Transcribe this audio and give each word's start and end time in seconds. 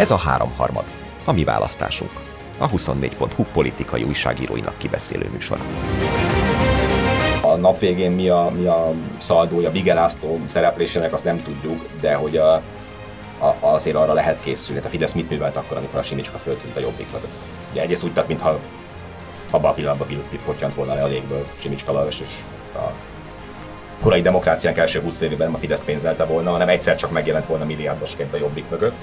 Ez 0.00 0.10
a 0.10 0.16
háromharmad, 0.16 0.84
a 1.24 1.32
mi 1.32 1.44
választásunk. 1.44 2.10
A 2.58 2.70
24.hu 2.70 3.44
politikai 3.52 4.02
újságíróinak 4.02 4.78
kibeszélő 4.78 5.28
műsora. 5.32 5.62
A 7.40 7.54
nap 7.56 7.78
végén 7.78 8.10
mi 8.10 8.28
a, 8.28 8.50
mi 8.56 8.66
a 8.66 8.92
szaldója 9.16 9.70
Bigelásztó 9.70 10.40
szereplésének, 10.44 11.12
azt 11.12 11.24
nem 11.24 11.42
tudjuk, 11.42 11.86
de 12.00 12.14
hogy 12.14 12.36
a, 12.36 12.54
a, 13.38 13.56
azért 13.60 13.96
arra 13.96 14.12
lehet 14.12 14.42
készülni. 14.42 14.80
Hát 14.80 14.88
a 14.88 14.92
Fidesz 14.92 15.12
mit 15.12 15.30
művelt 15.30 15.56
akkor, 15.56 15.76
amikor 15.76 15.98
a 15.98 16.02
Simicska 16.02 16.38
föltűnt 16.38 16.76
a 16.76 16.80
jobbik 16.80 17.12
mögött? 17.12 17.34
Ugye 17.70 17.82
egyrészt 17.82 18.04
úgy 18.04 18.12
tett, 18.12 18.28
mintha 18.28 18.58
abban 19.50 19.70
a 19.70 19.74
pillanatban 19.74 20.22
pottyant 20.44 20.74
volna 20.74 20.94
le 20.94 21.02
a 21.02 21.06
légből 21.06 21.46
Simicska 21.58 21.92
Lajos, 21.92 22.20
és 22.20 22.30
a 22.74 22.92
korai 24.02 24.22
demokráciánk 24.22 24.76
első 24.76 25.00
20 25.00 25.20
évében 25.20 25.54
a 25.54 25.58
Fidesz 25.58 25.82
pénzelte 25.82 26.24
volna, 26.24 26.50
hanem 26.50 26.68
egyszer 26.68 26.96
csak 26.96 27.10
megjelent 27.10 27.46
volna 27.46 27.64
milliárdosként 27.64 28.34
a 28.34 28.36
jobbik 28.36 28.70
mögött. 28.70 28.96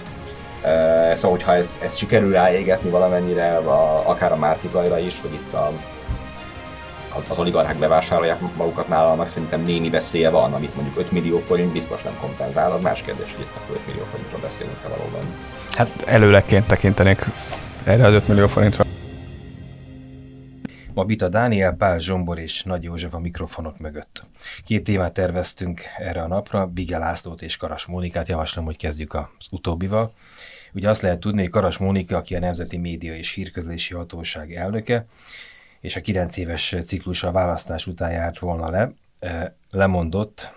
Szóval, 1.13 1.37
hogyha 1.37 1.53
ez, 1.55 1.77
ez 1.81 1.95
sikerül 1.95 2.31
ráégetni 2.31 2.89
valamennyire, 2.89 3.57
a, 3.57 4.09
akár 4.09 4.31
a 4.31 4.35
Márki 4.35 4.67
Zajra 4.67 4.99
is, 4.99 5.21
hogy 5.21 5.33
itt 5.33 5.53
a, 5.53 5.71
az 7.29 7.39
oligarchák 7.39 7.75
bevásárolják 7.75 8.39
magukat 8.55 8.87
nála, 8.87 9.27
szerintem 9.27 9.61
némi 9.61 9.89
veszélye 9.89 10.29
van, 10.29 10.53
amit 10.53 10.75
mondjuk 10.75 10.97
5 10.99 11.11
millió 11.11 11.39
forint 11.39 11.71
biztos 11.71 12.01
nem 12.01 12.17
kompenzál, 12.19 12.71
az 12.71 12.81
más 12.81 13.01
kérdés, 13.01 13.33
hogy 13.35 13.41
itt 13.41 13.75
5 13.75 13.87
millió 13.87 14.03
forintról 14.11 14.39
beszélünk-e 14.41 14.87
valóban. 14.87 15.21
Hát 15.75 15.89
előlegként 16.05 16.67
tekintenék 16.67 17.25
erre 17.83 18.05
az 18.05 18.13
5 18.13 18.27
millió 18.27 18.47
forintra. 18.47 18.83
Ma 20.97 21.03
Bita 21.03 21.29
Dániel, 21.29 21.73
Pál 21.73 21.99
Zsombor 21.99 22.39
és 22.39 22.63
Nagy 22.63 22.83
József 22.83 23.13
a 23.13 23.19
mikrofonok 23.19 23.79
mögött. 23.79 24.23
Két 24.65 24.83
témát 24.83 25.13
terveztünk 25.13 25.81
erre 25.97 26.21
a 26.21 26.27
napra, 26.27 26.67
Bige 26.67 26.97
Lászlót 26.97 27.41
és 27.41 27.57
Karas 27.57 27.85
Mónikát. 27.85 28.27
Javaslom, 28.27 28.65
hogy 28.65 28.77
kezdjük 28.77 29.13
az 29.13 29.47
utóbbival. 29.51 30.13
Ugye 30.73 30.89
azt 30.89 31.01
lehet 31.01 31.19
tudni, 31.19 31.41
hogy 31.41 31.49
Karas 31.49 31.77
Mónika, 31.77 32.17
aki 32.17 32.35
a 32.35 32.39
Nemzeti 32.39 32.77
Média 32.77 33.15
és 33.15 33.33
Hírközlési 33.33 33.93
Hatóság 33.93 34.53
elnöke, 34.55 35.05
és 35.81 35.95
a 35.95 36.01
9 36.01 36.37
éves 36.37 36.75
ciklus 36.81 37.21
választás 37.21 37.87
után 37.87 38.11
járt 38.11 38.39
volna 38.39 38.69
le, 38.69 38.91
e, 39.19 39.55
lemondott 39.71 40.51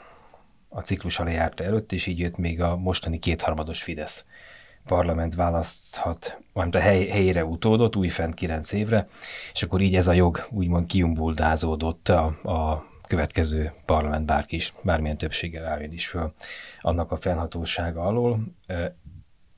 a 0.68 0.80
ciklus 0.80 1.18
lejárta 1.18 1.64
előtt, 1.64 1.92
és 1.92 2.06
így 2.06 2.18
jött 2.18 2.36
még 2.36 2.60
a 2.60 2.76
mostani 2.76 3.18
kétharmados 3.18 3.82
Fidesz 3.82 4.24
parlament 4.86 5.34
választhat, 5.34 6.38
vagy 6.52 6.76
a 6.76 6.80
hely, 6.80 7.06
helyére 7.06 7.44
utódott, 7.44 7.96
újfent 7.96 8.34
9 8.34 8.72
évre, 8.72 9.06
és 9.52 9.62
akkor 9.62 9.80
így 9.80 9.94
ez 9.94 10.08
a 10.08 10.12
jog 10.12 10.46
úgymond 10.50 10.86
kiumbuldázódott 10.86 12.08
a, 12.08 12.24
a 12.42 12.84
következő 13.06 13.72
parlament 13.84 14.26
bárki 14.26 14.56
is, 14.56 14.74
bármilyen 14.82 15.18
többséggel 15.18 15.66
álljon 15.66 15.92
is 15.92 16.06
föl 16.06 16.32
annak 16.80 17.12
a 17.12 17.16
fennhatósága 17.16 18.02
alól. 18.02 18.40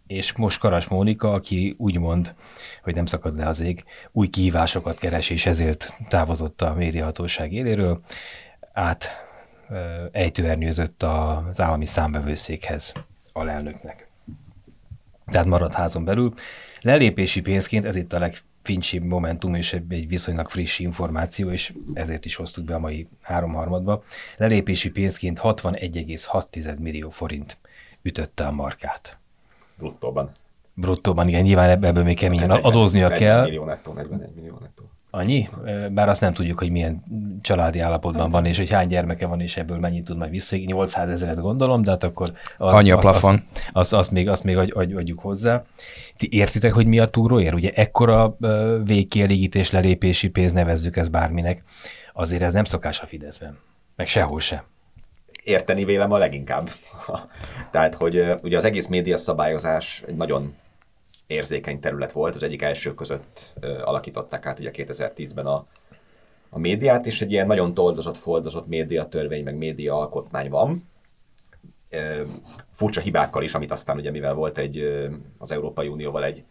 És 0.06 0.36
most 0.36 0.60
Karas 0.60 0.88
Mónika, 0.88 1.32
aki 1.32 1.74
úgy 1.78 1.98
mond, 1.98 2.34
hogy 2.82 2.94
nem 2.94 3.06
szakad 3.06 3.36
le 3.36 3.46
az 3.46 3.60
ég, 3.60 3.84
új 4.12 4.28
kihívásokat 4.28 4.98
keres, 4.98 5.30
és 5.30 5.46
ezért 5.46 5.96
távozott 6.08 6.60
a 6.60 6.74
médiahatóság 6.74 7.52
éléről, 7.52 8.00
át 8.72 9.06
ejtőernyőzött 10.12 11.02
az 11.02 11.60
állami 11.60 11.86
számbevőszékhez 11.86 12.94
alelnöknek 13.32 14.11
tehát 15.32 15.46
maradt 15.46 15.74
házon 15.74 16.04
belül. 16.04 16.32
Lelépési 16.80 17.40
pénzként, 17.40 17.84
ez 17.84 17.96
itt 17.96 18.12
a 18.12 18.18
legfincsibb 18.18 19.02
momentum 19.02 19.54
és 19.54 19.72
egy 19.72 20.08
viszonylag 20.08 20.48
friss 20.48 20.78
információ, 20.78 21.50
és 21.50 21.72
ezért 21.94 22.24
is 22.24 22.36
hoztuk 22.36 22.64
be 22.64 22.74
a 22.74 22.78
mai 22.78 23.08
háromharmadba. 23.20 24.02
Lelépési 24.36 24.90
pénzként 24.90 25.40
61,6 25.40 26.78
millió 26.78 27.10
forint 27.10 27.56
ütötte 28.02 28.46
a 28.46 28.50
markát. 28.50 29.18
Bruttóban. 29.78 30.30
Bruttóban, 30.74 31.28
igen, 31.28 31.42
nyilván 31.42 31.84
ebből 31.84 32.02
még 32.02 32.18
keményen 32.18 32.50
adóznia 32.50 33.08
40 33.08 33.18
kell. 33.18 33.44
millió 33.44 33.64
nettó, 33.64 33.92
41 33.92 34.34
millió 34.34 34.58
nettó. 34.60 34.90
Annyi? 35.14 35.48
Bár 35.90 36.08
azt 36.08 36.20
nem 36.20 36.32
tudjuk, 36.32 36.58
hogy 36.58 36.70
milyen 36.70 37.04
családi 37.40 37.78
állapotban 37.78 38.30
van, 38.30 38.44
és 38.44 38.58
hogy 38.58 38.70
hány 38.70 38.88
gyermeke 38.88 39.26
van, 39.26 39.40
és 39.40 39.56
ebből 39.56 39.78
mennyit 39.78 40.04
tud 40.04 40.16
majd 40.16 40.30
vissza. 40.30 40.56
800 40.56 41.10
ezeret 41.10 41.40
gondolom, 41.40 41.82
de 41.82 41.90
hát 41.90 42.02
akkor 42.02 42.32
az, 42.58 42.72
Annyi 42.72 42.90
a 42.90 42.98
plafon. 42.98 43.34
Azt, 43.34 43.44
azt, 43.54 43.74
azt, 43.74 43.92
azt, 43.92 44.10
még, 44.10 44.28
azt 44.28 44.44
még 44.44 44.56
adj, 44.56 44.70
adj, 44.70 44.94
adjuk 44.94 45.18
hozzá. 45.18 45.64
Ti 46.16 46.28
értitek, 46.30 46.72
hogy 46.72 46.86
mi 46.86 46.98
a 46.98 47.06
túróér? 47.06 47.54
Ugye 47.54 47.70
ekkora 47.74 48.36
végkielégítés, 48.84 49.70
lelépési 49.70 50.28
pénz, 50.28 50.52
nevezzük 50.52 50.96
ezt 50.96 51.10
bárminek. 51.10 51.62
Azért 52.12 52.42
ez 52.42 52.52
nem 52.52 52.64
szokás 52.64 53.00
a 53.00 53.06
Fideszben. 53.06 53.58
Meg 53.96 54.06
sehol 54.06 54.40
se. 54.40 54.64
Érteni 55.44 55.84
vélem 55.84 56.12
a 56.12 56.18
leginkább. 56.18 56.70
Tehát, 57.72 57.94
hogy 57.94 58.24
ugye 58.42 58.56
az 58.56 58.64
egész 58.64 58.86
média 58.86 59.16
szabályozás 59.16 60.02
egy 60.06 60.16
nagyon 60.16 60.54
érzékeny 61.26 61.80
terület 61.80 62.12
volt, 62.12 62.34
az 62.34 62.42
egyik 62.42 62.62
első 62.62 62.94
között 62.94 63.54
alakították 63.84 64.46
át 64.46 64.58
ugye 64.58 64.70
2010-ben 64.72 65.46
a, 65.46 65.66
a 66.50 66.58
médiát, 66.58 67.06
és 67.06 67.22
egy 67.22 67.32
ilyen 67.32 67.46
nagyon 67.46 67.74
toldozott, 67.74 68.16
foldozott 68.16 68.66
médiatörvény, 68.66 69.44
meg 69.44 69.56
média 69.56 69.98
alkotmány 69.98 70.50
van. 70.50 70.90
Furcsa 72.70 73.00
hibákkal 73.00 73.42
is, 73.42 73.54
amit 73.54 73.70
aztán 73.70 73.96
ugye 73.96 74.10
mivel 74.10 74.34
volt 74.34 74.58
egy 74.58 75.00
az 75.38 75.50
Európai 75.50 75.88
Unióval 75.88 76.24
egy 76.24 76.44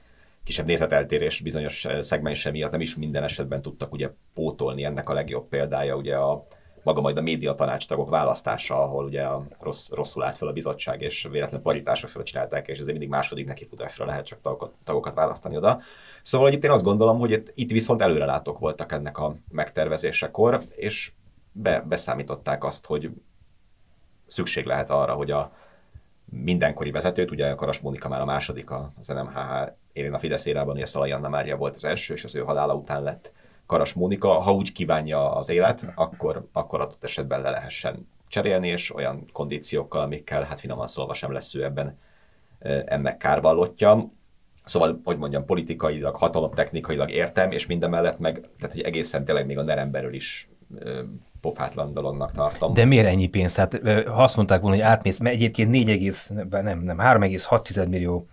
kisebb 0.44 0.66
nézeteltérés 0.66 1.40
bizonyos 1.40 1.88
szegmense 2.00 2.52
miatt 2.52 2.72
nem 2.72 2.82
is 2.82 2.96
minden 2.96 3.24
esetben 3.24 3.62
tudtak 3.62 3.94
ugye 3.94 4.10
pótolni. 4.34 4.84
Ennek 4.84 5.10
a 5.10 5.14
legjobb 5.14 5.48
példája 5.48 5.96
ugye 5.96 6.16
a, 6.16 6.44
maga 6.84 7.02
majd 7.02 7.18
a 7.18 7.22
média 7.22 7.56
tanácstagok 7.56 8.10
választása, 8.10 8.84
ahol 8.84 9.06
ugye 9.06 9.24
a 9.24 9.46
rossz, 9.60 9.90
rosszul 9.90 10.24
állt 10.24 10.38
fel 10.38 10.48
a 10.48 10.54
bizottság, 10.54 11.02
és 11.02 11.28
véletlenül 11.32 11.66
paritásosra 11.66 12.24
csinálták, 12.24 12.68
és 12.68 12.74
ezért 12.74 12.92
mindig 12.92 13.10
második 13.10 13.46
nekifutásra 13.46 14.06
lehet 14.06 14.26
csak 14.26 14.42
tagokat, 14.42 14.74
tagokat 14.84 15.14
választani 15.14 15.58
oda. 15.58 15.82
Szóval 16.22 16.48
hogy 16.48 16.58
itt 16.58 16.64
én 16.64 16.72
azt 16.72 16.84
gondolom, 16.84 17.20
hogy 17.20 17.32
itt, 17.32 17.52
itt 17.54 17.72
viszont 17.72 18.02
előrelátók 18.02 18.60
voltak 18.60 18.92
ennek 18.92 19.18
a 19.18 19.36
megtervezésekor, 19.52 20.60
és 20.76 21.12
be, 21.52 21.82
beszámították 21.82 22.64
azt, 22.64 22.86
hogy 22.86 23.12
szükség 24.28 24.66
lehet 24.66 24.90
arra, 24.90 25.14
hogy 25.14 25.32
a 25.32 25.52
mindenkori 26.26 26.92
vezetőt, 26.92 27.32
ugye 27.32 27.56
Karas 27.56 27.80
Mónika 27.80 28.10
már 28.10 28.22
a 28.22 28.26
második 28.26 28.72
az 28.72 29.08
NMHH 29.08 29.72
élén 29.94 30.14
a 30.14 30.20
Fidesz 30.20 30.46
érában, 30.46 30.78
és 30.78 30.90
Szalai 30.90 31.12
Anna 31.12 31.30
Mária 31.30 31.58
volt 31.58 31.76
az 31.76 31.86
első, 31.86 32.14
és 32.14 32.24
az 32.24 32.36
ő 32.36 32.40
halála 32.40 32.76
után 32.76 33.04
lett 33.04 33.32
Karas 33.72 33.94
Mónika, 33.94 34.30
ha 34.30 34.54
úgy 34.54 34.72
kívánja 34.72 35.36
az 35.36 35.50
élet, 35.50 35.92
akkor, 35.96 36.48
akkor 36.54 36.82
adott 36.82 37.04
esetben 37.04 37.42
le 37.42 37.50
lehessen 37.50 38.08
cserélni, 38.28 38.68
és 38.68 38.96
olyan 38.96 39.30
kondíciókkal, 39.34 40.02
amikkel 40.02 40.44
hát 40.44 40.60
finoman 40.60 40.88
szólva 40.88 41.14
sem 41.14 41.32
lesz 41.32 41.56
ő 41.56 41.64
ebben 41.64 41.98
ennek 42.86 43.18
kárvallottja. 43.18 44.12
Szóval, 44.64 45.02
hogy 45.04 45.18
mondjam, 45.18 45.46
politikailag, 45.46 46.16
hatalomtechnikailag 46.16 47.10
értem, 47.10 47.52
és 47.52 47.66
minden 47.66 47.90
mellett 47.90 48.20
meg, 48.20 48.50
tehát 48.60 48.74
hogy 48.74 48.84
egészen 48.84 49.26
tényleg 49.26 49.46
még 49.46 49.58
a 49.58 49.64
neremberül 49.64 50.14
is 50.14 50.50
pofátlan 51.42 51.94
dolognak 51.94 52.32
tartom. 52.32 52.74
De 52.74 52.86
miért 52.86 53.08
ennyi 53.08 53.28
pénz? 53.28 53.56
Hát 53.56 53.82
ha 54.08 54.24
azt 54.24 54.36
mondták 54.36 54.62
volna, 54.62 54.76
hogy 54.76 54.86
átmész, 54.86 55.20
mert 55.20 55.36
egyébként 55.36 55.70
4, 55.70 56.14
nem, 56.50 56.80
nem, 56.80 56.98
3,6 56.98 57.90
millió 57.90 58.28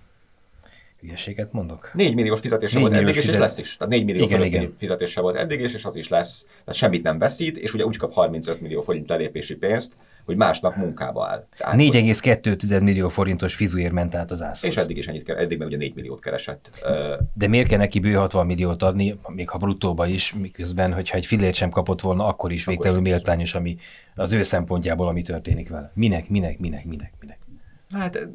Hülyeséget 1.01 1.53
mondok? 1.53 1.91
4 1.95 2.15
milliós 2.15 2.41
fizetése 2.41 2.79
4 2.79 2.89
volt 2.89 3.01
eddig, 3.03 3.15
fizet... 3.15 3.35
és 3.35 3.41
lesz 3.41 3.59
is. 3.59 3.77
Tehát 3.77 3.93
4 3.93 4.05
millió 4.05 4.25
igen, 4.25 4.43
igen. 4.43 4.75
fizetése 4.79 5.21
volt 5.21 5.37
eddig, 5.37 5.61
és 5.61 5.85
az 5.85 5.97
is 5.97 6.09
lesz. 6.09 6.43
Tehát 6.43 6.75
semmit 6.75 7.03
nem 7.03 7.19
veszít, 7.19 7.57
és 7.57 7.75
ugye 7.75 7.85
úgy 7.85 7.97
kap 7.97 8.13
35 8.13 8.61
millió 8.61 8.81
forint 8.81 9.09
lelépési 9.09 9.55
pénzt, 9.55 9.93
hogy 10.25 10.37
másnap 10.37 10.77
munkába 10.77 11.27
áll. 11.27 11.47
4,2 11.59 12.83
millió 12.83 13.09
forintos 13.09 13.55
fizuér 13.55 13.93
ment 13.93 14.15
át 14.15 14.31
az 14.31 14.43
ászhoz. 14.43 14.71
És 14.71 14.77
eddig 14.77 14.97
is 14.97 15.07
ennyit 15.07 15.23
keresett, 15.23 15.45
eddig 15.45 15.59
meg 15.59 15.67
ugye 15.67 15.77
4 15.77 15.95
milliót 15.95 16.21
keresett. 16.21 16.85
De 17.35 17.49
miért 17.49 17.69
kell 17.69 17.79
neki 17.79 17.99
bő 17.99 18.13
60 18.13 18.47
milliót 18.47 18.83
adni, 18.83 19.19
még 19.29 19.49
ha 19.49 19.59
bruttóba 19.59 20.07
is, 20.07 20.35
miközben, 20.35 20.93
hogyha 20.93 21.17
egy 21.17 21.27
fillért 21.27 21.55
sem 21.55 21.71
kapott 21.71 22.01
volna, 22.01 22.27
akkor 22.27 22.53
is 22.53 22.65
végtelenül 22.65 23.03
méltányos, 23.03 23.55
ami 23.55 23.77
az 24.15 24.33
ő 24.33 24.43
szempontjából, 24.43 25.09
ami 25.09 25.23
történik 25.23 25.69
vele. 25.69 25.93
Minek, 25.95 26.29
minek, 26.29 26.59
minek, 26.59 26.85
minek, 26.85 27.13
minek. 27.21 27.39
Hát 27.91 28.29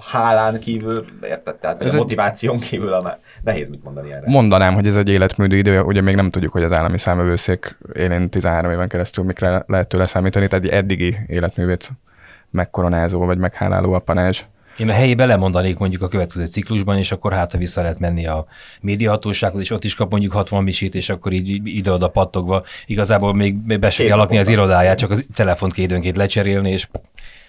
hálán 0.00 0.60
kívül, 0.60 1.04
érted? 1.22 1.54
Tehát 1.54 1.82
ez 1.82 1.94
a 1.94 1.96
motiváción 1.96 2.54
egy... 2.54 2.68
kívül 2.68 2.92
a 2.92 3.18
nehéz 3.42 3.68
mit 3.68 3.84
mondani 3.84 4.12
erre. 4.12 4.22
Mondanám, 4.26 4.74
hogy 4.74 4.86
ez 4.86 4.96
egy 4.96 5.08
életműdő 5.08 5.56
idő, 5.56 5.80
ugye 5.80 6.00
még 6.00 6.14
nem 6.14 6.30
tudjuk, 6.30 6.52
hogy 6.52 6.62
az 6.62 6.72
állami 6.72 6.98
számövőszék 6.98 7.76
élén 7.94 8.30
13 8.30 8.70
éven 8.70 8.88
keresztül 8.88 9.24
mikre 9.24 9.64
lehet 9.66 9.88
tőle 9.88 10.04
számítani, 10.04 10.48
tehát 10.48 10.64
egy 10.64 10.70
eddigi 10.70 11.16
életművét 11.26 11.90
megkoronázó 12.50 13.24
vagy 13.24 13.38
megháláló 13.38 13.92
a 13.92 13.98
panázs. 13.98 14.42
Én 14.78 14.88
a 14.88 14.92
helyébe 14.92 15.26
lemondanék 15.26 15.78
mondjuk 15.78 16.02
a 16.02 16.08
következő 16.08 16.46
ciklusban, 16.46 16.98
és 16.98 17.12
akkor 17.12 17.32
hát 17.32 17.52
vissza 17.52 17.80
lehet 17.80 17.98
menni 17.98 18.26
a 18.26 18.46
médiahatósághoz, 18.80 19.60
és 19.60 19.70
ott 19.70 19.84
is 19.84 19.94
kap 19.94 20.10
mondjuk 20.10 20.32
60 20.32 20.62
misit, 20.62 20.94
és 20.94 21.08
akkor 21.08 21.32
így 21.32 21.60
ide-oda 21.64 22.08
pattogva. 22.08 22.64
Igazából 22.86 23.34
még 23.34 23.78
be 23.78 23.90
se 23.90 24.04
kell 24.04 24.16
lakni 24.16 24.38
az 24.38 24.48
irodáját, 24.48 24.98
csak 24.98 25.10
az 25.10 25.26
telefont 25.34 25.76
időnként 25.76 26.16
lecserélni, 26.16 26.70
és 26.70 26.88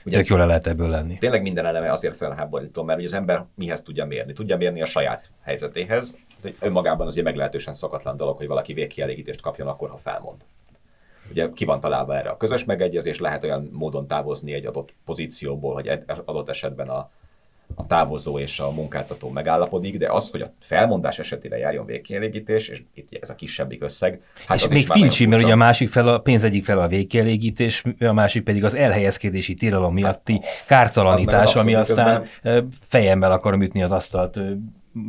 Ugye, 0.05 0.17
Tök 0.17 0.27
jól 0.27 0.39
le 0.39 0.45
lehet 0.45 0.67
ebből 0.67 0.89
lenni. 0.89 1.17
Tényleg 1.17 1.41
minden 1.41 1.65
eleme 1.65 1.91
azért 1.91 2.15
felháborító, 2.15 2.83
mert 2.83 2.97
ugye 2.97 3.07
az 3.07 3.13
ember 3.13 3.45
mihez 3.55 3.81
tudja 3.81 4.05
mérni? 4.05 4.33
Tudja 4.33 4.57
mérni 4.57 4.81
a 4.81 4.85
saját 4.85 5.31
helyzetéhez. 5.41 6.15
Hogy 6.41 6.55
önmagában 6.59 7.07
azért 7.07 7.25
meglehetősen 7.25 7.73
szokatlan 7.73 8.17
dolog, 8.17 8.37
hogy 8.37 8.47
valaki 8.47 8.73
végkielégítést 8.73 9.41
kapjon 9.41 9.67
akkor, 9.67 9.89
ha 9.89 9.97
felmond. 9.97 10.45
Ugye 11.29 11.49
ki 11.53 11.65
van 11.65 11.79
találva 11.79 12.15
erre 12.15 12.29
a 12.29 12.37
közös 12.37 12.65
megegyezés, 12.65 13.19
lehet 13.19 13.43
olyan 13.43 13.69
módon 13.73 14.07
távozni 14.07 14.53
egy 14.53 14.65
adott 14.65 14.93
pozícióból, 15.05 15.73
hogy 15.73 15.99
adott 16.25 16.49
esetben 16.49 16.89
a, 16.89 17.09
a 17.75 17.85
távozó 17.85 18.39
és 18.39 18.59
a 18.59 18.71
munkáltató 18.71 19.29
megállapodik, 19.29 19.97
de 19.97 20.11
az, 20.11 20.29
hogy 20.29 20.41
a 20.41 20.53
felmondás 20.61 21.19
esetére 21.19 21.57
járjon 21.57 21.85
végkielégítés, 21.85 22.67
és 22.67 22.83
itt 22.93 23.07
ez 23.21 23.29
a 23.29 23.35
kisebbik 23.35 23.83
összeg. 23.83 24.21
Hát 24.45 24.57
és 24.57 24.63
az 24.63 24.71
még 24.71 24.87
fincsi, 24.87 25.25
mert 25.25 25.43
ugye 25.43 25.53
a 25.53 25.55
másik 25.55 25.89
fel, 25.89 26.07
a 26.07 26.19
pénz 26.19 26.43
egyik 26.43 26.65
fel 26.65 26.79
a 26.79 26.87
végkielégítés, 26.87 27.83
a 27.99 28.13
másik 28.13 28.43
pedig 28.43 28.63
az 28.63 28.73
elhelyezkedési 28.73 29.53
tilalom 29.53 29.93
miatti 29.93 30.33
hát, 30.33 30.65
kártalanítás, 30.67 31.55
ami 31.55 31.75
aztán 31.75 32.25
közben... 32.41 32.69
fejemmel 32.87 33.31
akarom 33.31 33.61
ütni 33.61 33.83
az 33.83 33.91
asztalt 33.91 34.39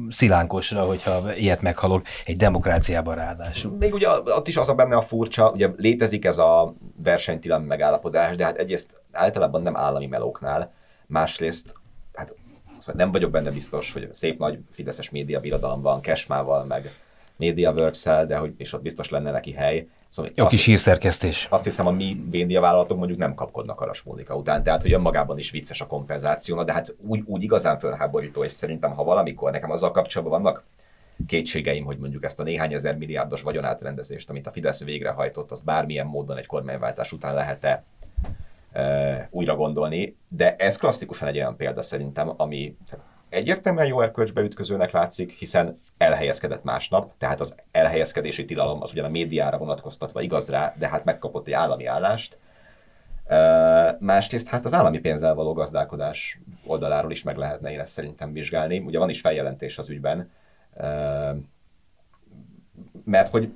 szilánkosra, 0.08 0.84
hogyha 0.84 1.34
ilyet 1.34 1.62
meghalok 1.62 2.06
egy 2.24 2.36
demokráciában 2.36 3.14
ráadásul. 3.14 3.76
Még 3.78 3.94
ugye 3.94 4.08
ott 4.08 4.48
is 4.48 4.56
az 4.56 4.68
a 4.68 4.74
benne 4.74 4.96
a 4.96 5.00
furcsa, 5.00 5.50
ugye 5.50 5.68
létezik 5.76 6.24
ez 6.24 6.38
a 6.38 6.74
versenytilan 7.02 7.62
megállapodás, 7.62 8.36
de 8.36 8.44
hát 8.44 8.56
egyrészt 8.56 8.86
általában 9.12 9.62
nem 9.62 9.76
állami 9.76 10.06
melóknál, 10.06 10.72
másrészt 11.06 11.74
szóval 12.86 13.04
nem 13.04 13.12
vagyok 13.12 13.30
benne 13.30 13.50
biztos, 13.50 13.92
hogy 13.92 14.08
szép 14.12 14.38
nagy 14.38 14.58
fideszes 14.70 15.10
média 15.10 15.40
birodalom 15.40 15.82
van 15.82 16.00
Kesmával, 16.00 16.64
meg 16.64 16.90
MediaWorks 17.36 18.02
de 18.02 18.36
hogy, 18.36 18.54
és 18.56 18.72
ott 18.72 18.82
biztos 18.82 19.10
lenne 19.10 19.30
neki 19.30 19.52
hely. 19.52 19.88
Szóval 20.08 20.32
Jó 20.34 20.46
kis 20.46 20.64
hírszerkesztés. 20.64 21.46
Azt 21.50 21.64
hiszem, 21.64 21.86
a 21.86 21.90
mi 21.90 22.24
média 22.30 22.60
vállalatok 22.60 22.98
mondjuk 22.98 23.18
nem 23.18 23.34
kapkodnak 23.34 23.80
Aras 23.80 24.02
Mónika 24.02 24.36
után, 24.36 24.62
tehát 24.62 24.82
hogy 24.82 24.92
önmagában 24.92 25.38
is 25.38 25.50
vicces 25.50 25.80
a 25.80 25.86
kompenzáció, 25.86 26.62
de 26.62 26.72
hát 26.72 26.94
úgy, 27.06 27.22
úgy 27.26 27.42
igazán 27.42 27.78
fölháborító, 27.78 28.44
és 28.44 28.52
szerintem, 28.52 28.94
ha 28.94 29.04
valamikor 29.04 29.50
nekem 29.50 29.70
azzal 29.70 29.90
kapcsolatban 29.90 30.42
vannak 30.42 30.64
kétségeim, 31.26 31.84
hogy 31.84 31.98
mondjuk 31.98 32.24
ezt 32.24 32.40
a 32.40 32.42
néhány 32.42 32.72
ezer 32.72 32.96
milliárdos 32.96 33.42
vagyonátrendezést, 33.42 34.30
amit 34.30 34.46
a 34.46 34.52
Fidesz 34.52 34.84
végrehajtott, 34.84 35.50
az 35.50 35.60
bármilyen 35.60 36.06
módon 36.06 36.36
egy 36.36 36.46
kormányváltás 36.46 37.12
után 37.12 37.34
lehet-e 37.34 37.84
újra 39.30 39.56
gondolni, 39.56 40.16
de 40.28 40.56
ez 40.56 40.76
klasszikusan 40.76 41.28
egy 41.28 41.36
olyan 41.36 41.56
példa 41.56 41.82
szerintem, 41.82 42.32
ami 42.36 42.76
egyértelműen 43.28 43.86
jó 43.86 44.00
erkölcsbe 44.00 44.40
ütközőnek 44.40 44.90
látszik, 44.90 45.30
hiszen 45.30 45.80
elhelyezkedett 45.98 46.64
másnap, 46.64 47.12
tehát 47.18 47.40
az 47.40 47.54
elhelyezkedési 47.70 48.44
tilalom 48.44 48.82
az 48.82 48.92
ugyan 48.92 49.04
a 49.04 49.08
médiára 49.08 49.58
vonatkoztatva 49.58 50.20
igaz 50.20 50.48
rá, 50.48 50.74
de 50.78 50.88
hát 50.88 51.04
megkapott 51.04 51.46
egy 51.46 51.52
állami 51.52 51.86
állást. 51.86 52.38
Másrészt 53.98 54.48
hát 54.48 54.64
az 54.64 54.74
állami 54.74 54.98
pénzzel 54.98 55.34
való 55.34 55.52
gazdálkodás 55.52 56.40
oldaláról 56.66 57.10
is 57.10 57.22
meg 57.22 57.36
lehetne 57.36 57.72
én 57.72 57.80
ezt 57.80 57.92
szerintem 57.92 58.32
vizsgálni. 58.32 58.78
Ugye 58.78 58.98
van 58.98 59.08
is 59.08 59.20
feljelentés 59.20 59.78
az 59.78 59.88
ügyben, 59.88 60.30
mert 63.04 63.28
hogy 63.28 63.54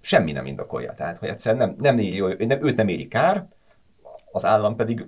semmi 0.00 0.32
nem 0.32 0.46
indokolja. 0.46 0.94
Tehát, 0.94 1.18
hogy 1.18 1.28
egyszerűen 1.28 1.68
nem, 1.68 1.76
nem, 1.78 1.98
éri, 1.98 2.44
nem, 2.44 2.64
őt 2.64 2.76
nem 2.76 2.88
éri 2.88 3.08
kár, 3.08 3.46
az 4.32 4.44
állam 4.44 4.76
pedig 4.76 5.06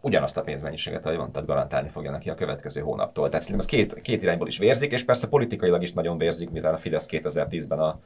ugyanazt 0.00 0.36
a 0.36 0.42
pénzmennyiséget, 0.42 1.04
ahogy 1.04 1.16
mondtad, 1.16 1.46
garantálni 1.46 1.88
fogja 1.88 2.10
neki 2.10 2.30
a 2.30 2.34
következő 2.34 2.80
hónaptól. 2.80 3.28
Tehát 3.28 3.44
szerintem 3.44 3.66
ez 3.68 3.78
két, 3.78 4.00
két 4.00 4.22
irányból 4.22 4.46
is 4.46 4.58
vérzik, 4.58 4.92
és 4.92 5.04
persze 5.04 5.28
politikailag 5.28 5.82
is 5.82 5.92
nagyon 5.92 6.18
vérzik, 6.18 6.50
mivel 6.50 6.74
a 6.74 6.78
Fidesz 6.78 7.06
2010-ben 7.10 7.78
a 7.78 8.00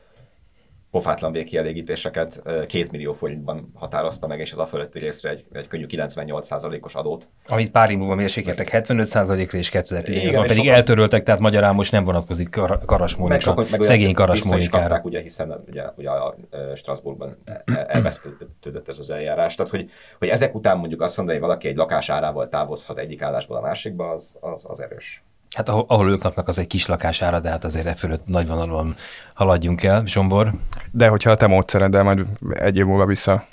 pofátlan 0.90 1.32
végkielégítéseket 1.32 2.42
két 2.66 2.90
millió 2.90 3.12
forintban 3.12 3.70
határozta 3.74 4.26
meg, 4.26 4.40
és 4.40 4.52
az 4.52 4.58
a 4.58 4.66
fölötti 4.66 4.98
részre 4.98 5.30
egy, 5.30 5.44
egy 5.52 5.68
könnyű 5.68 5.86
98%-os 5.88 6.94
adót. 6.94 7.28
Amit 7.46 7.70
pár 7.70 7.90
év 7.90 7.98
múlva 7.98 8.14
mérsékeltek 8.14 8.68
75%-ra, 8.72 9.58
és 9.58 9.70
2018-ban 9.72 10.44
pedig 10.46 10.56
sokan, 10.56 10.74
eltöröltek, 10.74 11.22
tehát 11.22 11.40
magyarán 11.40 11.74
most 11.74 11.92
nem 11.92 12.04
vonatkozik 12.04 12.50
kar, 12.50 12.84
Karas 12.84 13.16
Mónika, 13.16 13.54
meg 13.54 13.66
sokan, 13.66 13.80
szegény 13.80 14.14
Karas 14.14 14.44
Mónikára. 14.44 15.00
ugye, 15.02 15.20
hiszen 15.20 15.64
ugye, 15.68 15.84
ugye 15.96 16.10
a 16.10 16.36
Strasbourgban 16.74 17.36
e- 17.44 17.62
e- 17.64 17.86
elvesztődött 17.88 18.88
ez 18.88 18.98
az 18.98 19.10
eljárás. 19.10 19.54
Tehát, 19.54 19.70
hogy, 19.70 19.90
hogy 20.18 20.28
ezek 20.28 20.54
után 20.54 20.78
mondjuk 20.78 21.02
azt 21.02 21.16
mondani, 21.16 21.38
hogy 21.38 21.46
valaki 21.46 21.68
egy 21.68 21.76
lakás 21.76 22.08
árával 22.08 22.48
távozhat 22.48 22.98
egyik 22.98 23.22
állásból 23.22 23.56
a 23.56 23.60
másikba, 23.60 24.08
az, 24.08 24.36
az, 24.40 24.66
az 24.68 24.80
erős. 24.80 25.22
Hát 25.58 25.68
ahol, 25.68 25.84
ahol 25.88 26.10
ők 26.10 26.22
laknak, 26.22 26.48
az 26.48 26.58
egy 26.58 26.66
kis 26.66 26.86
lakására, 26.86 27.40
de 27.40 27.48
hát 27.48 27.64
azért 27.64 27.86
e 27.86 27.94
fölött 27.94 28.26
nagyvonalúan 28.26 28.94
haladjunk 29.34 29.82
el, 29.82 30.02
Zsombor. 30.06 30.50
De 30.90 31.08
hogyha 31.08 31.30
a 31.30 31.36
te 31.36 31.46
módszereddel 31.46 32.02
majd 32.02 32.26
egy 32.50 32.76
év 32.76 32.84
múlva 32.84 33.06
vissza, 33.06 33.46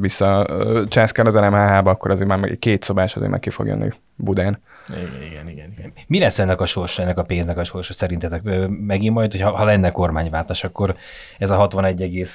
vissza 0.00 0.46
császkál 0.88 1.26
az 1.26 1.34
NMHH-ba, 1.34 1.90
akkor 1.90 2.10
azért 2.10 2.28
már 2.28 2.38
meg 2.38 2.56
két 2.58 2.82
szobás 2.82 3.16
azért 3.16 3.30
meg 3.30 3.40
ki 3.40 3.50
fog 3.50 3.66
jönni 3.66 3.92
Budán. 4.14 4.60
Igen, 4.88 5.22
igen, 5.30 5.48
igen, 5.48 5.72
igen. 5.76 5.92
Mi 6.08 6.18
lesz 6.18 6.38
ennek 6.38 6.60
a 6.60 6.66
sorsa, 6.66 7.02
ennek 7.02 7.18
a 7.18 7.22
pénznek 7.22 7.58
a 7.58 7.64
sorsa 7.64 7.92
szerintetek? 7.92 8.42
Megint 8.68 9.14
majd, 9.14 9.32
hogy 9.32 9.40
ha, 9.40 9.50
ha 9.50 9.64
lenne 9.64 9.90
kormányváltás, 9.90 10.64
akkor 10.64 10.96
ez 11.38 11.50
a 11.50 11.56
61, 11.56 12.26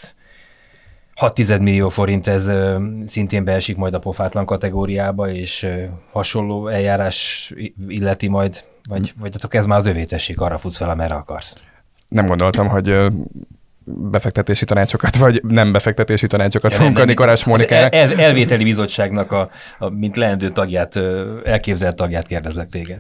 6 1.16 1.60
millió 1.60 1.90
forint, 1.90 2.28
ez 2.28 2.52
szintén 3.06 3.44
beesik 3.44 3.78
majd 3.78 3.94
a 3.94 4.00
pofátlan 4.00 4.46
kategóriába, 4.46 5.30
és 5.30 5.68
hasonló 6.12 6.68
eljárás 6.68 7.52
illeti 7.88 8.28
majd 8.28 8.64
vagy, 8.90 9.14
vagy 9.20 9.32
azok 9.36 9.54
ez 9.54 9.66
már 9.66 9.78
az 9.78 9.86
övétesség, 9.86 10.40
arra 10.40 10.58
futsz 10.58 10.78
fel, 10.78 10.90
amerre 10.90 11.14
akarsz? 11.14 11.56
Nem 12.08 12.26
gondoltam, 12.26 12.68
hogy 12.68 12.96
befektetési 13.86 14.66
tanácsokat, 14.66 15.16
vagy 15.16 15.42
nem 15.44 15.72
befektetési 15.72 16.28
tanácsokat 16.28 16.72
ja, 16.72 16.78
fogunk 16.78 17.00
adni 17.00 17.14
Karás 17.14 17.44
Mónikának. 17.46 17.94
El, 17.94 18.20
elvételi 18.20 18.64
bizottságnak, 18.64 19.32
a, 19.32 19.50
a, 19.78 19.90
mint 19.90 20.16
leendő 20.16 20.52
tagját, 20.52 21.00
elképzelt 21.44 21.96
tagját 21.96 22.28
kérdezek 22.28 22.70
téged. 22.70 23.00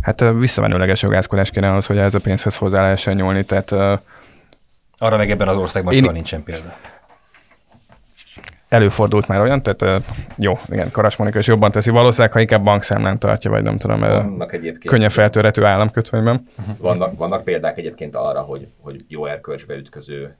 Hát 0.00 0.24
visszamenőleges 0.38 1.02
jogászkodás 1.02 1.50
kéne 1.50 1.70
ahhoz, 1.70 1.86
hogy 1.86 1.98
ez 1.98 2.14
a 2.14 2.20
pénzhez 2.20 2.56
hozzá 2.56 2.82
lehessen 2.82 3.14
nyúlni, 3.14 3.44
tehát... 3.44 3.72
Arra 4.96 5.16
meg 5.16 5.30
ebben 5.30 5.48
az 5.48 5.56
országban 5.56 5.92
én... 5.92 6.00
soha 6.00 6.12
nincsen 6.12 6.42
példa 6.42 6.76
előfordult 8.72 9.28
már 9.28 9.40
olyan, 9.40 9.62
tehát 9.62 10.04
jó, 10.36 10.58
igen, 10.68 10.90
Karas 10.90 11.16
Monika 11.16 11.38
is 11.38 11.46
jobban 11.46 11.70
teszi. 11.70 11.90
Valószínűleg, 11.90 12.32
ha 12.32 12.40
inkább 12.40 12.62
bankszámlán 12.62 13.18
tartja, 13.18 13.50
vagy 13.50 13.62
nem 13.62 13.78
tudom, 13.78 14.00
vannak 14.00 14.52
egyébként, 14.52 14.84
könnyen 14.84 15.10
feltörhető 15.10 15.64
államkötvényben. 15.64 16.48
Vannak, 16.78 17.16
vannak 17.16 17.44
példák 17.44 17.78
egyébként 17.78 18.14
arra, 18.14 18.40
hogy, 18.40 18.66
hogy 18.80 19.04
jó 19.08 19.26
erkölcsbe 19.26 19.74
ütköző 19.74 20.36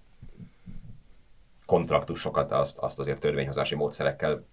kontraktusokat 1.67 2.52
azt, 2.52 2.79
azt 2.79 2.99
azért 2.99 3.20
törvényhozási 3.20 3.75
módszerekkel 3.75 4.44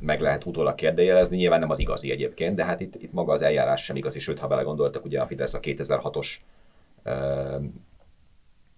meg 0.00 0.20
lehet 0.20 0.46
utólag 0.46 0.74
kérdőjelezni. 0.74 1.36
Nyilván 1.36 1.60
nem 1.60 1.70
az 1.70 1.78
igazi 1.78 2.10
egyébként, 2.10 2.56
de 2.56 2.64
hát 2.64 2.80
itt, 2.80 2.94
itt 2.94 3.12
maga 3.12 3.32
az 3.32 3.42
eljárás 3.42 3.84
sem 3.84 3.96
igazi, 3.96 4.18
sőt, 4.18 4.38
ha 4.38 4.46
belegondoltak, 4.46 5.04
ugye 5.04 5.20
a 5.20 5.26
Fidesz 5.26 5.54
a 5.54 5.60
2006-os 5.60 6.26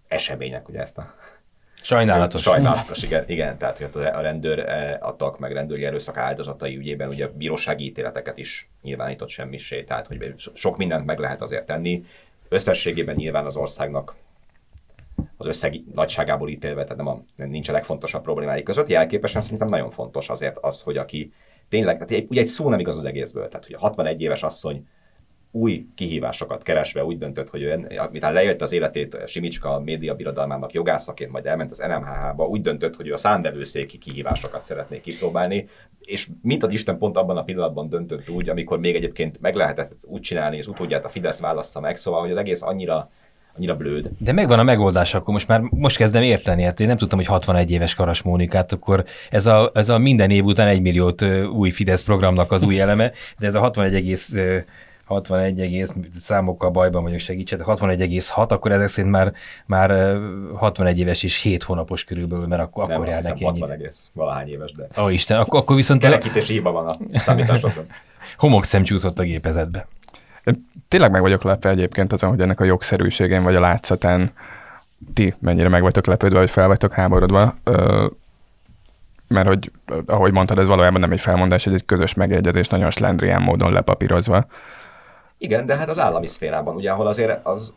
események, 0.08 0.68
ugye 0.68 0.80
ezt 0.80 0.98
a 0.98 1.14
Sajnálatos. 1.86 2.42
Sajnálatos, 2.42 3.02
igen, 3.02 3.24
igen. 3.26 3.58
Tehát 3.58 3.78
hogy 3.78 4.04
a 4.04 4.20
rendőr 4.20 4.58
eh, 4.58 4.96
adtak 5.00 5.38
meg 5.38 5.52
rendőri 5.52 5.84
erőszak 5.84 6.16
áldozatai 6.16 6.76
ügyében 6.76 7.08
ugye 7.08 7.28
bírósági 7.28 7.84
ítéleteket 7.84 8.38
is 8.38 8.70
nyilvánított 8.82 9.28
semmisé, 9.28 9.82
tehát 9.84 10.06
hogy 10.06 10.34
sok 10.54 10.76
mindent 10.76 11.06
meg 11.06 11.18
lehet 11.18 11.42
azért 11.42 11.66
tenni. 11.66 12.04
Összességében 12.48 13.14
nyilván 13.14 13.46
az 13.46 13.56
országnak 13.56 14.16
az 15.36 15.46
összeg 15.46 15.80
nagyságából 15.94 16.48
ítélve, 16.48 16.82
tehát 16.82 16.96
nem 16.96 17.06
a, 17.06 17.22
nincs 17.36 17.68
a 17.68 17.72
legfontosabb 17.72 18.22
problémái 18.22 18.62
között. 18.62 18.88
Jelképesen 18.88 19.40
szerintem 19.40 19.68
nagyon 19.68 19.90
fontos 19.90 20.28
azért 20.28 20.56
az, 20.60 20.82
hogy 20.82 20.96
aki 20.96 21.32
tényleg, 21.68 22.04
tehát 22.04 22.24
ugye 22.28 22.40
egy 22.40 22.46
szó 22.46 22.68
nem 22.68 22.78
igaz 22.78 22.98
az 22.98 23.04
egészből, 23.04 23.48
tehát 23.48 23.66
hogy 23.66 23.74
a 23.74 23.78
61 23.78 24.20
éves 24.20 24.42
asszony 24.42 24.86
új 25.56 25.86
kihívásokat 25.94 26.62
keresve 26.62 27.04
úgy 27.04 27.18
döntött, 27.18 27.48
hogy 27.48 27.62
ő, 27.62 27.86
miután 28.10 28.32
lejött 28.32 28.62
az 28.62 28.72
életét 28.72 29.22
Simicska 29.26 29.80
média 29.80 30.14
birodalmának 30.14 30.72
jogászaként, 30.72 31.32
majd 31.32 31.46
elment 31.46 31.70
az 31.70 31.84
NMHH-ba, 31.88 32.46
úgy 32.46 32.60
döntött, 32.60 32.96
hogy 32.96 33.08
ő 33.08 33.12
a 33.12 33.16
számvevőszéki 33.16 33.98
kihívásokat 33.98 34.62
szeretné 34.62 35.00
kipróbálni, 35.00 35.68
és 36.00 36.28
mint 36.42 36.64
az 36.64 36.72
Isten 36.72 36.98
pont 36.98 37.16
abban 37.16 37.36
a 37.36 37.42
pillanatban 37.42 37.88
döntött 37.88 38.30
úgy, 38.30 38.48
amikor 38.48 38.78
még 38.78 38.94
egyébként 38.94 39.40
meg 39.40 39.54
lehetett 39.54 39.92
úgy 40.04 40.20
csinálni, 40.20 40.56
és 40.56 40.66
utódját 40.66 41.04
a 41.04 41.08
Fidesz 41.08 41.40
válassza 41.40 41.80
meg, 41.80 41.96
szóval 41.96 42.20
hogy 42.20 42.30
az 42.30 42.36
egész 42.36 42.62
annyira 42.62 43.10
annyira 43.56 43.76
blőd. 43.76 44.10
De 44.18 44.32
megvan 44.32 44.58
a 44.58 44.62
megoldás, 44.62 45.14
akkor 45.14 45.32
most 45.32 45.48
már 45.48 45.60
most 45.60 45.96
kezdem 45.96 46.22
érteni, 46.22 46.62
hát 46.62 46.80
én 46.80 46.86
nem 46.86 46.96
tudtam, 46.96 47.18
hogy 47.18 47.26
61 47.28 47.70
éves 47.70 47.94
Karas 47.94 48.22
Mónikát, 48.22 48.72
akkor 48.72 49.04
ez 49.30 49.46
a, 49.46 49.70
ez 49.74 49.88
a 49.88 49.98
minden 49.98 50.30
év 50.30 50.44
után 50.44 50.68
egy 50.68 50.80
milliót 50.80 51.24
új 51.52 51.70
Fidesz 51.70 52.02
programnak 52.02 52.52
az 52.52 52.64
új 52.64 52.80
eleme, 52.80 53.12
de 53.38 53.46
ez 53.46 53.54
a 53.54 53.60
61, 53.60 54.06
61 55.06 55.60
egész, 55.60 55.94
számokkal 56.14 56.70
bajban 56.70 57.02
vagyok, 57.02 57.18
segítsetek, 57.18 57.66
61,6, 57.66 58.48
akkor 58.48 58.72
ezek 58.72 58.86
szerint 58.86 59.12
már, 59.12 59.32
már 59.66 60.18
61 60.54 60.98
éves 60.98 61.22
és 61.22 61.42
7 61.42 61.62
hónapos 61.62 62.04
körülbelül, 62.04 62.46
mert 62.46 62.62
akkor, 62.62 62.86
Nem, 62.86 62.96
akkor 62.96 63.08
jár 63.08 63.22
neki 63.22 63.44
60 63.44 63.70
egész 63.70 64.10
valahány 64.12 64.48
éves, 64.48 64.72
de... 64.72 65.02
Ó, 65.02 65.08
Isten, 65.08 65.38
akkor, 65.38 65.58
akkor 65.58 65.76
viszont... 65.76 66.00
Kerekítési 66.00 66.52
hiba 66.52 66.70
van 66.72 66.86
a 66.86 67.18
számításokban. 67.18 67.86
Homokszem 68.38 68.82
csúszott 68.82 69.18
a 69.18 69.22
gépezetbe. 69.22 69.86
Én 70.44 70.68
tényleg 70.88 71.10
meg 71.10 71.20
vagyok 71.20 71.42
lepve 71.42 71.70
egyébként 71.70 72.12
azon, 72.12 72.30
hogy 72.30 72.40
ennek 72.40 72.60
a 72.60 72.64
jogszerűségén 72.64 73.42
vagy 73.42 73.54
a 73.54 73.60
látszatán 73.60 74.32
ti 75.14 75.34
mennyire 75.38 75.68
meg 75.68 75.82
vagytok 75.82 76.06
lepődve, 76.06 76.38
vagy 76.38 76.50
fel 76.50 76.66
vagytok 76.66 76.92
háborodva 76.92 77.54
mert 79.28 79.48
hogy, 79.48 79.70
ahogy 80.06 80.32
mondtad, 80.32 80.58
ez 80.58 80.66
valójában 80.66 81.00
nem 81.00 81.12
egy 81.12 81.20
felmondás, 81.20 81.66
ez 81.66 81.72
egy 81.72 81.84
közös 81.84 82.14
megegyezés, 82.14 82.68
nagyon 82.68 82.90
slendrián 82.90 83.42
módon 83.42 83.72
lepapírozva. 83.72 84.46
Igen, 85.38 85.66
de 85.66 85.76
hát 85.76 85.88
az 85.88 85.98
állami 85.98 86.26
szférában, 86.26 86.74
ugye, 86.74 86.90
ahol 86.90 87.06
azért 87.06 87.46
az 87.46 87.74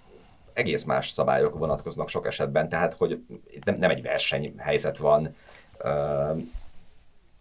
egész 0.53 0.83
más 0.83 1.09
szabályok 1.09 1.57
vonatkoznak 1.57 2.09
sok 2.09 2.25
esetben, 2.25 2.69
tehát 2.69 2.93
hogy 2.93 3.23
nem, 3.63 3.75
nem 3.75 3.89
egy 3.89 4.01
versenyhelyzet 4.01 4.97
van. 4.97 5.35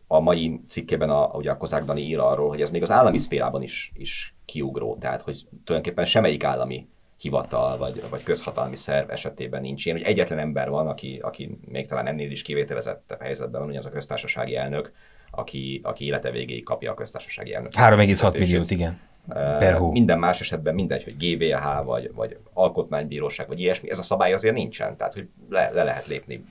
a 0.06 0.20
mai 0.20 0.60
cikkében 0.68 1.10
a, 1.10 1.26
ugye 1.26 1.50
a 1.50 1.56
Kozák 1.56 1.84
Dani 1.84 2.00
ír 2.00 2.18
arról, 2.18 2.48
hogy 2.48 2.60
ez 2.60 2.70
még 2.70 2.82
az 2.82 2.90
állami 2.90 3.18
szférában 3.18 3.62
is, 3.62 3.92
is 3.94 4.34
kiugró, 4.44 4.96
tehát 5.00 5.22
hogy 5.22 5.36
tulajdonképpen 5.64 6.04
semmelyik 6.04 6.44
állami 6.44 6.88
hivatal 7.18 7.76
vagy, 7.78 8.02
vagy 8.10 8.22
közhatalmi 8.22 8.76
szerv 8.76 9.10
esetében 9.10 9.60
nincs 9.60 9.84
ilyen, 9.84 9.98
hogy 9.98 10.06
egyetlen 10.06 10.38
ember 10.38 10.70
van, 10.70 10.88
aki, 10.88 11.18
aki 11.22 11.58
még 11.64 11.86
talán 11.86 12.06
ennél 12.06 12.30
is 12.30 12.42
kivételezettebb 12.42 13.20
helyzetben 13.20 13.60
van, 13.60 13.70
ugye 13.70 13.78
az 13.78 13.86
a 13.86 13.90
köztársasági 13.90 14.56
elnök, 14.56 14.92
aki, 15.30 15.80
aki 15.84 16.04
élete 16.04 16.30
végéig 16.30 16.64
kapja 16.64 16.90
a 16.90 16.94
köztársasági 16.94 17.54
elnök. 17.54 17.72
3,6 17.74 18.32
milliót, 18.38 18.70
igen. 18.70 19.00
Per 19.34 19.74
hó. 19.74 19.90
Minden 19.90 20.18
más 20.18 20.40
esetben 20.40 20.74
mindegy, 20.74 21.04
hogy 21.04 21.16
GVH 21.16 21.84
vagy, 21.84 22.12
vagy 22.14 22.38
alkotmánybíróság, 22.52 23.48
vagy 23.48 23.60
ilyesmi, 23.60 23.90
ez 23.90 23.98
a 23.98 24.02
szabály 24.02 24.32
azért 24.32 24.54
nincsen, 24.54 24.96
tehát 24.96 25.14
hogy 25.14 25.28
le, 25.48 25.70
le 25.70 25.82
lehet 25.82 26.06
lépni 26.06 26.44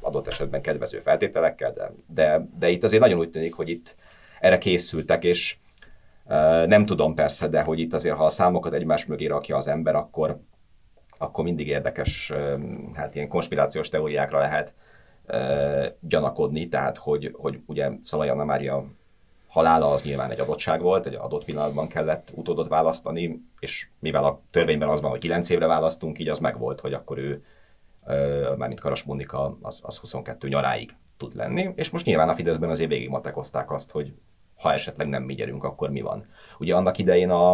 adott 0.00 0.26
esetben 0.26 0.60
kedvező 0.60 0.98
feltételekkel, 0.98 1.72
de, 1.72 1.92
de, 2.06 2.48
de 2.58 2.68
itt 2.68 2.84
azért 2.84 3.02
nagyon 3.02 3.18
úgy 3.18 3.30
tűnik, 3.30 3.54
hogy 3.54 3.68
itt 3.68 3.96
erre 4.40 4.58
készültek, 4.58 5.24
és 5.24 5.56
uh, 6.24 6.66
nem 6.66 6.86
tudom 6.86 7.14
persze, 7.14 7.48
de 7.48 7.62
hogy 7.62 7.78
itt 7.78 7.92
azért, 7.92 8.16
ha 8.16 8.24
a 8.24 8.30
számokat 8.30 8.72
egymás 8.72 9.06
mögé 9.06 9.26
rakja 9.26 9.56
az 9.56 9.68
ember, 9.68 9.94
akkor, 9.94 10.40
akkor 11.18 11.44
mindig 11.44 11.66
érdekes, 11.66 12.30
uh, 12.30 12.60
hát 12.94 13.14
ilyen 13.14 13.28
konspirációs 13.28 13.88
teóriákra 13.88 14.38
lehet 14.38 14.74
uh, 15.28 15.86
gyanakodni, 16.00 16.68
tehát 16.68 16.96
hogy, 16.96 17.34
hogy 17.36 17.60
ugye 17.66 17.90
Szalai 18.02 18.28
Anna 18.28 18.44
Mária 18.44 18.84
halála 19.48 19.90
az 19.90 20.02
nyilván 20.02 20.30
egy 20.30 20.40
adottság 20.40 20.80
volt, 20.80 21.06
egy 21.06 21.14
adott 21.14 21.44
pillanatban 21.44 21.88
kellett 21.88 22.32
utódot 22.34 22.68
választani, 22.68 23.40
és 23.58 23.88
mivel 23.98 24.24
a 24.24 24.40
törvényben 24.50 24.88
az 24.88 25.00
van, 25.00 25.10
hogy 25.10 25.20
9 25.20 25.48
évre 25.48 25.66
választunk, 25.66 26.18
így 26.18 26.28
az 26.28 26.38
megvolt, 26.38 26.80
hogy 26.80 26.92
akkor 26.92 27.18
ő 27.18 27.42
mármint 28.56 28.80
Karas 28.80 29.02
Monika, 29.02 29.58
az, 29.62 29.80
az 29.82 29.96
22 29.96 30.48
nyaráig 30.48 30.94
tud 31.16 31.34
lenni, 31.34 31.70
és 31.74 31.90
most 31.90 32.04
nyilván 32.04 32.28
a 32.28 32.34
Fideszben 32.34 32.70
azért 32.70 32.88
végig 32.90 33.08
matekozták 33.08 33.70
azt, 33.70 33.90
hogy 33.90 34.12
ha 34.56 34.72
esetleg 34.72 35.08
nem 35.08 35.22
mi 35.22 35.34
gyerünk, 35.34 35.64
akkor 35.64 35.90
mi 35.90 36.00
van. 36.00 36.26
Ugye 36.58 36.74
annak 36.74 36.98
idején 36.98 37.30
a, 37.30 37.52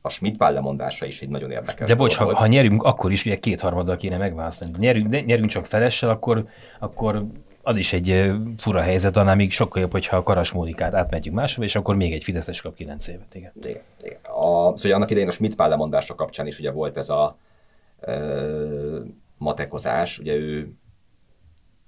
a 0.00 0.08
Schmidt-Pál 0.08 0.52
lemondása 0.52 1.06
is 1.06 1.22
egy 1.22 1.28
nagyon 1.28 1.50
érdekes 1.50 1.88
De 1.88 1.94
bocs, 1.94 2.16
ha, 2.16 2.34
ha, 2.34 2.46
nyerünk, 2.46 2.82
akkor 2.82 3.12
is 3.12 3.24
ugye 3.24 3.38
kétharmaddal 3.38 3.96
kéne 3.96 4.16
megválasztani. 4.16 4.72
Nyerünk, 4.78 5.06
de 5.06 5.20
nyerünk 5.20 5.50
csak 5.50 5.66
felessel, 5.66 6.10
akkor, 6.10 6.44
akkor 6.78 7.26
az 7.62 7.76
is 7.76 7.92
egy 7.92 8.32
fura 8.56 8.80
helyzet, 8.80 9.16
annál 9.16 9.36
még 9.36 9.52
sokkal 9.52 9.82
jobb, 9.82 9.92
hogyha 9.92 10.16
a 10.16 10.22
Karas 10.22 10.52
Mónikát 10.52 10.94
átmegyünk 10.94 11.36
máshova, 11.36 11.66
és 11.66 11.76
akkor 11.76 11.96
még 11.96 12.12
egy 12.12 12.22
Fideszes 12.22 12.60
kap 12.60 12.74
9 12.74 13.06
évet. 13.06 13.34
Igen. 13.34 13.52
igen, 13.62 13.82
igen. 14.02 14.18
A, 14.22 14.76
szóval 14.76 14.96
annak 14.96 15.10
idején 15.10 15.28
a 15.28 15.32
Schmidt-Pál 15.32 15.68
lemondása 15.68 16.14
kapcsán 16.14 16.46
is 16.46 16.58
ugye 16.58 16.70
volt 16.70 16.96
ez 16.96 17.08
a 17.08 17.38
matekozás, 19.38 20.18
ugye 20.18 20.34
ő 20.34 20.72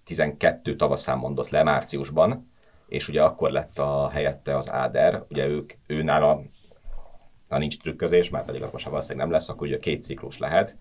12 0.05 0.77
tavaszán 0.77 1.19
mondott 1.19 1.49
le 1.49 1.63
márciusban, 1.63 2.51
és 2.89 3.09
ugye 3.09 3.23
akkor 3.23 3.51
lett 3.51 3.79
a 3.79 4.09
helyette 4.09 4.57
az 4.57 4.71
Áder, 4.71 5.25
ugye 5.29 5.47
ők, 5.47 5.73
ő 5.87 6.03
nála, 6.03 6.43
ha 7.49 7.59
nincs 7.59 7.79
trükközés, 7.79 8.31
már 8.31 8.45
pedig 8.45 8.63
az 8.63 8.71
most 8.73 8.85
valószínűleg 8.85 9.27
nem 9.27 9.35
lesz, 9.35 9.49
akkor 9.49 9.67
ugye 9.67 9.79
két 9.79 10.03
ciklus 10.03 10.39
lehet, 10.39 10.77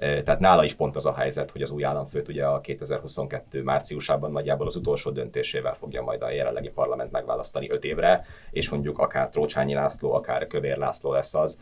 tehát 0.00 0.40
nála 0.40 0.64
is 0.64 0.74
pont 0.74 0.96
az 0.96 1.06
a 1.06 1.14
helyzet, 1.14 1.50
hogy 1.50 1.62
az 1.62 1.70
új 1.70 1.84
államfőt 1.84 2.28
ugye 2.28 2.46
a 2.46 2.60
2022 2.60 3.62
márciusában 3.62 4.30
nagyjából 4.30 4.66
az 4.66 4.76
utolsó 4.76 5.10
döntésével 5.10 5.74
fogja 5.74 6.02
majd 6.02 6.22
a 6.22 6.30
jelenlegi 6.30 6.68
parlament 6.68 7.10
megválasztani 7.10 7.70
öt 7.70 7.84
évre, 7.84 8.24
és 8.50 8.68
mondjuk 8.68 8.98
akár 8.98 9.28
Trócsányi 9.28 9.74
László, 9.74 10.12
akár 10.12 10.46
Kövér 10.46 10.76
László 10.76 11.12
lesz 11.12 11.34
az, 11.34 11.58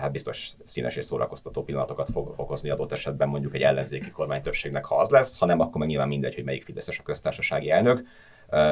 hát 0.00 0.12
biztos 0.12 0.52
színes 0.64 0.96
és 0.96 1.04
szórakoztató 1.04 1.62
pillanatokat 1.62 2.10
fog 2.10 2.34
okozni 2.36 2.70
adott 2.70 2.92
esetben 2.92 3.28
mondjuk 3.28 3.54
egy 3.54 3.62
ellenzéki 3.62 4.10
kormány 4.10 4.42
többségnek, 4.42 4.84
ha 4.84 4.96
az 4.96 5.08
lesz, 5.10 5.38
ha 5.38 5.46
nem, 5.46 5.60
akkor 5.60 5.78
meg 5.78 5.88
nyilván 5.88 6.08
mindegy, 6.08 6.34
hogy 6.34 6.44
melyik 6.44 6.64
Fideszes 6.64 6.98
a 6.98 7.02
köztársasági 7.02 7.70
elnök. 7.70 8.02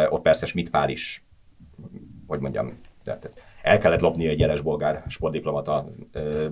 Ott 0.08 0.22
persze 0.22 0.46
Schmidt 0.46 0.70
Pál 0.70 0.88
is, 0.88 1.24
hogy 2.26 2.40
mondjam, 2.40 2.80
tehát 3.04 3.32
el 3.68 3.78
kellett 3.78 4.00
lopni 4.00 4.26
egy 4.26 4.38
jeles 4.38 4.60
bolgár 4.60 5.04
sportdiplomata 5.06 5.88
ö, 6.12 6.46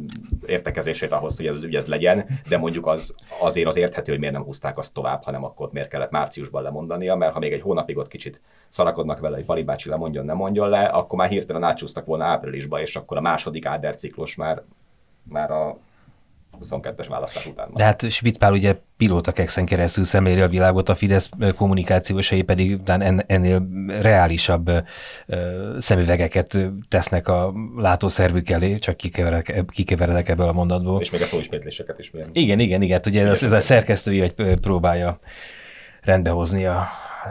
értekezését 0.46 1.12
ahhoz, 1.12 1.36
hogy 1.36 1.46
ez 1.46 1.56
az 1.56 1.62
ügy 1.62 1.74
ez 1.74 1.86
legyen, 1.86 2.26
de 2.48 2.58
mondjuk 2.58 2.86
az 2.86 3.14
azért 3.40 3.66
az 3.66 3.76
érthető, 3.76 4.10
hogy 4.10 4.20
miért 4.20 4.34
nem 4.34 4.44
húzták 4.44 4.78
azt 4.78 4.92
tovább, 4.92 5.22
hanem 5.22 5.44
akkor 5.44 5.68
miért 5.72 5.88
kellett 5.88 6.10
márciusban 6.10 6.62
lemondania, 6.62 7.14
mert 7.14 7.32
ha 7.32 7.38
még 7.38 7.52
egy 7.52 7.60
hónapig 7.60 7.96
ott 7.96 8.08
kicsit 8.08 8.40
szarakodnak 8.68 9.20
vele, 9.20 9.36
hogy 9.36 9.44
Pali 9.44 9.64
lemondjon, 9.84 10.24
nem 10.24 10.36
mondjon 10.36 10.68
le, 10.68 10.84
akkor 10.84 11.18
már 11.18 11.28
hirtelen 11.28 11.62
átcsúsztak 11.62 12.06
volna 12.06 12.24
áprilisba, 12.24 12.80
és 12.80 12.96
akkor 12.96 13.16
a 13.16 13.20
második 13.20 13.66
Áder 13.66 13.94
ciklus 13.94 14.34
már, 14.34 14.62
már 15.22 15.50
a 15.50 15.78
22-es 16.62 17.06
választás 17.08 17.46
után. 17.46 17.68
De 17.74 17.84
hát 17.84 18.10
Schmidt-Pál 18.10 18.52
ugye 18.52 18.76
pilótakexen 18.96 19.64
keresztül 19.64 20.04
szemléli 20.04 20.40
a 20.40 20.48
világot, 20.48 20.88
a 20.88 20.94
Fidesz 20.94 21.30
kommunikációsai 21.56 22.42
pedig 22.42 22.78
en, 22.84 23.24
ennél 23.26 23.68
reálisabb 24.00 24.70
szemüvegeket 25.76 26.58
tesznek 26.88 27.28
a 27.28 27.52
látószervük 27.76 28.50
elé, 28.50 28.76
csak 28.76 28.96
kikeveredek, 28.96 29.64
kikeveredek 29.68 30.28
ebből 30.28 30.48
a 30.48 30.52
mondatból. 30.52 31.00
És 31.00 31.10
még 31.10 31.22
a 31.22 31.26
szóismétléseket 31.26 31.98
is 31.98 32.10
milyen. 32.10 32.28
Igen, 32.32 32.58
igen, 32.58 32.82
igen, 32.82 33.00
ugye 33.06 33.26
ez, 33.26 33.42
ez 33.42 33.52
a 33.52 33.60
szerkesztői, 33.60 34.18
hogy 34.18 34.60
próbálja 34.60 35.18
rendbehozni 36.00 36.66
a 36.66 36.86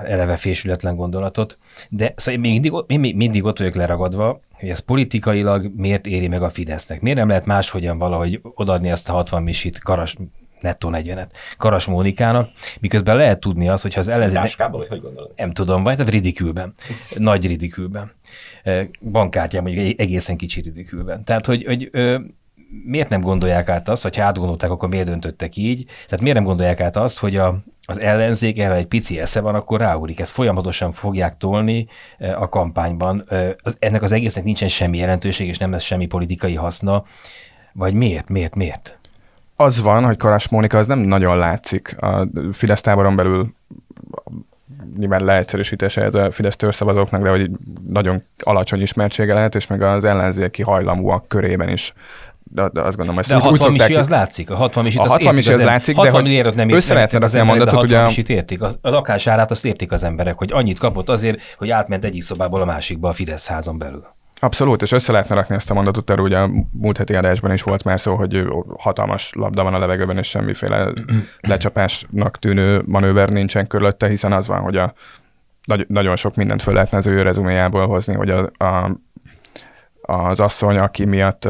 eleve 0.06 0.36
fésületlen 0.36 0.96
gondolatot. 0.96 1.58
De 1.90 2.14
szóval 2.16 2.34
én 2.34 2.52
mindig, 2.52 2.74
én 2.88 3.00
mindig 3.16 3.44
ott 3.44 3.58
vagyok 3.58 3.76
leragadva, 3.76 4.40
hogy 4.52 4.70
ez 4.70 4.80
politikailag 4.80 5.72
miért 5.76 6.06
éri 6.06 6.28
meg 6.28 6.44
a 6.44 6.50
Fidesznek. 6.50 7.02
Miért 7.02 7.18
nem 7.18 7.28
lehet 7.28 7.46
máshogyan 7.46 7.98
valahogy 7.98 8.42
odaadni 8.44 8.90
ezt 8.90 9.10
a 9.10 9.14
60 9.14 9.44
misit 9.44 9.80
karas, 9.80 10.16
nettó 10.62 10.90
40-et 10.92 11.30
Karas 11.58 11.86
Mónikának, 11.86 12.50
miközben 12.80 13.16
lehet 13.16 13.40
tudni 13.40 13.70
az, 13.70 13.82
hogyha 13.82 14.00
az 14.00 14.08
ellenzék... 14.08 14.40
Táskából, 14.40 14.80
vagy 14.80 14.88
hogy 14.88 15.02
gondolod? 15.02 15.32
Nem 15.36 15.52
tudom, 15.52 15.84
vagy 15.84 15.96
tehát 15.96 16.12
ridikülben. 16.12 16.74
Nagy 17.18 17.48
ridikülben. 17.48 18.12
Bankkártyán 19.12 19.64
mondjuk 19.64 20.00
egészen 20.00 20.38
kicsi 20.38 20.62
ridikülben. 20.62 21.24
Tehát, 21.24 21.46
hogy, 21.46 21.64
hogy 21.66 21.90
miért 22.86 23.10
nem 23.10 23.22
gondolják 23.22 23.70
át 23.70 23.90
azt, 23.90 24.04
vagy 24.04 24.16
ha 24.16 24.24
átgondolták, 24.24 24.70
akkor 24.70 24.90
miért 24.90 25.08
döntöttek 25.08 25.56
így? 25.56 25.86
Tehát 26.06 26.22
miért 26.22 26.36
nem 26.36 26.46
gondolják 26.46 26.80
át 26.80 26.96
azt, 26.96 27.20
hogy 27.20 27.36
a, 27.36 27.58
az 27.86 28.00
ellenzék 28.00 28.60
erre 28.60 28.76
egy 28.76 28.86
pici 28.86 29.20
esze 29.20 29.40
van, 29.40 29.56
akkor 29.56 29.80
ráúrik. 29.80 30.20
Ezt 30.20 30.32
folyamatosan 30.32 30.92
fogják 30.92 31.38
tolni 31.38 31.88
eh, 32.18 32.42
a 32.42 32.50
kampányban. 32.50 33.24
Eh, 33.30 33.50
ennek 33.80 34.02
az 34.02 34.12
egésznek 34.12 34.44
nincsen 34.44 34.68
semmi 34.68 34.98
jelentőség, 34.98 35.48
és 35.48 35.58
nem 35.58 35.72
lesz 35.72 35.84
semmi 35.84 36.06
politikai 36.06 36.56
haszna. 36.56 37.04
Vagy 37.74 37.94
miért, 37.94 38.30
miért, 38.30 38.56
miért? 38.56 38.98
Az 39.56 39.82
van, 39.82 40.06
hogy 40.06 40.18
Karas 40.18 40.50
Mónika 40.50 40.78
az 40.78 40.88
nem 40.88 41.00
nagyon 41.00 41.38
látszik. 41.38 42.02
A 42.02 42.28
Fidesz 42.52 42.82
táboron 42.82 43.16
belül 43.16 43.54
nyilván 44.98 45.24
leegyszerűsítése 45.24 46.06
a 46.06 46.32
Fidesz 46.32 46.56
szavazóknak, 46.60 47.22
de 47.22 47.30
hogy 47.30 47.50
nagyon 47.88 48.24
alacsony 48.40 48.82
ismertsége 48.82 49.34
lehet, 49.34 49.56
és 49.56 49.68
meg 49.68 49.82
az 49.82 50.04
ellenzéki 50.04 50.62
hajlamúak 50.62 51.28
körében 51.28 51.70
is 51.70 51.94
de, 52.56 52.70
de 52.74 52.82
azt 52.82 52.98
gondolom, 52.98 53.16
hogy 53.16 53.26
de 53.26 53.36
a 53.36 53.40
60 53.40 53.72
misi 53.72 53.96
az 53.96 54.10
látszik, 54.10 54.50
a 54.50 54.56
60 54.56 54.84
misi 54.84 54.98
a 54.98 55.02
60 55.02 55.34
misi 55.34 55.52
az, 55.52 55.58
az 55.58 55.64
látszik, 55.64 55.96
60 55.96 56.24
de 56.24 56.44
hogy 56.44 56.56
nem 56.56 56.70
össze 56.70 56.94
lehetne 56.94 57.26
az, 57.26 57.34
az 57.34 57.46
mondatot, 57.46 57.84
ugye... 57.84 58.00
A 58.00 58.12
értik, 58.28 58.62
a, 58.62 58.70
a 58.82 58.90
lakásárát 58.90 59.52
azt 59.52 59.66
értik 59.66 59.92
az 59.92 60.04
emberek, 60.04 60.38
hogy 60.38 60.52
annyit 60.52 60.80
kapott 60.80 61.10
azért, 61.10 61.56
hogy 61.58 61.70
átment 61.70 62.06
egyik 62.06 62.22
szobából 62.22 62.62
a 62.62 62.66
másikba 62.66 63.10
a 63.10 63.14
Fidesz 63.14 63.48
házon 63.48 63.78
belül. 63.78 64.06
Abszolút, 64.40 64.82
és 64.82 64.92
össze 64.92 65.12
lehetne 65.12 65.36
rakni 65.36 65.56
ezt 65.56 65.70
a 65.70 65.74
mondatot, 65.74 66.10
erről 66.10 66.26
ugye 66.26 66.38
a 66.38 66.50
múlt 66.72 66.98
heti 66.98 67.16
adásban 67.16 67.52
is 67.52 67.64
volt 67.64 67.84
már 67.84 68.00
szó, 68.00 68.16
hogy 68.16 68.44
hatalmas 68.78 69.32
labda 69.34 69.64
van 69.64 69.74
a 69.74 69.80
levegőben, 69.80 70.18
és 70.18 70.28
semmiféle 70.28 70.94
lecsapásnak 71.40 72.40
tűnő 72.40 72.84
manőver 72.86 73.30
nincsen 73.30 73.68
körülötte, 73.68 74.08
hiszen 74.08 74.34
az 74.34 74.48
van, 74.48 74.60
hogy 74.60 74.78
a, 74.78 74.94
nagyon 75.88 76.16
sok 76.16 76.36
mindent 76.36 76.62
föl 76.62 76.74
lehetne 76.74 76.98
az 76.98 77.08
ő 77.08 77.22
rezuméjából 77.22 77.88
hozni, 77.88 78.14
hogy 78.14 78.30
a, 78.30 78.52
a 78.58 78.92
az 80.06 80.40
asszony, 80.40 80.78
aki 80.78 81.06
miatt 81.06 81.48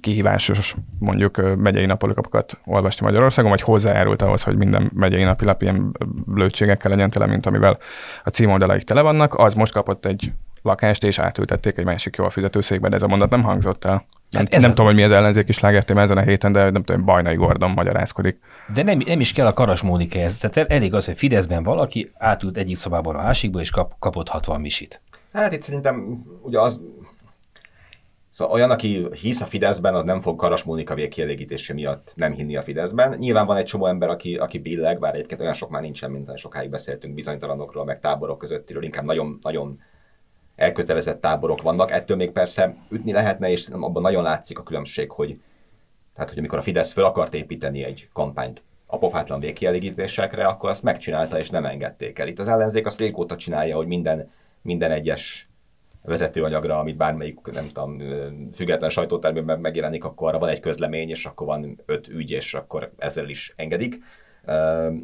kihívásos 0.00 0.76
mondjuk 0.98 1.56
megyei 1.56 1.86
napilapokat 1.86 2.60
olvasti 2.64 3.04
Magyarországon, 3.04 3.50
vagy 3.50 3.60
hozzájárult 3.60 4.22
ahhoz, 4.22 4.42
hogy 4.42 4.56
minden 4.56 4.90
megyei 4.94 5.22
napilap 5.22 5.62
ilyen 5.62 5.96
blödségekkel 6.26 6.90
legyen 6.90 7.10
tele, 7.10 7.26
mint 7.26 7.46
amivel 7.46 7.78
a 8.24 8.28
címoldalaik 8.28 8.82
tele 8.82 9.00
vannak, 9.00 9.34
az 9.34 9.54
most 9.54 9.72
kapott 9.72 10.06
egy 10.06 10.32
lakást, 10.62 11.04
és 11.04 11.18
átültették 11.18 11.78
egy 11.78 11.84
másik 11.84 12.16
jól 12.16 12.30
fizetőszékbe, 12.30 12.88
de 12.88 12.94
ez 12.94 13.02
a 13.02 13.06
mondat 13.06 13.30
nem 13.30 13.42
hangzott 13.42 13.84
el. 13.84 14.04
Nem, 14.30 14.42
hát 14.42 14.54
ez 14.54 14.60
nem 14.60 14.70
az... 14.70 14.76
tudom, 14.76 14.90
hogy 14.90 15.00
mi 15.00 15.06
az 15.06 15.10
ellenzék 15.10 15.48
is 15.48 15.58
lágertém 15.58 15.98
ezen 15.98 16.16
a 16.16 16.20
héten, 16.20 16.52
de 16.52 16.70
nem 16.70 16.82
tudom, 16.82 17.04
Bajnai 17.04 17.34
Gordon 17.34 17.70
magyarázkodik. 17.70 18.38
De 18.74 18.82
nem, 18.82 18.98
nem 19.06 19.20
is 19.20 19.32
kell 19.32 19.46
a 19.46 19.52
Karas 19.52 19.82
Mónika 19.82 20.18
ez. 20.18 20.38
Tehát 20.38 20.70
elég 20.70 20.94
az, 20.94 21.06
hogy 21.06 21.16
Fideszben 21.16 21.62
valaki 21.62 22.12
átült 22.18 22.56
egyik 22.56 22.76
szobából 22.76 23.16
a 23.16 23.22
másikba, 23.22 23.60
és 23.60 23.70
kap, 23.70 23.94
kapott 23.98 24.28
60 24.28 24.60
misit. 24.60 25.00
Hát 25.32 25.52
itt 25.52 25.62
szerintem 25.62 26.24
ugye 26.42 26.60
az 26.60 26.80
Szóval 28.42 28.56
olyan, 28.56 28.70
aki 28.70 29.06
hisz 29.12 29.40
a 29.40 29.46
Fideszben, 29.46 29.94
az 29.94 30.04
nem 30.04 30.20
fog 30.20 30.36
Karas 30.36 30.62
Mónika 30.62 30.94
végkielégítése 30.94 31.74
miatt 31.74 32.12
nem 32.16 32.32
hinni 32.32 32.56
a 32.56 32.62
Fideszben. 32.62 33.18
Nyilván 33.18 33.46
van 33.46 33.56
egy 33.56 33.64
csomó 33.64 33.86
ember, 33.86 34.08
aki, 34.08 34.36
aki 34.36 34.58
billeg, 34.58 34.98
bár 34.98 35.14
egyébként 35.14 35.40
olyan 35.40 35.52
sok 35.52 35.70
már 35.70 35.82
nincsen, 35.82 36.10
mint 36.10 36.38
sokáig 36.38 36.70
beszéltünk 36.70 37.14
bizonytalanokról, 37.14 37.84
meg 37.84 38.00
táborok 38.00 38.38
közöttiről, 38.38 38.82
inkább 38.82 39.04
nagyon, 39.04 39.38
nagyon 39.42 39.80
elkötelezett 40.56 41.20
táborok 41.20 41.62
vannak. 41.62 41.90
Ettől 41.90 42.16
még 42.16 42.30
persze 42.30 42.76
ütni 42.88 43.12
lehetne, 43.12 43.50
és 43.50 43.68
abban 43.68 44.02
nagyon 44.02 44.22
látszik 44.22 44.58
a 44.58 44.62
különbség, 44.62 45.10
hogy 45.10 45.40
tehát, 46.14 46.30
hogy 46.30 46.38
amikor 46.38 46.58
a 46.58 46.62
Fidesz 46.62 46.92
fel 46.92 47.04
akart 47.04 47.34
építeni 47.34 47.84
egy 47.84 48.08
kampányt 48.12 48.62
a 48.86 48.98
pofátlan 48.98 49.40
végkielégítésekre, 49.40 50.46
akkor 50.46 50.70
azt 50.70 50.82
megcsinálta 50.82 51.38
és 51.38 51.50
nem 51.50 51.64
engedték 51.64 52.18
el. 52.18 52.28
Itt 52.28 52.38
az 52.38 52.48
ellenzék 52.48 52.86
azt 52.86 52.98
régóta 52.98 53.36
csinálja, 53.36 53.76
hogy 53.76 53.86
minden, 53.86 54.30
minden 54.62 54.90
egyes 54.90 55.50
vezetőanyagra, 56.02 56.78
amit 56.78 56.96
bármelyik, 56.96 57.38
nem 57.52 57.68
tudom, 57.68 58.02
független 58.52 58.90
sajtótermében 58.90 59.60
megjelenik, 59.60 60.04
akkor 60.04 60.28
arra 60.28 60.38
van 60.38 60.48
egy 60.48 60.60
közlemény, 60.60 61.10
és 61.10 61.24
akkor 61.24 61.46
van 61.46 61.80
öt 61.86 62.08
ügy, 62.08 62.30
és 62.30 62.54
akkor 62.54 62.92
ezzel 62.98 63.28
is 63.28 63.52
engedik. 63.56 63.98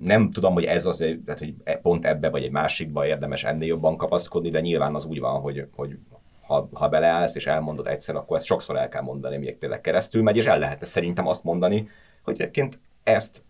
Nem 0.00 0.30
tudom, 0.30 0.52
hogy 0.52 0.64
ez 0.64 0.86
az, 0.86 0.96
tehát, 0.96 1.38
hogy 1.38 1.54
e, 1.64 1.76
pont 1.76 2.06
ebbe 2.06 2.28
vagy 2.28 2.42
egy 2.42 2.50
másikba 2.50 3.06
érdemes 3.06 3.44
ennél 3.44 3.68
jobban 3.68 3.96
kapaszkodni, 3.96 4.50
de 4.50 4.60
nyilván 4.60 4.94
az 4.94 5.04
úgy 5.04 5.20
van, 5.20 5.40
hogy, 5.40 5.66
hogy 5.76 5.98
ha, 6.46 6.68
ha 6.72 6.88
beleállsz 6.88 7.34
és 7.34 7.46
elmondod 7.46 7.86
egyszer, 7.86 8.14
akkor 8.16 8.36
ezt 8.36 8.46
sokszor 8.46 8.76
el 8.76 8.88
kell 8.88 9.02
mondani, 9.02 9.36
még 9.36 9.58
tényleg 9.58 9.80
keresztül 9.80 10.22
megy, 10.22 10.36
és 10.36 10.46
el 10.46 10.58
lehetne 10.58 10.86
szerintem 10.86 11.26
azt 11.26 11.44
mondani, 11.44 11.88
hogy 12.22 12.34
egyébként 12.40 12.80
ezt 13.02 13.42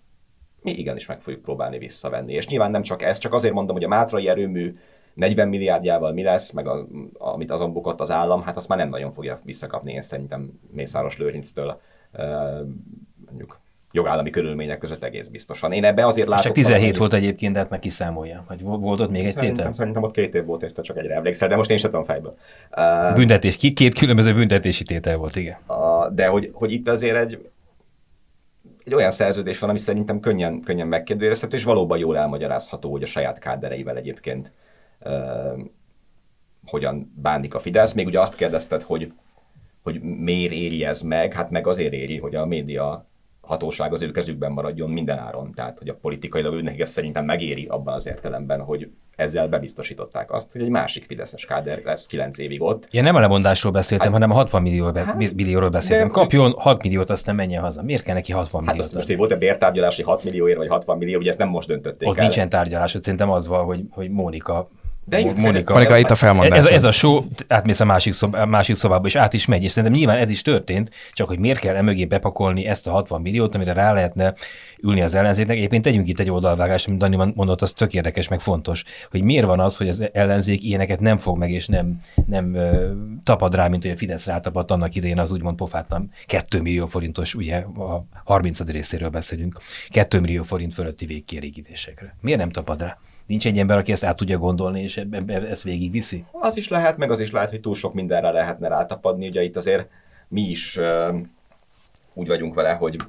mi 0.63 0.71
igenis 0.71 1.07
meg 1.07 1.21
fogjuk 1.21 1.43
próbálni 1.43 1.79
visszavenni. 1.79 2.33
És 2.33 2.47
nyilván 2.47 2.71
nem 2.71 2.83
csak 2.83 3.03
ez, 3.03 3.19
csak 3.19 3.33
azért 3.33 3.55
mondom, 3.55 3.75
hogy 3.75 3.85
a 3.85 3.89
Mátrai 3.89 4.29
erőmű 4.29 4.79
40 5.19 5.49
milliárdjával 5.49 6.13
mi 6.13 6.23
lesz, 6.23 6.51
meg 6.51 6.67
a, 6.67 6.87
amit 7.13 7.51
azon 7.51 7.73
bukott 7.73 8.01
az 8.01 8.11
állam, 8.11 8.43
hát 8.43 8.57
azt 8.57 8.69
már 8.69 8.79
nem 8.79 8.89
nagyon 8.89 9.13
fogja 9.13 9.41
visszakapni, 9.45 9.93
én 9.93 10.03
szerintem 10.03 10.61
Mészáros 10.71 11.19
Lőrinctől 11.19 11.81
mondjuk 13.27 13.61
jogállami 13.93 14.31
körülmények 14.31 14.79
között 14.79 15.05
egész 15.05 15.29
biztosan. 15.29 15.73
Én 15.73 15.85
ebbe 15.85 16.07
azért 16.07 16.29
látok... 16.29 16.45
Csak 16.45 16.53
17 16.53 16.81
valami, 16.81 16.99
volt 16.99 17.13
egyébként, 17.13 17.53
de 17.53 17.59
hát 17.59 17.71
meg 17.71 17.79
kiszámolja. 17.79 18.45
Hogy 18.49 18.63
volt 18.63 19.01
ott 19.01 19.11
még 19.11 19.25
egy 19.25 19.33
szerintem, 19.33 19.57
tétel? 19.57 19.73
Szerintem 19.73 20.03
ott 20.03 20.13
két 20.13 20.35
év 20.35 20.45
volt, 20.45 20.63
és 20.63 20.73
te 20.73 20.83
csak 20.83 20.99
egyre 20.99 21.15
emlékszel, 21.15 21.49
de 21.49 21.57
most 21.57 21.71
én 21.71 21.77
sem 21.77 21.91
tudom 21.91 22.05
fejből. 22.05 22.37
Uh, 22.77 23.15
Büntetés, 23.15 23.57
két 23.57 23.99
különböző 23.99 24.35
büntetési 24.35 24.83
tétel 24.83 25.17
volt, 25.17 25.37
igen. 25.37 25.57
Uh, 25.69 26.15
de 26.15 26.27
hogy, 26.27 26.51
hogy 26.53 26.73
itt 26.73 26.89
azért 26.89 27.17
egy, 27.17 27.49
egy 28.85 28.95
olyan 28.95 29.11
szerződés 29.11 29.59
van, 29.59 29.71
ami 29.71 29.79
szerintem 29.79 30.21
könnyen, 30.21 30.61
könnyen 30.61 30.87
megkérdőjelezhető, 30.87 31.57
és 31.57 31.65
valóban 31.65 31.99
jól 31.99 32.17
elmagyarázható, 32.17 32.91
hogy 32.91 33.03
a 33.03 33.07
saját 33.07 33.39
kádereivel 33.39 33.97
egyébként 33.97 34.47
uh, 34.47 34.68
hogyan 36.67 37.13
bánik 37.17 37.55
a 37.55 37.59
Fidesz. 37.59 37.93
Még 37.93 38.07
ugye 38.07 38.21
azt 38.21 38.37
kérdezted, 38.37 38.83
hogy, 38.83 39.13
hogy 39.83 40.01
miért 40.01 40.53
éri 40.53 40.85
ez 40.85 41.03
meg, 41.03 41.33
hát 41.33 41.51
meg 41.51 41.67
azért 41.67 41.93
éri, 41.93 42.19
hogy 42.19 42.35
a 42.35 42.47
média 42.47 43.07
hatóság 43.49 43.93
az 43.93 44.03
ő 44.03 44.11
kezükben 44.11 44.53
maradjon 44.53 44.91
minden 44.91 45.19
áron. 45.19 45.53
Tehát, 45.55 45.79
hogy 45.79 45.89
a 45.89 45.95
politikailag 45.95 46.55
őnek 46.55 46.79
ezt 46.79 46.93
szerintem 46.93 47.25
megéri 47.25 47.67
abban 47.67 47.95
az 47.95 48.07
értelemben, 48.07 48.61
hogy 48.61 48.91
ezzel 49.17 49.49
bebiztosították 49.49 50.33
azt, 50.33 50.53
hogy 50.53 50.63
egy 50.63 50.69
másik 50.69 51.05
Fideszes 51.05 51.45
káder 51.45 51.81
lesz 51.85 52.07
9 52.07 52.39
évig 52.39 52.63
ott. 52.63 52.89
Én 52.91 53.03
nem 53.03 53.15
a 53.15 53.21
lemondásról 53.21 53.73
beszéltem, 53.73 54.13
hát, 54.13 54.21
hanem 54.21 54.31
a 54.31 54.35
60 54.35 54.63
millió 54.63 54.93
be, 54.93 55.05
hát, 55.05 55.35
millióról 55.35 55.69
beszéltem. 55.69 56.09
De, 56.09 56.15
Kapjon 56.15 56.53
6 56.57 56.83
milliót, 56.83 57.11
aztán 57.11 57.35
menjen 57.35 57.63
haza. 57.63 57.83
Miért 57.83 58.03
kell 58.03 58.15
neki 58.15 58.33
60 58.33 58.65
hát 58.65 58.75
milliót? 58.75 58.95
most 58.95 59.17
volt 59.17 59.31
a 59.31 59.37
bértárgyalási 59.37 60.03
6 60.03 60.25
millióért, 60.25 60.57
vagy 60.57 60.69
60 60.69 60.99
millió, 60.99 61.19
ugye 61.19 61.29
ezt 61.29 61.39
nem 61.39 61.49
most 61.49 61.69
döntötték 61.69 62.09
Ott 62.09 62.17
el. 62.17 62.23
nincsen 62.23 62.49
tárgyalás, 62.49 62.93
hogy 62.93 63.03
szerintem 63.03 63.31
az 63.31 63.47
van, 63.47 63.65
hogy, 63.65 63.85
hogy 63.91 64.11
Mónika 64.11 64.71
de 65.09 65.33
Monika, 65.37 65.73
Monika 65.73 65.99
itt 65.99 66.11
a 66.11 66.15
felmondás. 66.15 66.59
Ez, 66.59 66.67
ez 66.67 66.85
a 66.85 66.93
show, 66.93 67.25
átmész 67.49 67.81
a 67.81 67.85
másik, 67.85 68.13
szob, 68.13 68.37
másik 68.37 68.75
szobába, 68.75 69.07
és 69.07 69.15
át 69.15 69.33
is 69.33 69.47
megy, 69.47 69.65
és 69.65 69.71
szerintem 69.71 69.99
nyilván 69.99 70.19
ez 70.19 70.31
is 70.31 70.43
történt, 70.43 70.91
csak 71.13 71.29
hogy 71.29 71.39
miért 71.39 71.59
kell 71.59 71.77
emögé 71.77 72.05
bepakolni 72.05 72.67
ezt 72.67 72.87
a 72.87 72.91
60 72.91 73.21
milliót, 73.21 73.55
amire 73.55 73.73
rá 73.73 73.93
lehetne 73.93 74.35
ülni 74.83 75.03
az 75.03 75.15
ellenzéknek. 75.15 75.57
Egyébként 75.57 75.83
tegyünk 75.85 76.09
itt 76.09 76.21
egy 76.21 76.31
oldalvágást, 76.31 76.87
amit 76.87 76.99
Dani 76.99 77.17
mondott, 77.35 77.63
az 77.63 77.73
tök 77.73 77.95
érdekes, 77.95 78.29
meg 78.29 78.41
fontos, 78.41 78.85
hogy 79.11 79.23
miért 79.23 79.47
van 79.47 79.61
az, 79.61 79.77
hogy 79.77 79.89
az 79.89 80.09
ellenzék 80.13 80.63
ilyeneket 80.63 81.01
nem 81.01 81.17
fog 81.17 81.39
meg, 81.39 81.51
és 81.51 81.67
nem, 81.67 82.01
nem 82.27 82.57
tapad 83.25 83.55
rá, 83.55 83.69
mint 83.69 83.83
hogy 83.83 83.93
a 83.93 83.97
Fidesz 83.97 84.27
rátapadt 84.27 84.71
annak 84.71 84.95
idején 84.95 85.19
az 85.19 85.33
úgymond 85.33 85.57
pofátlan 85.57 86.11
2 86.27 86.61
millió 86.61 86.87
forintos, 86.87 87.35
ugye 87.35 87.57
a 87.57 88.05
30. 88.25 88.61
részéről 88.71 89.09
beszélünk, 89.09 89.59
2 89.89 90.21
millió 90.21 90.43
forint 90.43 90.75
fölötti 90.75 91.07
végkielégítésekre. 91.07 92.15
Miért 92.21 92.39
nem 92.39 92.51
tapad 92.51 92.81
rá? 92.81 92.99
Nincs 93.29 93.47
egy 93.47 93.59
ember, 93.59 93.79
aki 93.79 93.93
ezt 93.93 94.05
át 94.05 94.17
tudja 94.17 94.39
gondolni, 94.39 94.83
és 94.83 94.97
ezt 95.27 95.63
végigviszi? 95.63 96.25
Az 96.33 96.57
is 96.57 96.69
lehet, 96.69 96.97
meg 96.97 97.11
az 97.11 97.21
is 97.21 97.31
lehet, 97.31 97.51
hogy 97.51 97.61
túl 97.61 97.75
sok 97.75 97.95
mindenre 97.95 98.31
lehetne 98.31 98.69
rátapadni. 98.69 99.29
Ugye 99.29 99.43
itt 99.43 99.57
azért 99.57 99.89
mi 100.29 100.41
is 100.41 100.77
uh, 100.77 101.17
úgy 102.15 102.27
vagyunk 102.27 102.55
vele, 102.55 102.73
hogy 102.73 103.03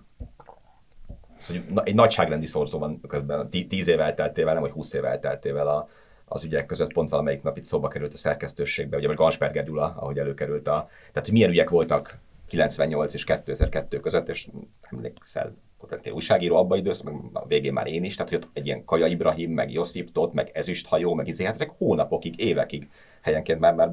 szóval 1.37 1.83
egy 1.83 1.95
nagyságrendi 1.95 2.45
szorzó 2.45 2.79
van 2.79 3.01
közben, 3.07 3.49
tíz 3.49 3.87
év 3.87 3.99
elteltével, 3.99 4.53
nem 4.53 4.61
hogy 4.61 4.71
húsz 4.71 4.93
év 4.93 5.05
elteltével 5.05 5.67
a, 5.67 5.89
az 6.25 6.43
ügyek 6.43 6.65
között 6.65 6.93
pont 6.93 7.09
valamelyik 7.09 7.41
nap 7.41 7.57
itt 7.57 7.63
szóba 7.63 7.87
került 7.87 8.13
a 8.13 8.17
szerkesztőségbe, 8.17 8.97
ugye 8.97 9.07
most 9.07 9.19
Gansperger 9.19 9.63
Gyula, 9.63 9.93
ahogy 9.97 10.17
előkerült 10.17 10.67
a, 10.67 10.89
tehát 10.97 11.27
hogy 11.27 11.31
milyen 11.31 11.49
ügyek 11.49 11.69
voltak 11.69 12.17
98 12.47 13.13
és 13.13 13.23
2002 13.23 13.99
között, 13.99 14.29
és 14.29 14.47
emlékszel, 14.81 15.55
egy 16.03 16.11
újságíró 16.11 16.55
abban 16.55 16.77
időszak, 16.77 17.05
meg 17.05 17.15
a 17.33 17.45
végén 17.47 17.73
már 17.73 17.87
én 17.87 18.03
is, 18.03 18.15
tehát 18.15 18.31
hogy 18.31 18.39
ott 18.43 18.49
egy 18.53 18.65
ilyen 18.65 18.85
Kaja 18.85 19.07
Ibrahim, 19.07 19.51
meg 19.51 19.71
Josip 19.71 20.11
Tot, 20.11 20.33
meg 20.33 20.49
Ezüsthajó, 20.53 21.13
meg 21.13 21.27
izé, 21.27 21.43
hát 21.43 21.53
ezek 21.53 21.71
hónapokig, 21.77 22.39
évekig, 22.39 22.89
helyenként 23.21 23.59
már, 23.59 23.73
már 23.73 23.91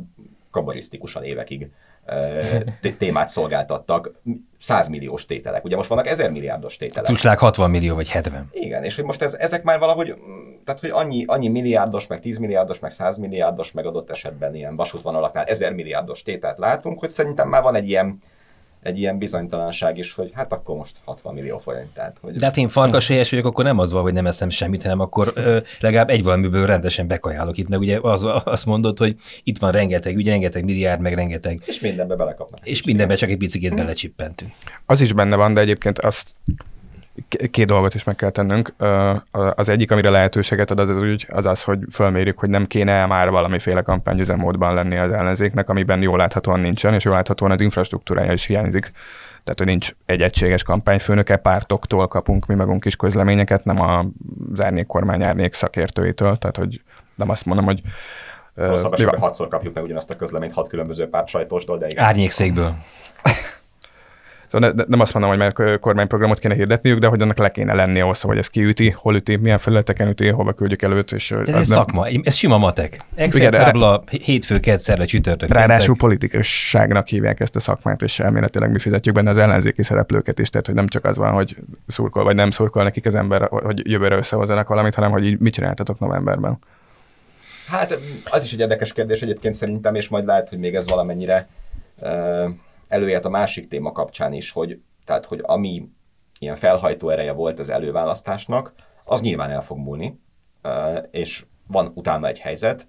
kabarisztikusan 0.50 1.24
évekig 1.24 1.70
témát 2.98 3.28
szolgáltattak, 3.28 4.12
100 4.58 4.88
milliós 4.88 5.26
tételek. 5.26 5.64
Ugye 5.64 5.76
most 5.76 5.88
vannak 5.88 6.06
1000 6.06 6.30
milliárdos 6.30 6.76
tételek. 6.76 7.04
Cucslák 7.04 7.38
60 7.38 7.70
millió 7.70 7.94
vagy 7.94 8.10
70. 8.10 8.48
Igen, 8.52 8.84
és 8.84 8.96
hogy 8.96 9.04
most 9.04 9.22
ez, 9.22 9.34
ezek 9.34 9.62
már 9.62 9.78
valahogy, 9.78 10.14
tehát 10.64 10.80
hogy 10.80 10.90
annyi, 10.90 11.24
annyi 11.26 11.48
milliárdos, 11.48 12.06
meg 12.06 12.20
10 12.20 12.38
milliárdos, 12.38 12.78
meg 12.78 12.90
100 12.90 13.16
milliárdos, 13.16 13.72
meg 13.72 13.86
adott 13.86 14.10
esetben 14.10 14.54
ilyen 14.54 14.76
vasútvonalaknál 14.76 15.44
1000 15.44 15.72
milliárdos 15.72 16.22
tételt 16.22 16.58
látunk, 16.58 16.98
hogy 16.98 17.10
szerintem 17.10 17.48
már 17.48 17.62
van 17.62 17.74
egy 17.74 17.88
ilyen, 17.88 18.20
egy 18.86 18.98
ilyen 18.98 19.18
bizonytalanság 19.18 19.98
is, 19.98 20.14
hogy 20.14 20.30
hát 20.34 20.52
akkor 20.52 20.76
most 20.76 20.96
60 21.04 21.34
millió 21.34 21.58
forint. 21.58 21.88
Tehát, 21.94 22.16
hogy... 22.20 22.34
De 22.34 22.44
hát 22.44 22.56
én 22.56 22.68
farkas 22.68 23.08
helyes 23.08 23.30
vagyok, 23.30 23.46
akkor 23.46 23.64
nem 23.64 23.78
az 23.78 23.92
van, 23.92 24.02
hogy 24.02 24.12
nem 24.12 24.26
eszem 24.26 24.48
semmit, 24.48 24.82
hanem 24.82 25.00
akkor 25.00 25.32
ö, 25.34 25.58
legalább 25.80 26.10
egy 26.10 26.22
valamiből 26.22 26.66
rendesen 26.66 27.06
bekajálok 27.06 27.56
itt, 27.56 27.68
meg 27.68 27.78
ugye 27.78 27.98
az, 28.02 28.26
azt 28.44 28.66
mondod, 28.66 28.98
hogy 28.98 29.16
itt 29.44 29.58
van 29.58 29.72
rengeteg, 29.72 30.16
ugye 30.16 30.30
rengeteg 30.30 30.64
milliárd, 30.64 31.00
meg 31.00 31.14
rengeteg. 31.14 31.62
És 31.64 31.80
mindenbe 31.80 32.16
belekapnak. 32.16 32.60
És 32.62 32.82
mindenbe 32.82 33.14
csak 33.14 33.30
egy 33.30 33.36
picit 33.36 33.66
hmm. 33.66 33.76
belecsippentünk. 33.76 34.52
Az 34.86 35.00
is 35.00 35.12
benne 35.12 35.36
van, 35.36 35.54
de 35.54 35.60
egyébként 35.60 35.98
azt 35.98 36.34
két 37.50 37.66
dolgot 37.66 37.94
is 37.94 38.04
meg 38.04 38.14
kell 38.14 38.30
tennünk. 38.30 38.74
Az 39.54 39.68
egyik, 39.68 39.90
amire 39.90 40.10
lehetőséget 40.10 40.70
ad, 40.70 40.78
az 40.78 40.88
az, 40.88 40.96
úgy, 40.96 41.26
az, 41.30 41.46
az 41.46 41.62
hogy 41.62 41.78
fölmérjük, 41.90 42.38
hogy 42.38 42.48
nem 42.48 42.66
kéne 42.66 43.06
már 43.06 43.30
valamiféle 43.30 43.82
kampányüzemmódban 43.82 44.74
lenni 44.74 44.96
az 44.96 45.10
ellenzéknek, 45.10 45.68
amiben 45.68 46.02
jól 46.02 46.16
láthatóan 46.16 46.60
nincsen, 46.60 46.94
és 46.94 47.04
jól 47.04 47.14
láthatóan 47.14 47.50
az 47.50 47.60
infrastruktúrája 47.60 48.32
is 48.32 48.46
hiányzik. 48.46 48.92
Tehát, 49.28 49.58
hogy 49.58 49.66
nincs 49.66 49.90
egy 50.06 50.22
egységes 50.22 50.62
kampányfőnöke, 50.62 51.36
pártoktól 51.36 52.08
kapunk 52.08 52.46
mi 52.46 52.54
magunk 52.54 52.84
is 52.84 52.96
közleményeket, 52.96 53.64
nem 53.64 53.80
az 53.80 54.64
árnyék 54.64 54.86
kormány 54.86 55.24
árnyék 55.24 55.54
szakértőitől. 55.54 56.36
Tehát, 56.36 56.56
hogy 56.56 56.82
nem 57.14 57.30
azt 57.30 57.44
mondom, 57.44 57.64
hogy 57.64 57.82
Rosszabb 58.54 58.92
esetben 58.92 59.20
hatszor 59.20 59.48
kapjuk 59.48 59.74
meg 59.74 59.84
ugyanazt 59.84 60.10
a 60.10 60.16
közleményt 60.16 60.52
hat 60.52 60.68
különböző 60.68 61.08
párt 61.08 61.28
sajtóstól, 61.28 61.78
de 61.78 61.86
igen. 61.86 62.04
Árnyékszékből. 62.04 62.74
Szóval 64.46 64.72
ne, 64.76 64.84
nem 64.86 65.00
azt 65.00 65.14
mondom, 65.14 65.30
hogy 65.30 65.40
már 65.40 65.78
kormányprogramot 65.78 66.38
kéne 66.38 66.54
hirdetniük, 66.54 66.98
de 66.98 67.06
hogy 67.06 67.22
annak 67.22 67.38
le 67.38 67.50
kéne 67.50 67.74
lenni 67.74 68.00
ahhoz, 68.00 68.20
hogy 68.20 68.38
ez 68.38 68.48
kiüti, 68.48 68.90
hol 68.90 69.14
üti, 69.14 69.36
milyen 69.36 69.58
felületeken 69.58 70.08
üti, 70.08 70.28
hova 70.28 70.52
küldjük 70.52 70.82
előtt. 70.82 71.12
És 71.12 71.30
ez 71.30 71.54
egy 71.54 71.64
szakma, 71.64 72.06
ez 72.22 72.34
sima 72.34 72.58
matek. 72.58 73.00
Excel 73.14 73.40
Igen, 73.40 73.52
tábla, 73.52 74.02
hétfő, 74.22 74.60
kedszerre, 74.60 75.04
csütörtök. 75.04 75.48
Ráadásul 75.48 75.96
politikusságnak 75.96 77.08
hívják 77.08 77.40
ezt 77.40 77.56
a 77.56 77.60
szakmát, 77.60 78.02
és 78.02 78.18
elméletileg 78.18 78.70
mi 78.70 78.78
fizetjük 78.78 79.14
benne 79.14 79.30
az 79.30 79.38
ellenzéki 79.38 79.82
szereplőket 79.82 80.38
is, 80.38 80.50
tehát 80.50 80.66
hogy 80.66 80.74
nem 80.74 80.86
csak 80.86 81.04
az 81.04 81.16
van, 81.16 81.32
hogy 81.32 81.56
szurkol 81.86 82.24
vagy 82.24 82.34
nem 82.34 82.50
szurkol 82.50 82.82
nekik 82.82 83.06
az 83.06 83.14
ember, 83.14 83.48
hogy 83.50 83.90
jövőre 83.90 84.16
összehozzanak 84.16 84.68
valamit, 84.68 84.94
hanem 84.94 85.10
hogy 85.10 85.26
így 85.26 85.38
mit 85.38 85.52
csináltatok 85.52 85.98
novemberben. 85.98 86.58
Hát 87.66 87.98
az 88.24 88.44
is 88.44 88.52
egy 88.52 88.60
érdekes 88.60 88.92
kérdés 88.92 89.22
egyébként 89.22 89.54
szerintem, 89.54 89.94
és 89.94 90.08
majd 90.08 90.26
lehet, 90.26 90.48
hogy 90.48 90.58
még 90.58 90.74
ez 90.74 90.88
valamennyire 90.88 91.48
uh 92.00 92.50
előjött 92.88 93.24
a 93.24 93.28
másik 93.28 93.68
téma 93.68 93.92
kapcsán 93.92 94.32
is, 94.32 94.50
hogy, 94.50 94.80
tehát, 95.04 95.24
hogy 95.24 95.40
ami 95.42 95.88
ilyen 96.38 96.56
felhajtó 96.56 97.08
ereje 97.08 97.32
volt 97.32 97.58
az 97.58 97.68
előválasztásnak, 97.68 98.72
az 99.04 99.20
nyilván 99.20 99.50
el 99.50 99.62
fog 99.62 99.78
múlni, 99.78 100.20
és 101.10 101.46
van 101.66 101.92
utána 101.94 102.26
egy 102.26 102.38
helyzet, 102.38 102.86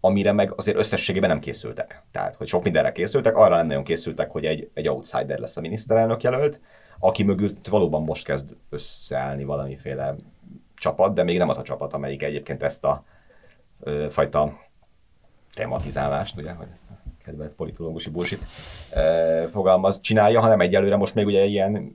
amire 0.00 0.32
meg 0.32 0.52
azért 0.56 0.76
összességében 0.76 1.28
nem 1.28 1.40
készültek. 1.40 2.02
Tehát, 2.10 2.36
hogy 2.36 2.46
sok 2.46 2.62
mindenre 2.62 2.92
készültek, 2.92 3.36
arra 3.36 3.56
nem 3.56 3.66
nagyon 3.66 3.84
készültek, 3.84 4.30
hogy 4.30 4.44
egy, 4.44 4.70
egy 4.74 4.88
outsider 4.88 5.38
lesz 5.38 5.56
a 5.56 5.60
miniszterelnök 5.60 6.22
jelölt, 6.22 6.60
aki 6.98 7.22
mögött 7.22 7.68
valóban 7.68 8.02
most 8.02 8.24
kezd 8.24 8.56
összeállni 8.70 9.44
valamiféle 9.44 10.14
csapat, 10.74 11.14
de 11.14 11.22
még 11.22 11.38
nem 11.38 11.48
az 11.48 11.58
a 11.58 11.62
csapat, 11.62 11.92
amelyik 11.92 12.22
egyébként 12.22 12.62
ezt 12.62 12.84
a 12.84 13.04
ö, 13.80 14.06
fajta 14.10 14.58
tematizálást, 15.54 16.36
ugye, 16.36 16.52
hogy 16.52 16.68
ezt 16.72 16.90
a 16.90 17.05
kedvelt 17.26 17.54
politológusi 17.54 18.10
bullshit 18.10 18.42
e, 18.90 19.46
fogalmaz, 19.46 20.00
csinálja, 20.00 20.40
hanem 20.40 20.60
egyelőre 20.60 20.96
most 20.96 21.14
még 21.14 21.26
ugye 21.26 21.44
ilyen 21.44 21.92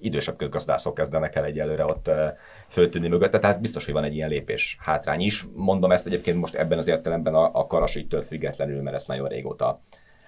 idősebb 0.00 0.36
közgazdászok 0.36 0.94
kezdenek 0.94 1.34
el 1.34 1.44
egyelőre 1.44 1.84
ott 1.84 2.08
e, 2.08 2.36
föltűnni 2.68 3.08
mögötte, 3.08 3.38
tehát 3.38 3.60
biztos, 3.60 3.84
hogy 3.84 3.94
van 3.94 4.04
egy 4.04 4.14
ilyen 4.14 4.28
lépés 4.28 4.76
hátrány 4.80 5.20
is. 5.20 5.46
Mondom 5.54 5.92
ezt 5.92 6.06
egyébként 6.06 6.38
most 6.38 6.54
ebben 6.54 6.78
az 6.78 6.88
értelemben 6.88 7.34
a, 7.34 7.50
a 7.52 7.66
karasítől 7.66 8.22
függetlenül, 8.22 8.82
mert 8.82 8.96
ezt 8.96 9.08
nagyon 9.08 9.28
régóta 9.28 9.80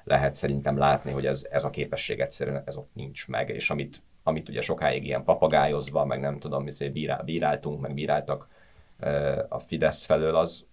lehet 0.04 0.34
szerintem 0.34 0.78
látni, 0.78 1.12
hogy 1.12 1.26
ez, 1.26 1.46
ez 1.50 1.64
a 1.64 1.70
képesség 1.70 2.20
egyszerűen 2.20 2.62
ez 2.66 2.76
ott 2.76 2.90
nincs 2.94 3.28
meg, 3.28 3.48
és 3.48 3.70
amit 3.70 4.02
amit 4.22 4.48
ugye 4.48 4.60
sokáig 4.60 5.04
ilyen 5.04 5.24
papagájozva, 5.24 6.04
meg 6.04 6.20
nem 6.20 6.38
tudom, 6.38 6.64
mi 6.64 6.88
bírál, 6.88 7.22
bíráltunk, 7.22 7.80
meg 7.80 7.94
bíráltak 7.94 8.48
a 9.48 9.58
Fidesz 9.58 10.04
felől, 10.04 10.34
az, 10.34 10.66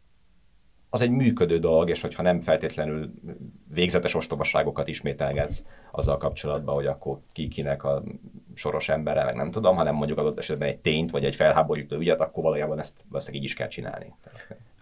az 0.90 1.02
egy 1.02 1.10
működő 1.10 1.60
dolog, 1.60 1.90
és 1.90 2.02
hogyha 2.02 2.22
nem 2.22 2.42
feltétlenül 2.42 3.12
végzetes 3.74 4.16
ostobaságokat 4.16 4.88
ismételgetsz 4.88 5.64
azzal 5.92 6.18
kapcsolatban, 6.18 6.76
hogy 6.76 6.86
akkor 6.86 7.20
ki 7.32 7.48
kinek 7.48 7.84
a 7.84 8.04
soros 8.54 8.90
embere, 8.90 9.24
meg 9.24 9.36
nem 9.36 9.52
tudom, 9.52 9.76
hanem 9.76 9.96
mondjuk 9.96 10.18
adott 10.18 10.38
esetben 10.38 10.68
egy 10.68 10.78
tényt, 10.78 11.12
vagy 11.12 11.26
egy 11.26 11.36
felháborító 11.36 11.98
ügyet, 11.98 12.22
akkor 12.22 12.44
valójában 12.44 12.80
ezt 12.80 13.04
valószínűleg 13.10 13.44
így 13.44 13.50
is 13.50 13.56
kell 13.56 13.68
csinálni. 13.68 14.14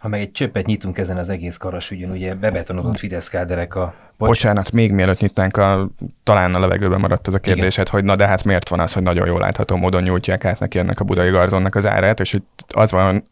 Ha 0.06 0.12
meg 0.12 0.20
egy 0.20 0.32
csöppet 0.32 0.66
nyitunk 0.66 0.98
ezen 0.98 1.18
az 1.18 1.30
egész 1.30 1.58
karas 1.58 1.92
ügyön, 1.92 2.12
ugye 2.12 2.36
bebetonozott 2.36 2.98
Fidesz 2.98 3.30
káderek 3.30 3.76
a... 3.76 3.94
Bocs. 4.18 4.28
Bocsánat, 4.30 4.72
még 4.72 4.92
mielőtt 4.92 5.20
nyitnánk, 5.20 5.58
a, 5.58 5.90
talán 6.24 6.54
a 6.54 6.60
levegőben 6.60 7.00
maradt 7.00 7.28
az 7.28 7.34
a 7.34 7.40
kérdésed, 7.40 7.90
hogy 7.90 8.04
na 8.04 8.16
de 8.16 8.28
hát 8.28 8.44
miért 8.44 8.70
van 8.70 8.80
az, 8.80 8.94
hogy 8.94 9.04
nagyon 9.04 9.28
jól 9.28 9.40
látható 9.40 9.76
módon 9.76 10.02
nyújtják 10.02 10.46
át 10.46 10.60
neki 10.60 10.80
ennek 10.80 11.00
a 11.00 11.04
budai 11.04 11.30
garzonnak 11.30 11.76
az 11.76 11.86
árát, 11.86 12.20
és 12.20 12.32
hogy 12.32 12.42
az 12.68 12.92
van, 12.92 13.30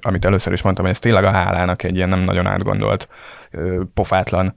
amit 0.00 0.24
először 0.24 0.52
is 0.52 0.62
mondtam, 0.62 0.84
hogy 0.84 0.94
ez 0.94 1.00
tényleg 1.00 1.24
a 1.24 1.30
hálának 1.30 1.82
egy 1.82 1.96
ilyen 1.96 2.08
nem 2.08 2.20
nagyon 2.20 2.46
átgondolt, 2.46 3.08
pofátlan 3.94 4.54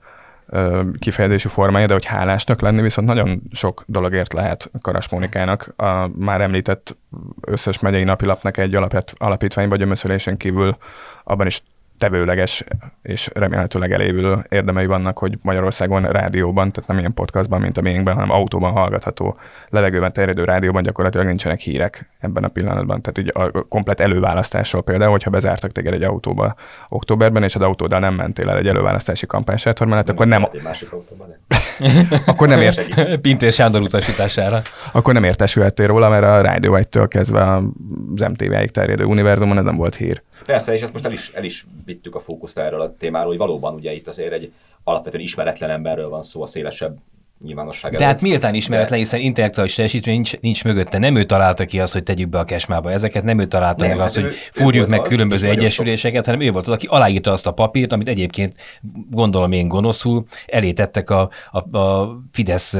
kifejezési 0.98 1.48
formája, 1.48 1.86
de 1.86 1.92
hogy 1.92 2.04
hálásnak 2.04 2.60
lenni 2.60 2.82
viszont 2.82 3.06
nagyon 3.06 3.42
sok 3.52 3.84
dologért 3.86 4.32
lehet 4.32 4.70
Karas 4.80 5.08
Mónikának. 5.08 5.72
A 5.76 6.08
már 6.18 6.40
említett 6.40 6.96
összes 7.40 7.78
megyei 7.78 8.04
napilapnak 8.04 8.56
egy 8.56 8.74
alapet, 8.74 9.14
alapítvány 9.16 9.68
vagy 9.68 9.82
ömöszölésen 9.82 10.36
kívül 10.36 10.76
abban 11.24 11.46
is 11.46 11.62
tevőleges 11.98 12.64
és 13.02 13.30
remélhetőleg 13.34 13.92
elévülő 13.92 14.46
érdemei 14.48 14.86
vannak, 14.86 15.18
hogy 15.18 15.38
Magyarországon 15.42 16.02
rádióban, 16.02 16.72
tehát 16.72 16.88
nem 16.88 16.98
ilyen 16.98 17.14
podcastban, 17.14 17.60
mint 17.60 17.76
a 17.76 17.80
miénkben, 17.80 18.14
hanem 18.14 18.30
autóban 18.30 18.72
hallgatható, 18.72 19.36
levegőben 19.68 20.12
terjedő 20.12 20.44
rádióban 20.44 20.82
gyakorlatilag 20.82 21.26
nincsenek 21.26 21.60
hírek 21.60 22.10
ebben 22.20 22.44
a 22.44 22.48
pillanatban. 22.48 23.02
Tehát 23.02 23.18
így 23.18 23.52
a 23.52 23.62
komplet 23.68 24.00
előválasztásról 24.00 24.82
például, 24.82 25.10
hogyha 25.10 25.30
bezártak 25.30 25.72
téged 25.72 25.92
egy 25.92 26.02
autóba 26.02 26.54
októberben, 26.88 27.42
és 27.42 27.54
az 27.54 27.62
autóddal 27.62 28.00
nem 28.00 28.14
mentél 28.14 28.50
el 28.50 28.56
egy 28.56 28.66
előválasztási 28.66 29.26
kampánysátor 29.26 29.86
mellett, 29.86 30.08
akkor 30.08 30.26
nem... 30.26 30.48
Egy 30.52 30.62
másik 30.62 30.92
autóban, 30.92 31.36
akkor 32.26 32.48
nem 32.48 32.60
ért... 32.60 32.84
Pintér 33.20 33.52
Sándor 33.52 33.80
utasítására. 33.80 34.62
Akkor 34.92 35.14
nem 35.14 35.24
értesülhettél 35.24 35.86
róla, 35.86 36.08
mert 36.08 36.24
a 36.24 36.40
Rádió 36.40 36.78
1-től 36.78 37.06
kezdve 37.08 37.56
az 38.14 38.20
MTV-ig 38.28 38.70
terjedő 38.70 39.04
univerzumon 39.04 39.58
ez 39.58 39.64
nem 39.64 39.76
volt 39.76 39.96
hír. 39.96 40.22
Persze, 40.48 40.72
és 40.72 40.82
ezt 40.82 40.92
most 40.92 41.04
el 41.04 41.12
is, 41.12 41.30
el 41.30 41.44
is 41.44 41.66
vittük 41.84 42.14
a 42.14 42.18
fókuszt 42.18 42.58
erről 42.58 42.80
a 42.80 42.96
témáról, 42.96 43.28
hogy 43.28 43.38
valóban 43.38 43.74
ugye 43.74 43.92
itt 43.92 44.06
azért 44.06 44.32
egy 44.32 44.52
alapvetően 44.84 45.22
ismeretlen 45.22 45.70
emberről 45.70 46.08
van 46.08 46.22
szó 46.22 46.42
a 46.42 46.46
szélesebb 46.46 46.98
nyilvánosság 47.44 47.96
De 47.96 48.04
hát 48.04 48.20
méltán 48.20 48.54
ismeretlen, 48.54 48.98
hiszen 48.98 49.20
intellektuális 49.20 49.74
teljesítmény 49.74 50.14
nincs, 50.14 50.40
nincs 50.40 50.64
mögötte. 50.64 50.98
Nem 50.98 51.16
ő 51.16 51.24
találta 51.24 51.64
ki 51.64 51.80
azt, 51.80 51.92
hogy 51.92 52.02
tegyük 52.02 52.28
be 52.28 52.38
a 52.38 52.44
kesmába 52.44 52.90
ezeket, 52.90 53.24
nem 53.24 53.38
ő 53.38 53.46
találta 53.46 53.86
nem, 53.86 53.96
meg 53.96 54.00
azt, 54.00 54.14
hogy 54.14 54.24
ő, 54.24 54.30
fúrjuk 54.52 54.86
ő 54.86 54.88
meg 54.88 55.00
az, 55.00 55.08
különböző 55.08 55.48
egyesüléseket, 55.48 56.24
hanem 56.24 56.40
ő 56.40 56.50
volt 56.50 56.66
az, 56.66 56.72
aki 56.72 56.86
aláírta 56.86 57.32
azt 57.32 57.46
a 57.46 57.52
papírt, 57.52 57.92
amit 57.92 58.08
egyébként 58.08 58.60
gondolom 59.10 59.52
én 59.52 59.68
gonoszul 59.68 60.26
elé 60.46 60.72
tettek 60.72 61.10
a, 61.10 61.30
a, 61.50 61.78
a 61.78 62.16
Fidesz 62.32 62.78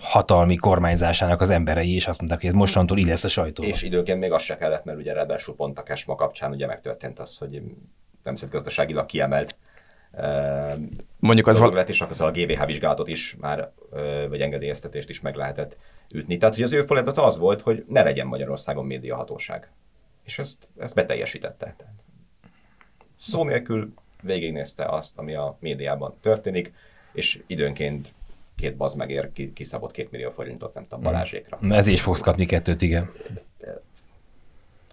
hatalmi 0.00 0.56
kormányzásának 0.56 1.40
az 1.40 1.50
emberei, 1.50 1.94
és 1.94 2.06
azt 2.06 2.18
mondták, 2.18 2.40
hogy 2.40 2.48
ez 2.48 2.54
mostantól 2.54 2.98
így 2.98 3.06
lesz 3.06 3.24
a 3.24 3.28
sajtó. 3.28 3.62
És 3.62 3.82
időnként 3.82 4.20
még 4.20 4.32
az 4.32 4.42
se 4.42 4.56
kellett, 4.56 4.84
mert 4.84 4.98
ugye 4.98 5.12
ráadásul 5.12 5.54
pont 5.54 5.78
a 5.78 5.82
kesma 5.82 6.14
kapcsán 6.14 6.50
ugye 6.50 6.66
megtörtént 6.66 7.18
az, 7.18 7.38
hogy 7.38 7.62
nemzetgazdaságilag 8.22 9.06
kiemelt 9.06 9.56
Mondjuk 11.18 11.46
az 11.46 11.58
val- 11.58 11.88
és 11.88 12.00
akkor 12.00 12.26
a 12.26 12.30
GVH 12.30 12.66
vizsgálatot 12.66 13.08
is 13.08 13.36
már, 13.40 13.72
vagy 14.28 14.40
engedélyeztetést 14.40 15.08
is 15.08 15.20
meg 15.20 15.34
lehetett 15.34 15.76
ütni. 16.14 16.36
Tehát, 16.36 16.54
hogy 16.54 16.64
az 16.64 16.72
ő 16.72 16.82
feladat 16.82 17.18
az 17.18 17.38
volt, 17.38 17.60
hogy 17.60 17.84
ne 17.88 18.02
legyen 18.02 18.26
Magyarországon 18.26 18.86
médiahatóság. 18.86 19.70
És 20.24 20.38
ezt, 20.38 20.68
ezt 20.78 20.94
beteljesítette. 20.94 21.74
Szó 23.18 23.44
nélkül 23.44 23.92
végignézte 24.22 24.84
azt, 24.84 25.18
ami 25.18 25.34
a 25.34 25.56
médiában 25.60 26.14
történik, 26.20 26.72
és 27.12 27.42
időnként 27.46 28.12
két 28.56 28.76
baz 28.76 28.94
megér, 28.94 29.30
kiszabott 29.54 29.90
két 29.90 30.10
millió 30.10 30.30
forintot, 30.30 30.74
nem 30.74 30.82
tudom, 30.82 31.04
Balázsékra. 31.04 31.58
Ez 31.70 31.86
is 31.86 32.02
fogsz 32.02 32.20
kapni 32.20 32.46
kettőt, 32.46 32.82
igen. 32.82 33.10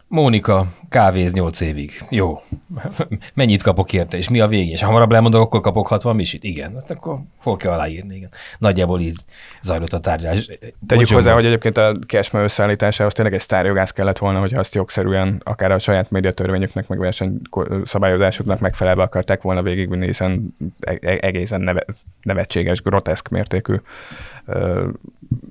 Mónika, 0.10 0.68
kávéz 0.90 1.34
8 1.34 1.62
évig. 1.62 1.92
Jó. 2.10 2.42
Mennyit 3.34 3.62
kapok 3.62 3.94
érte, 3.94 4.18
és 4.18 4.30
mi 4.30 4.40
a 4.40 4.48
vége? 4.48 4.72
És 4.72 4.82
ha 4.82 4.88
hamarabb 4.88 5.12
lemondok, 5.12 5.42
akkor 5.42 5.62
kapok 5.62 5.88
60 5.88 6.16
misit? 6.16 6.44
Igen. 6.44 6.74
Hát 6.74 6.92
akkor 6.92 7.20
hol 7.38 7.58
kell 7.58 7.72
aláírni? 7.72 8.16
Igen. 8.16 8.30
Nagyjából 8.58 9.00
így 9.00 9.16
zajlott 9.62 9.94
a 9.94 10.00
tárgyalás. 10.00 10.50
Tegyük 10.88 11.10
hozzá, 11.10 11.34
hogy 11.34 11.46
egyébként 11.46 11.78
a 11.78 11.98
cashma 12.08 12.44
összeállításához 12.44 13.14
tényleg 13.14 13.34
egy 13.34 13.40
sztárjogász 13.40 13.92
kellett 13.92 14.18
volna, 14.18 14.40
hogy 14.40 14.54
azt 14.54 14.76
jogszerűen 14.76 15.42
akár 15.44 15.72
a 15.72 15.80
saját 15.80 16.12
médiatörvényüknek, 16.12 16.88
meg 16.88 17.00
versenyszabályozásuknak 17.00 18.60
megfelelve 18.60 19.04
akarták 19.04 19.42
volna 19.42 19.62
végigvinni, 19.62 20.06
hiszen 20.06 20.56
e-, 20.80 20.98
e-, 21.02 21.18
egészen 21.22 21.62
neve, 21.62 21.86
nevetséges, 22.22 22.82
groteszk 22.82 23.30
mértékű 23.30 23.76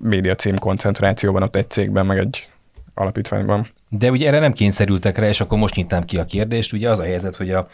média 0.03 0.35
cím 0.35 0.57
koncentrációban 0.57 1.43
ott 1.43 1.57
egy 1.57 1.71
cégben, 1.71 2.07
meg 2.07 2.19
egy 2.19 2.49
alapítványban. 2.95 3.69
De 3.89 4.11
ugye 4.11 4.27
erre 4.27 4.39
nem 4.39 4.53
kényszerültek 4.53 5.19
rá, 5.19 5.29
és 5.29 5.41
akkor 5.41 5.59
most 5.59 5.75
nyitnám 5.75 6.05
ki 6.05 6.19
a 6.19 6.25
kérdést. 6.25 6.73
Ugye 6.73 6.91
az 6.91 6.99
a 6.99 7.05
helyzet, 7.05 7.37
hogy 7.37 7.51
a 7.51 7.69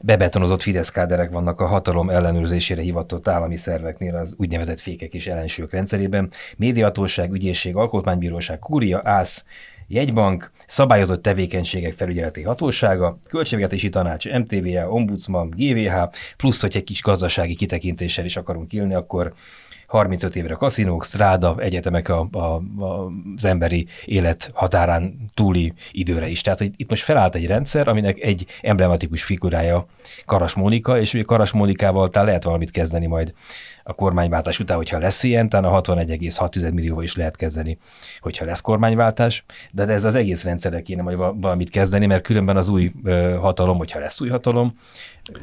bebetonozott 0.00 0.62
Fidesz 0.62 0.90
káderek 0.90 1.30
vannak 1.30 1.60
a 1.60 1.66
hatalom 1.66 2.10
ellenőrzésére 2.10 2.82
hivatott 2.82 3.28
állami 3.28 3.56
szerveknél 3.56 4.16
az 4.16 4.34
úgynevezett 4.38 4.80
fékek 4.80 5.14
és 5.14 5.26
ellensők 5.26 5.70
rendszerében. 5.70 6.30
Médiatóság, 6.56 7.32
ügyészség, 7.32 7.76
alkotmánybíróság, 7.76 8.58
kúria, 8.58 9.00
ász, 9.04 9.44
jegybank, 9.88 10.50
szabályozott 10.66 11.22
tevékenységek 11.22 11.92
felügyeleti 11.92 12.42
hatósága, 12.42 13.18
költségvetési 13.28 13.88
tanács, 13.88 14.32
MTVA, 14.32 14.90
ombudsman, 14.90 15.50
GVH, 15.56 15.94
plusz, 16.36 16.60
hogy 16.60 16.76
egy 16.76 16.84
kis 16.84 17.02
gazdasági 17.02 17.54
kitekintéssel 17.54 18.24
is 18.24 18.36
akarunk 18.36 18.72
élni, 18.72 18.94
akkor 18.94 19.34
35 19.88 20.36
évre 20.36 20.54
kaszinók, 20.54 21.04
stráda, 21.04 21.54
egyetemek 21.58 22.08
a, 22.08 22.28
a, 22.32 22.38
a, 22.38 23.12
az 23.36 23.44
emberi 23.44 23.86
élet 24.04 24.50
határán 24.54 25.30
túli 25.34 25.72
időre 25.92 26.28
is. 26.28 26.40
Tehát 26.40 26.58
hogy 26.58 26.70
itt 26.76 26.90
most 26.90 27.02
felállt 27.02 27.34
egy 27.34 27.46
rendszer, 27.46 27.88
aminek 27.88 28.18
egy 28.18 28.46
emblematikus 28.60 29.22
figurája 29.22 29.86
Karas 30.26 30.54
Mónika, 30.54 31.00
és 31.00 31.14
ugye 31.14 31.22
Karas 31.22 31.52
Mónikával 31.52 32.08
talán 32.08 32.26
lehet 32.26 32.44
valamit 32.44 32.70
kezdeni 32.70 33.06
majd 33.06 33.32
a 33.88 33.94
kormányváltás 33.94 34.60
után, 34.60 34.76
hogyha 34.76 34.98
lesz 34.98 35.22
ilyen, 35.22 35.48
talán 35.48 35.72
a 35.72 35.80
61,6 35.80 36.72
millióval 36.72 37.02
is 37.02 37.16
lehet 37.16 37.36
kezdeni, 37.36 37.78
hogyha 38.20 38.44
lesz 38.44 38.60
kormányváltás, 38.60 39.44
de 39.70 39.86
ez 39.86 40.04
az 40.04 40.14
egész 40.14 40.44
rendszerre 40.44 40.82
kéne 40.82 41.02
majd 41.02 41.16
valamit 41.16 41.70
kezdeni, 41.70 42.06
mert 42.06 42.22
különben 42.22 42.56
az 42.56 42.68
új 42.68 42.92
hatalom, 43.40 43.76
hogyha 43.76 43.98
lesz 43.98 44.20
új 44.20 44.28
hatalom, 44.28 44.74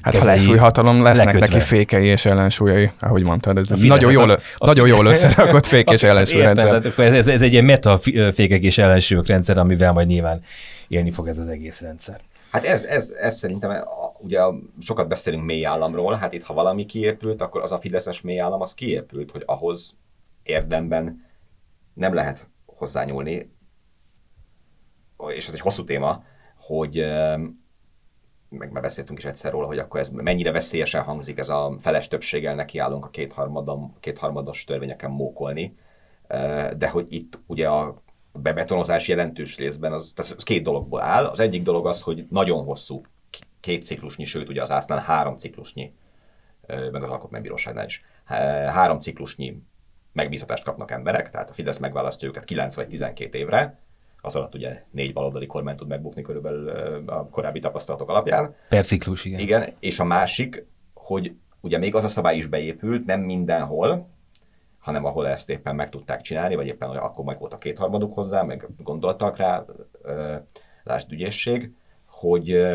Hát 0.01 0.15
ha 0.15 0.25
lesz 0.25 0.47
új 0.47 0.57
hatalom, 0.57 1.03
lesznek 1.03 1.25
lekötve. 1.25 1.53
neki 1.55 1.65
fékei 1.65 2.05
és 2.05 2.25
ellensúlyai, 2.25 2.91
ahogy 2.99 3.23
mondtad. 3.23 3.57
Ez 3.57 3.67
nagyon 3.67 4.11
jól, 4.11 4.29
a, 4.29 4.39
nagyon 4.65 4.87
jól 4.87 5.05
összerakott 5.05 5.65
fék 5.65 5.89
és 5.89 6.03
ellensúlyrendszer. 6.03 6.85
Ez, 6.97 7.13
ez, 7.13 7.27
ez 7.27 7.41
egy 7.41 7.51
ilyen 7.51 7.65
meta 7.65 7.99
fékek 8.33 8.63
és 8.63 8.77
ellensúlyok 8.77 9.27
rendszer, 9.27 9.57
amivel 9.57 9.91
majd 9.91 10.07
nyilván 10.07 10.41
élni 10.87 11.11
fog 11.11 11.27
ez 11.27 11.37
az 11.37 11.47
egész 11.47 11.81
rendszer. 11.81 12.19
Hát 12.51 12.63
ez, 12.63 12.83
ez, 12.83 13.13
ez 13.21 13.37
szerintem, 13.37 13.71
ugye 14.19 14.41
sokat 14.79 15.07
beszélünk 15.07 15.45
mély 15.45 15.65
államról, 15.65 16.13
hát 16.13 16.33
itt 16.33 16.43
ha 16.43 16.53
valami 16.53 16.85
kiépült, 16.85 17.41
akkor 17.41 17.61
az 17.61 17.71
a 17.71 17.79
fideszes 17.79 18.21
mély 18.21 18.39
állam 18.39 18.61
az 18.61 18.73
kiépült, 18.73 19.31
hogy 19.31 19.43
ahhoz 19.45 19.97
érdemben 20.43 21.25
nem 21.93 22.13
lehet 22.13 22.49
hozzányúlni, 22.65 23.53
és 25.27 25.47
ez 25.47 25.53
egy 25.53 25.59
hosszú 25.59 25.83
téma, 25.83 26.23
hogy 26.57 27.05
meg 28.49 28.71
már 28.71 28.81
beszéltünk 28.81 29.19
is 29.19 29.25
egyszer 29.25 29.51
róla, 29.51 29.65
hogy 29.65 29.77
akkor 29.77 29.99
ez 29.99 30.09
mennyire 30.09 30.51
veszélyesen 30.51 31.03
hangzik, 31.03 31.37
ez 31.37 31.49
a 31.49 31.75
feles 31.79 32.07
többséggel 32.07 32.55
nekiállunk 32.55 33.05
a 33.05 33.09
kétharmados 33.99 34.63
törvényeken 34.63 35.11
mókolni, 35.11 35.75
de 36.77 36.89
hogy 36.91 37.05
itt 37.09 37.39
ugye 37.47 37.69
a 37.69 38.03
bebetonozás 38.33 39.07
jelentős 39.07 39.57
részben 39.57 39.93
az, 39.93 40.13
az 40.15 40.43
két 40.43 40.63
dologból 40.63 41.01
áll. 41.01 41.25
Az 41.25 41.39
egyik 41.39 41.63
dolog 41.63 41.87
az, 41.87 42.01
hogy 42.01 42.25
nagyon 42.29 42.63
hosszú, 42.63 43.01
két 43.65 43.83
ciklusnyi, 43.83 44.25
sőt 44.25 44.49
ugye 44.49 44.61
az 44.61 44.71
ásznál 44.71 44.99
három 44.99 45.37
ciklusnyi, 45.37 45.93
meg 46.67 47.03
az 47.03 47.09
alkotmánybíróságnál 47.09 47.85
is, 47.85 48.03
három 48.73 48.99
ciklusnyi 48.99 49.61
megbízatást 50.11 50.63
kapnak 50.63 50.91
emberek, 50.91 51.29
tehát 51.29 51.49
a 51.49 51.53
Fidesz 51.53 51.77
megválasztja 51.77 52.27
őket 52.27 52.43
9 52.43 52.75
vagy 52.75 52.87
12 52.87 53.37
évre, 53.37 53.79
az 54.21 54.35
alatt 54.35 54.55
ugye 54.55 54.83
négy 54.91 55.13
baloldali 55.13 55.45
kormány 55.45 55.75
tud 55.75 55.87
megbukni 55.87 56.21
körülbelül 56.21 56.69
a 57.05 57.27
korábbi 57.29 57.59
tapasztalatok 57.59 58.09
alapján. 58.09 58.55
Per 58.69 58.85
ciklus, 58.85 59.25
igen. 59.25 59.39
Igen, 59.39 59.69
és 59.79 59.99
a 59.99 60.03
másik, 60.03 60.65
hogy 60.93 61.35
ugye 61.61 61.77
még 61.77 61.95
az 61.95 62.03
a 62.03 62.07
szabály 62.07 62.37
is 62.37 62.47
beépült, 62.47 63.05
nem 63.05 63.21
mindenhol, 63.21 64.09
hanem 64.79 65.05
ahol 65.05 65.27
ezt 65.27 65.49
éppen 65.49 65.75
meg 65.75 65.89
tudták 65.89 66.21
csinálni, 66.21 66.55
vagy 66.55 66.67
éppen 66.67 66.89
akkor 66.89 67.25
meg 67.25 67.39
volt 67.39 67.53
a 67.53 67.57
kétharmaduk 67.57 68.13
hozzá, 68.13 68.41
meg 68.41 68.67
gondoltak 68.77 69.37
rá, 69.37 69.65
lásd 70.83 71.11
ügyészség, 71.11 71.71
hogy 72.05 72.67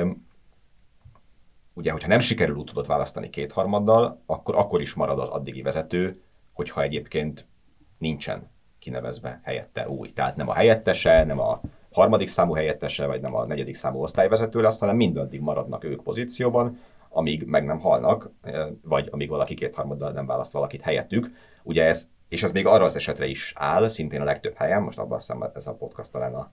ugye, 1.74 1.92
hogyha 1.92 2.09
nem 2.09 2.20
sikerül 2.20 2.64
tudott 2.64 2.87
választani 2.87 3.30
kétharmaddal, 3.30 4.22
akkor 4.26 4.54
akkor 4.54 4.80
is 4.80 4.94
marad 4.94 5.18
az 5.18 5.28
addigi 5.28 5.62
vezető, 5.62 6.20
hogyha 6.52 6.83
egyébként 6.83 7.46
nincsen 7.98 8.50
kinevezve 8.78 9.40
helyette 9.44 9.88
új. 9.88 10.12
Tehát 10.12 10.37
nem 10.37 10.48
a 10.48 10.54
helyettese, 10.54 11.24
nem 11.24 11.38
a 11.38 11.61
harmadik 11.92 12.28
számú 12.28 12.52
helyettese, 12.52 13.06
vagy 13.06 13.20
nem 13.20 13.35
a 13.35 13.46
negyedik 13.46 13.74
számú 13.74 14.02
osztályvezető 14.02 14.61
lesz, 14.61 14.78
hanem 14.78 14.96
mindaddig 14.96 15.40
maradnak 15.40 15.85
ők 15.85 16.02
pozícióban, 16.02 16.78
amíg 17.09 17.44
meg 17.44 17.64
nem 17.64 17.80
halnak, 17.80 18.30
vagy 18.83 19.09
amíg 19.11 19.28
valaki 19.28 19.54
kétharmaddal 19.54 20.12
nem 20.12 20.26
választ 20.26 20.52
valakit 20.52 20.80
helyettük. 20.80 21.30
Ugye 21.62 21.85
ez, 21.85 22.09
és 22.28 22.42
ez 22.42 22.52
még 22.52 22.66
arra 22.66 22.85
az 22.85 22.96
esetre 22.96 23.26
is 23.26 23.52
áll, 23.56 23.88
szintén 23.88 24.20
a 24.20 24.24
legtöbb 24.24 24.54
helyen, 24.54 24.83
most 24.83 24.98
abban 24.98 25.18
hiszem 25.18 25.50
ez 25.54 25.66
a 25.66 25.74
podcast 25.74 26.12
talán 26.12 26.35
a, 26.35 26.52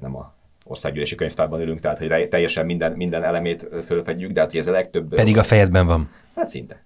nem 0.00 0.16
a 0.16 0.34
országgyűlési 0.66 1.14
könyvtárban 1.14 1.60
ülünk, 1.60 1.80
tehát 1.80 1.98
hogy 1.98 2.28
teljesen 2.28 2.66
minden, 2.66 2.92
minden 2.92 3.24
elemét 3.24 3.68
fölfedjük, 3.82 4.30
de 4.30 4.40
hát 4.40 4.50
hogy 4.50 4.60
ez 4.60 4.66
a 4.66 4.70
legtöbb... 4.70 5.14
Pedig 5.14 5.38
a 5.38 5.42
fejedben 5.42 5.86
van. 5.86 6.10
Hát 6.34 6.48
szinte. 6.48 6.84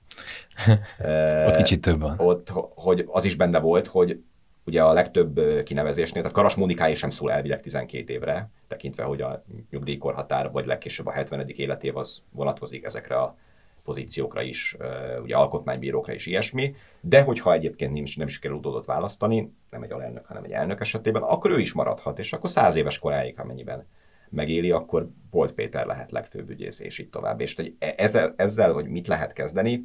ott 1.47 1.57
kicsit 1.57 1.81
több 1.81 2.01
van. 2.01 2.15
Ott, 2.19 2.53
hogy 2.75 3.05
az 3.07 3.25
is 3.25 3.37
benne 3.37 3.59
volt, 3.59 3.87
hogy 3.87 4.21
ugye 4.65 4.83
a 4.83 4.93
legtöbb 4.93 5.63
kinevezésnél, 5.65 6.23
tehát 6.23 6.37
Karas 6.37 6.55
Mónikáé 6.55 6.95
sem 6.95 7.11
szól 7.11 7.33
elvileg 7.33 7.61
12 7.61 8.13
évre, 8.13 8.51
tekintve, 8.69 9.03
hogy 9.03 9.21
a 9.21 9.45
nyugdíjkorhatár, 9.71 10.51
vagy 10.51 10.67
legkésőbb 10.67 11.07
a 11.07 11.13
70. 11.13 11.49
életév 11.49 11.97
az 11.97 12.23
vonatkozik 12.31 12.85
ezekre 12.85 13.17
a 13.17 13.37
pozíciókra 13.85 14.43
is, 14.43 14.77
ugye 15.23 15.37
alkotmánybírókra 15.37 16.13
is 16.13 16.27
ilyesmi, 16.27 16.75
de 17.01 17.23
hogyha 17.23 17.53
egyébként 17.53 17.93
nem, 17.93 18.05
nem 18.17 18.27
is 18.27 18.39
kell 18.39 18.53
utódot 18.53 18.87
választani, 18.87 19.53
nem 19.71 19.83
egy 19.83 19.93
alelnök, 19.93 20.27
hanem 20.27 20.45
egy 20.45 20.53
elnök 20.53 20.81
esetében, 20.81 21.23
akkor 21.23 21.51
ő 21.51 21.59
is 21.59 21.73
maradhat, 21.73 22.19
és 22.19 22.33
akkor 22.33 22.51
száz 22.51 22.75
éves 22.75 22.99
koráig, 22.99 23.41
amennyiben 23.41 23.87
megéli, 24.31 24.71
akkor 24.71 25.09
Bolt 25.31 25.53
Péter 25.53 25.87
lehet 25.87 26.11
legfőbb 26.11 26.51
ügyész, 26.51 26.81
és 26.81 26.99
így 26.99 27.11
tovább. 27.11 27.41
És 27.41 27.55
hogy 27.55 27.75
e- 27.79 27.95
ezzel, 27.97 28.35
ezzel, 28.37 28.73
hogy 28.73 28.87
mit 28.87 29.09
lehet 29.09 29.33
kezdeni, 29.33 29.83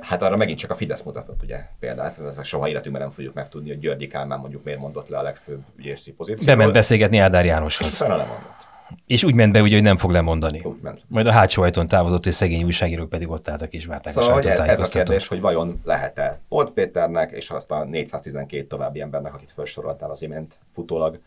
Hát 0.00 0.22
arra 0.22 0.36
megint 0.36 0.58
csak 0.58 0.70
a 0.70 0.74
Fidesz 0.74 1.02
mutatott, 1.02 1.42
ugye 1.42 1.60
példát, 1.78 2.18
ezt 2.18 2.44
soha 2.44 2.68
életünkben 2.68 3.02
nem 3.02 3.10
fogjuk 3.10 3.34
megtudni, 3.34 3.68
hogy 3.68 3.78
Györgyi 3.78 4.06
Kálmán 4.06 4.38
mondjuk 4.38 4.64
miért 4.64 4.80
mondott 4.80 5.08
le 5.08 5.18
a 5.18 5.22
legfőbb 5.22 5.62
ügyészi 5.76 6.12
pozíciót. 6.12 6.46
Bement 6.56 6.72
beszélgetni 6.72 7.18
Ádár 7.18 7.44
Jánoshoz. 7.44 7.86
És 7.86 7.98
nem 7.98 8.08
mondott. 8.08 8.65
És 9.06 9.24
úgy 9.24 9.34
ment 9.34 9.52
be, 9.52 9.62
ugye, 9.62 9.74
hogy 9.74 9.82
nem 9.82 9.96
fog 9.96 10.10
lemondani. 10.10 10.60
Úgy 10.64 10.80
ment. 10.82 11.02
Majd 11.08 11.26
a 11.26 11.32
hátsó 11.32 11.62
ajtón 11.62 11.86
távozott, 11.86 12.26
és 12.26 12.34
szegény 12.34 12.64
újságírók 12.64 13.08
pedig 13.08 13.30
ott 13.30 13.48
álltak 13.48 13.72
és 13.72 13.86
várták 13.86 14.12
szóval, 14.12 14.30
a 14.30 14.34
hogy 14.34 14.46
ez 14.46 14.80
a 14.80 14.84
kérdés, 14.92 15.28
hogy 15.28 15.40
vajon 15.40 15.80
lehet-e 15.84 16.40
Old 16.48 16.70
Péternek 16.70 17.30
és 17.30 17.50
azt 17.50 17.70
a 17.70 17.84
412 17.84 18.66
további 18.66 19.00
embernek, 19.00 19.34
akit 19.34 19.50
felsoroltál 19.50 20.10
az 20.10 20.22
imént 20.22 20.58
futólag, 20.74 21.20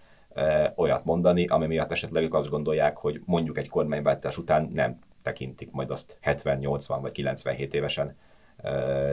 olyat 0.76 1.06
mondani, 1.06 1.46
ami 1.46 1.68
miatt 1.68 1.92
esetleg 1.92 2.24
ők 2.24 2.34
azt 2.34 2.50
gondolják, 2.50 2.98
hogy 2.98 3.22
mondjuk 3.26 3.58
egy 3.58 3.70
kormányváltás 3.70 4.38
után 4.38 4.70
nem 4.74 5.00
tekintik 5.24 5.72
majd 5.72 5.92
azt 5.92 6.18
70, 6.22 6.58
80 6.58 7.02
vagy 7.02 7.12
97 7.12 7.74
évesen 7.74 8.16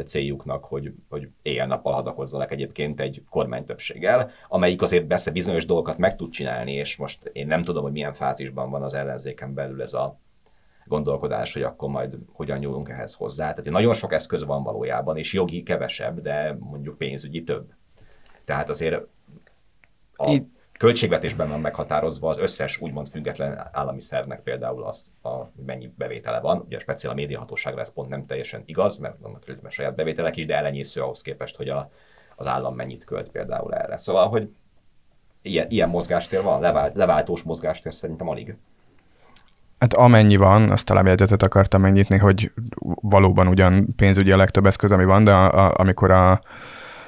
céljuknak, 0.04 0.64
hogy, 0.64 0.92
hogy 1.08 1.28
éjjel-nappal 1.42 1.92
hadakozzanak 1.92 2.52
egyébként 2.52 3.00
egy 3.00 3.22
kormánytöbbséggel, 3.30 4.30
amelyik 4.48 4.82
azért 4.82 5.04
persze 5.04 5.30
bizonyos 5.30 5.66
dolgokat 5.66 5.98
meg 5.98 6.16
tud 6.16 6.30
csinálni, 6.30 6.72
és 6.72 6.96
most 6.96 7.30
én 7.32 7.46
nem 7.46 7.62
tudom, 7.62 7.82
hogy 7.82 7.92
milyen 7.92 8.12
fázisban 8.12 8.70
van 8.70 8.82
az 8.82 8.94
ellenzéken 8.94 9.54
belül 9.54 9.82
ez 9.82 9.92
a 9.92 10.18
gondolkodás, 10.84 11.52
hogy 11.52 11.62
akkor 11.62 11.88
majd 11.88 12.16
hogyan 12.32 12.58
nyúlunk 12.58 12.88
ehhez 12.88 13.14
hozzá. 13.14 13.52
Tehát 13.52 13.70
nagyon 13.70 13.94
sok 13.94 14.12
eszköz 14.12 14.44
van 14.44 14.62
valójában, 14.62 15.16
és 15.16 15.32
jogi 15.32 15.62
kevesebb, 15.62 16.20
de 16.20 16.56
mondjuk 16.60 16.98
pénzügyi 16.98 17.42
több. 17.42 17.72
Tehát 18.44 18.68
azért 18.68 19.06
a, 20.16 20.30
Itt 20.30 20.55
költségvetésben 20.78 21.48
van 21.48 21.60
meghatározva 21.60 22.28
az 22.28 22.38
összes 22.38 22.80
úgymond 22.80 23.08
független 23.08 23.68
állami 23.72 24.00
szervnek 24.00 24.40
például 24.40 24.84
az, 24.84 25.10
a, 25.22 25.28
mennyi 25.66 25.92
bevétele 25.96 26.40
van. 26.40 26.62
Ugye 26.66 26.78
speciál 26.78 27.12
a 27.12 27.16
médiahatóságra 27.16 27.80
ez 27.80 27.92
pont 27.92 28.08
nem 28.08 28.26
teljesen 28.26 28.62
igaz, 28.64 28.98
mert 28.98 29.18
vannak 29.20 29.46
részben 29.46 29.70
saját 29.70 29.94
bevételek 29.94 30.36
is, 30.36 30.46
de 30.46 30.56
elenyésző 30.56 31.00
ahhoz 31.02 31.22
képest, 31.22 31.56
hogy 31.56 31.68
a, 31.68 31.90
az 32.36 32.46
állam 32.46 32.74
mennyit 32.74 33.04
költ 33.04 33.30
például 33.30 33.74
erre. 33.74 33.96
Szóval, 33.96 34.28
hogy 34.28 34.48
ilyen, 35.42 35.66
ilyen 35.70 35.88
mozgástér 35.88 36.42
van, 36.42 36.60
levált, 36.60 36.94
leváltós 36.94 37.42
mozgástér 37.42 37.94
szerintem 37.94 38.28
alig. 38.28 38.56
Hát 39.78 39.94
amennyi 39.94 40.36
van, 40.36 40.70
azt 40.70 40.86
talán 40.86 41.06
jegyzetet 41.06 41.42
akartam 41.42 41.80
megnyitni, 41.80 42.16
hogy 42.16 42.52
valóban 43.00 43.46
ugyan 43.46 43.94
pénzügyi 43.96 44.32
a 44.32 44.36
legtöbb 44.36 44.66
eszköz, 44.66 44.92
ami 44.92 45.04
van, 45.04 45.24
de 45.24 45.34
a, 45.34 45.66
a, 45.66 45.74
amikor 45.76 46.10
a 46.10 46.40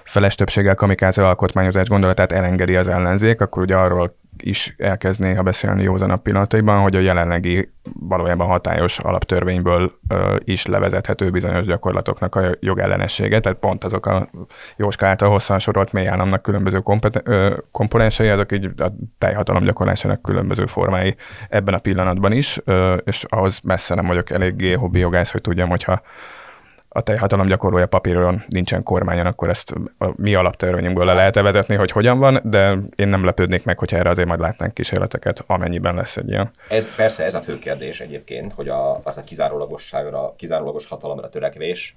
feles 0.09 0.35
többséggel 0.35 0.75
kamikáze 0.75 1.27
alkotmányozás 1.27 1.89
gondolatát 1.89 2.33
elengedi 2.33 2.77
az 2.77 2.89
ellenzék, 2.89 3.41
akkor 3.41 3.63
ugye 3.63 3.77
arról 3.77 4.17
is 4.37 4.75
elkezd 4.79 5.37
ha 5.37 5.43
beszélni 5.43 5.83
józanabb 5.83 6.23
pillanataiban, 6.23 6.81
hogy 6.81 6.97
a 6.97 7.01
jelenlegi 7.01 7.73
valójában 8.01 8.47
hatályos 8.47 8.99
alaptörvényből 8.99 9.93
ö, 10.09 10.37
is 10.45 10.67
levezethető 10.67 11.31
bizonyos 11.31 11.67
gyakorlatoknak 11.67 12.35
a 12.35 12.51
jogellenessége, 12.61 13.41
tehát 13.41 13.59
pont 13.59 13.85
azok 13.85 14.07
a 14.07 14.29
Jóska 14.77 15.07
által 15.07 15.31
hosszan 15.31 15.59
sorolt 15.59 15.93
mély 15.93 16.07
államnak 16.07 16.43
különböző 16.43 16.83
ö, 17.23 17.57
komponensei, 17.71 18.29
azok 18.29 18.53
így 18.53 18.71
a 18.77 18.93
teljhatalom 19.19 19.63
gyakorlásának 19.63 20.23
különböző 20.23 20.67
formái 20.67 21.17
ebben 21.49 21.75
a 21.75 21.79
pillanatban 21.79 22.33
is, 22.33 22.59
ö, 22.65 22.95
és 22.95 23.25
ahhoz 23.29 23.61
messze 23.61 23.95
nem 23.95 24.07
vagyok 24.07 24.31
eléggé 24.31 24.73
hobbi 24.73 24.99
jogász, 24.99 25.33
hogy 25.33 25.41
tudjam, 25.41 25.69
hogyha 25.69 26.03
a 26.99 27.03
teljhatalom 27.03 27.47
gyakorolja 27.47 27.87
papíron 27.87 28.45
nincsen 28.49 28.83
kormányon, 28.83 29.27
akkor 29.27 29.49
ezt 29.49 29.75
a 29.99 30.13
mi 30.17 30.35
alaptörvényünkből 30.35 31.05
le 31.05 31.15
lehet 31.15 31.35
vezetni, 31.35 31.75
hogy 31.75 31.91
hogyan 31.91 32.19
van, 32.19 32.41
de 32.45 32.79
én 32.97 33.09
nem 33.09 33.25
lepődnék 33.25 33.65
meg, 33.65 33.79
hogyha 33.79 33.97
erre 33.97 34.11
azért 34.11 34.29
majd 34.29 34.41
látnánk 34.41 34.75
kísérleteket, 34.75 35.45
amennyiben 35.47 35.95
lesz 35.95 36.17
egy 36.17 36.29
ilyen. 36.29 36.51
Ez, 36.69 36.95
persze 36.95 37.25
ez 37.25 37.35
a 37.35 37.41
fő 37.41 37.59
kérdés 37.59 38.01
egyébként, 38.01 38.53
hogy 38.53 38.69
a, 38.69 39.01
az 39.03 39.17
a 39.19 39.25
kizárólagosságra, 39.25 40.35
kizárólagos 40.37 40.87
hatalomra 40.87 41.29
törekvés, 41.29 41.97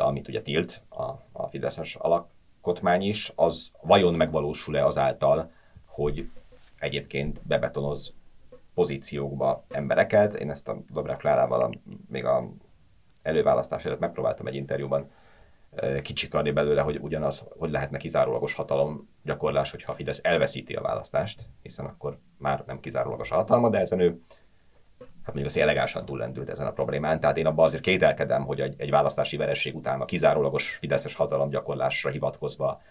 amit 0.00 0.28
ugye 0.28 0.42
tilt 0.42 0.82
a, 0.88 1.02
a 1.32 1.46
Fideszes 1.50 1.98
alkotmány 2.00 3.02
is, 3.02 3.32
az 3.34 3.70
vajon 3.82 4.14
megvalósul-e 4.14 4.84
azáltal, 4.84 5.50
hogy 5.86 6.28
egyébként 6.78 7.40
bebetonoz 7.42 8.14
pozíciókba 8.74 9.64
embereket. 9.70 10.34
Én 10.34 10.50
ezt 10.50 10.68
a 10.68 10.76
Dobrev 10.92 11.16
Klárával 11.16 11.70
még 12.08 12.24
a 12.24 12.48
előválasztás 13.28 13.84
előtt 13.84 13.98
megpróbáltam 13.98 14.46
egy 14.46 14.54
interjúban 14.54 15.10
kicsikarni 16.02 16.50
belőle, 16.50 16.80
hogy 16.80 16.98
ugyanaz, 17.00 17.44
hogy 17.58 17.70
lehetne 17.70 17.98
kizárólagos 17.98 18.54
hatalom 18.54 19.08
gyakorlás, 19.22 19.70
hogyha 19.70 19.92
a 19.92 19.94
Fidesz 19.94 20.20
elveszíti 20.22 20.74
a 20.74 20.80
választást, 20.80 21.46
hiszen 21.62 21.86
akkor 21.86 22.18
már 22.38 22.62
nem 22.66 22.80
kizárólagos 22.80 23.30
a 23.30 23.34
hatalma, 23.34 23.68
de 23.68 23.78
ezen 23.78 24.00
ő 24.00 24.20
hát 24.98 25.34
mondjuk 25.34 25.46
azt 25.46 25.56
elegánsan 25.56 26.04
túllendült 26.04 26.48
ezen 26.48 26.66
a 26.66 26.72
problémán. 26.72 27.20
Tehát 27.20 27.36
én 27.36 27.46
abban 27.46 27.64
azért 27.64 27.82
kételkedem, 27.82 28.44
hogy 28.44 28.60
egy, 28.60 28.74
egy 28.78 28.90
választási 28.90 29.36
veresség 29.36 29.76
után 29.76 30.00
a 30.00 30.04
kizárólagos 30.04 30.76
fideszes 30.76 31.14
hatalom 31.14 31.50
gyakorlásra 31.50 32.10
hivatkozva 32.10 32.82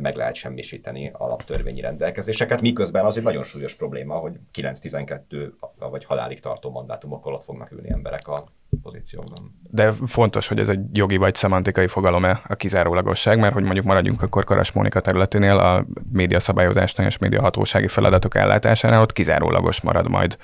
meg 0.00 0.16
lehet 0.16 0.34
semmisíteni 0.34 1.10
alaptörvényi 1.12 1.80
rendelkezéseket, 1.80 2.60
miközben 2.60 3.04
az 3.04 3.16
egy 3.16 3.22
nagyon 3.22 3.44
súlyos 3.44 3.74
probléma, 3.74 4.14
hogy 4.14 4.32
9-12 4.54 5.52
vagy 5.78 6.04
halálig 6.04 6.40
tartó 6.40 6.70
mandátumokkal 6.70 7.34
ott 7.34 7.42
fognak 7.42 7.70
ülni 7.70 7.90
emberek 7.90 8.28
a 8.28 8.44
pozícióban. 8.82 9.60
De 9.70 9.92
fontos, 10.06 10.48
hogy 10.48 10.58
ez 10.58 10.68
egy 10.68 10.80
jogi 10.92 11.16
vagy 11.16 11.34
szemantikai 11.34 11.86
fogalom-e 11.86 12.42
a 12.48 12.54
kizárólagosság, 12.54 13.38
mert 13.38 13.54
hogy 13.54 13.64
mondjuk 13.64 13.86
maradjunk 13.86 14.22
akkor 14.22 14.44
Karas 14.44 14.72
Mónika 14.72 15.00
területénél 15.00 15.58
a 15.58 15.86
média 16.12 16.40
szabályozásnál 16.40 17.06
és 17.06 17.18
média 17.18 17.40
hatósági 17.40 17.88
feladatok 17.88 18.36
ellátásánál, 18.36 19.00
ott 19.00 19.12
kizárólagos 19.12 19.80
marad 19.80 20.08
majd 20.08 20.36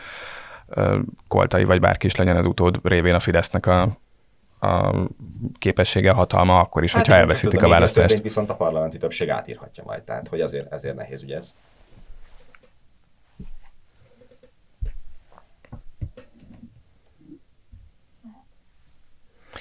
Koltai 1.29 1.64
vagy 1.64 1.81
bárki 1.81 2.07
is 2.07 2.17
legyen 2.17 2.37
az 2.37 2.47
utód 2.47 2.81
révén 2.83 3.14
a 3.14 3.21
Fidesznek 3.21 3.67
a 3.67 3.99
a 4.61 4.95
képessége, 5.59 6.11
hatalma 6.11 6.59
akkor 6.61 6.83
is, 6.83 6.92
hát 6.92 7.07
hogyha 7.07 7.20
elveszítik 7.20 7.62
a 7.62 7.68
választást. 7.68 8.22
Viszont 8.22 8.51
a 8.51 8.55
parlamenti 8.55 8.98
többség 8.98 9.31
átírhatja 9.31 9.85
majd, 9.87 10.03
tehát 10.03 10.29
hogy 10.29 10.40
azért, 10.40 10.72
ezért 10.72 10.96
nehéz 10.96 11.22
ugye 11.22 11.37
ez. 11.37 11.55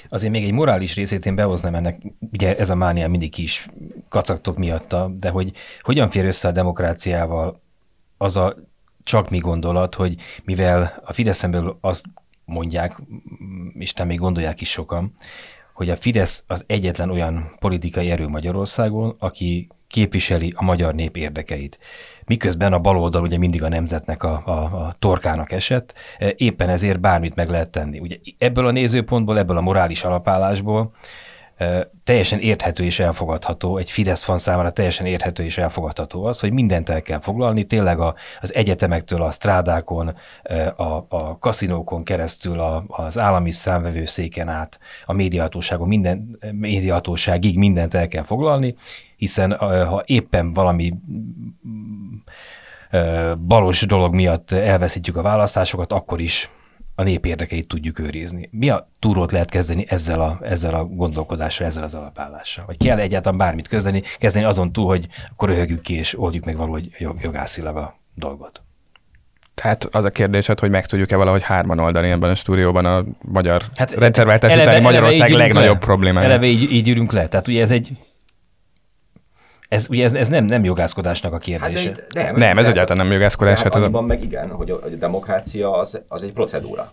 Azért 0.09 0.33
még 0.33 0.43
egy 0.43 0.51
morális 0.51 0.95
részét 0.95 1.25
én 1.25 1.35
behoznám 1.35 1.75
ennek, 1.75 2.01
ugye 2.31 2.57
ez 2.57 2.69
a 2.69 2.75
mánia 2.75 3.07
mindig 3.07 3.37
is 3.37 3.67
kacagtok 4.09 4.57
miatta, 4.57 5.11
de 5.17 5.29
hogy 5.29 5.51
hogyan 5.81 6.09
fér 6.09 6.25
össze 6.25 6.47
a 6.47 6.51
demokráciával 6.51 7.61
az 8.17 8.37
a 8.37 8.55
csak 9.03 9.29
mi 9.29 9.37
gondolat, 9.37 9.95
hogy 9.95 10.15
mivel 10.43 11.01
a 11.05 11.13
Fideszen 11.13 11.51
belül 11.51 11.77
azt 11.81 12.05
mondják, 12.45 13.01
és 13.73 13.93
te 13.93 14.03
még 14.03 14.19
gondolják 14.19 14.61
is 14.61 14.69
sokan, 14.69 15.15
hogy 15.77 15.89
a 15.89 15.95
Fidesz 15.95 16.43
az 16.47 16.63
egyetlen 16.67 17.09
olyan 17.09 17.55
politikai 17.59 18.11
erő 18.11 18.27
Magyarországon, 18.27 19.15
aki 19.19 19.67
képviseli 19.87 20.53
a 20.55 20.63
magyar 20.63 20.93
nép 20.93 21.17
érdekeit. 21.17 21.79
Miközben 22.25 22.73
a 22.73 22.79
baloldal 22.79 23.21
ugye 23.21 23.37
mindig 23.37 23.63
a 23.63 23.69
nemzetnek 23.69 24.23
a, 24.23 24.41
a, 24.45 24.51
a 24.51 24.95
torkának 24.99 25.51
esett, 25.51 25.93
éppen 26.35 26.69
ezért 26.69 26.99
bármit 26.99 27.35
meg 27.35 27.49
lehet 27.49 27.69
tenni. 27.69 27.99
Ugye 27.99 28.15
ebből 28.37 28.67
a 28.67 28.71
nézőpontból, 28.71 29.37
ebből 29.37 29.57
a 29.57 29.61
morális 29.61 30.03
alapállásból 30.03 30.91
teljesen 32.03 32.39
érthető 32.39 32.83
és 32.83 32.99
elfogadható, 32.99 33.77
egy 33.77 33.91
Fidesz 33.91 34.23
fan 34.23 34.37
számára 34.37 34.71
teljesen 34.71 35.05
érthető 35.05 35.43
és 35.43 35.57
elfogadható 35.57 36.25
az, 36.25 36.39
hogy 36.39 36.51
mindent 36.51 36.89
el 36.89 37.01
kell 37.01 37.19
foglalni, 37.19 37.63
tényleg 37.63 37.99
a, 37.99 38.15
az 38.41 38.53
egyetemektől, 38.53 39.21
a 39.21 39.31
strádákon, 39.31 40.15
a, 40.75 41.05
a 41.09 41.37
kaszinókon 41.39 42.03
keresztül, 42.03 42.59
a, 42.59 42.83
az 42.87 43.19
állami 43.19 43.51
számvevőszéken 43.51 44.49
át, 44.49 44.79
a 45.05 45.13
médiahatóságon, 45.13 45.87
minden 45.87 46.37
médiahatóságig 46.51 47.57
mindent 47.57 47.93
el 47.93 48.07
kell 48.07 48.23
foglalni, 48.23 48.75
hiszen 49.15 49.57
ha 49.57 50.01
éppen 50.05 50.53
valami 50.53 50.93
balos 53.47 53.81
dolog 53.81 54.13
miatt 54.13 54.51
elveszítjük 54.51 55.17
a 55.17 55.21
választásokat, 55.21 55.93
akkor 55.93 56.19
is 56.19 56.49
a 56.99 57.03
nép 57.03 57.25
érdekeit 57.25 57.67
tudjuk 57.67 57.99
őrizni. 57.99 58.49
Mi 58.51 58.69
a 58.69 58.89
túrót 58.99 59.31
lehet 59.31 59.49
kezdeni 59.49 59.85
ezzel 59.89 60.21
a, 60.21 60.39
ezzel 60.41 60.73
a 60.73 60.85
gondolkodással, 60.85 61.67
ezzel 61.67 61.83
az 61.83 61.95
alapállással? 61.95 62.65
Vagy 62.65 62.77
kell 62.77 62.99
egyáltalán 62.99 63.37
bármit 63.37 63.67
kezdeni, 63.67 64.03
kezdeni 64.17 64.45
azon 64.45 64.71
túl, 64.71 64.85
hogy 64.87 65.07
akkor 65.31 65.49
röhögjük 65.49 65.81
ki 65.81 65.93
és 65.93 66.19
oldjuk 66.19 66.45
meg 66.45 66.57
valahogy 66.57 66.89
jogászilag 67.21 67.75
a 67.77 67.99
dolgot? 68.15 68.61
Tehát 69.53 69.83
az 69.83 70.05
a 70.05 70.09
kérdésed, 70.09 70.59
hogy 70.59 70.69
meg 70.69 70.85
tudjuk-e 70.85 71.15
valahogy 71.15 71.43
hárman 71.43 71.79
oldani 71.79 72.09
ebben 72.09 72.29
a 72.29 72.35
stúdióban 72.35 72.85
a 72.85 73.03
magyar 73.21 73.63
hát, 73.75 73.91
rendszerváltás 73.91 74.55
utáni 74.55 74.81
Magyarország 74.81 75.31
legnagyobb 75.31 75.79
problémája. 75.79 76.27
Eleve 76.27 76.45
így, 76.45 76.71
így 76.71 76.89
ürünk 76.89 77.11
le. 77.11 77.27
Tehát 77.27 77.47
ugye 77.47 77.61
ez 77.61 77.71
egy 77.71 77.91
ez, 79.67 79.87
ugye 79.89 80.03
ez, 80.03 80.13
ez 80.13 80.27
nem, 80.27 80.45
nem 80.45 80.63
jogászkodásnak 80.63 81.33
a 81.33 81.37
kérdése. 81.37 81.89
Hát 81.89 82.07
de, 82.07 82.23
nem, 82.23 82.35
nem, 82.35 82.57
ez 82.57 82.67
egyáltalán 82.67 83.05
nem 83.05 83.15
jogászkodás. 83.15 83.61
Hát 83.61 83.75
annyiban 83.75 84.03
meg 84.03 84.23
igen, 84.23 84.49
hogy 84.49 84.71
a, 84.71 84.79
hogy 84.81 84.93
a 84.93 84.97
demokrácia 84.97 85.71
az, 85.71 86.01
az 86.07 86.23
egy 86.23 86.33
procedúra. 86.33 86.91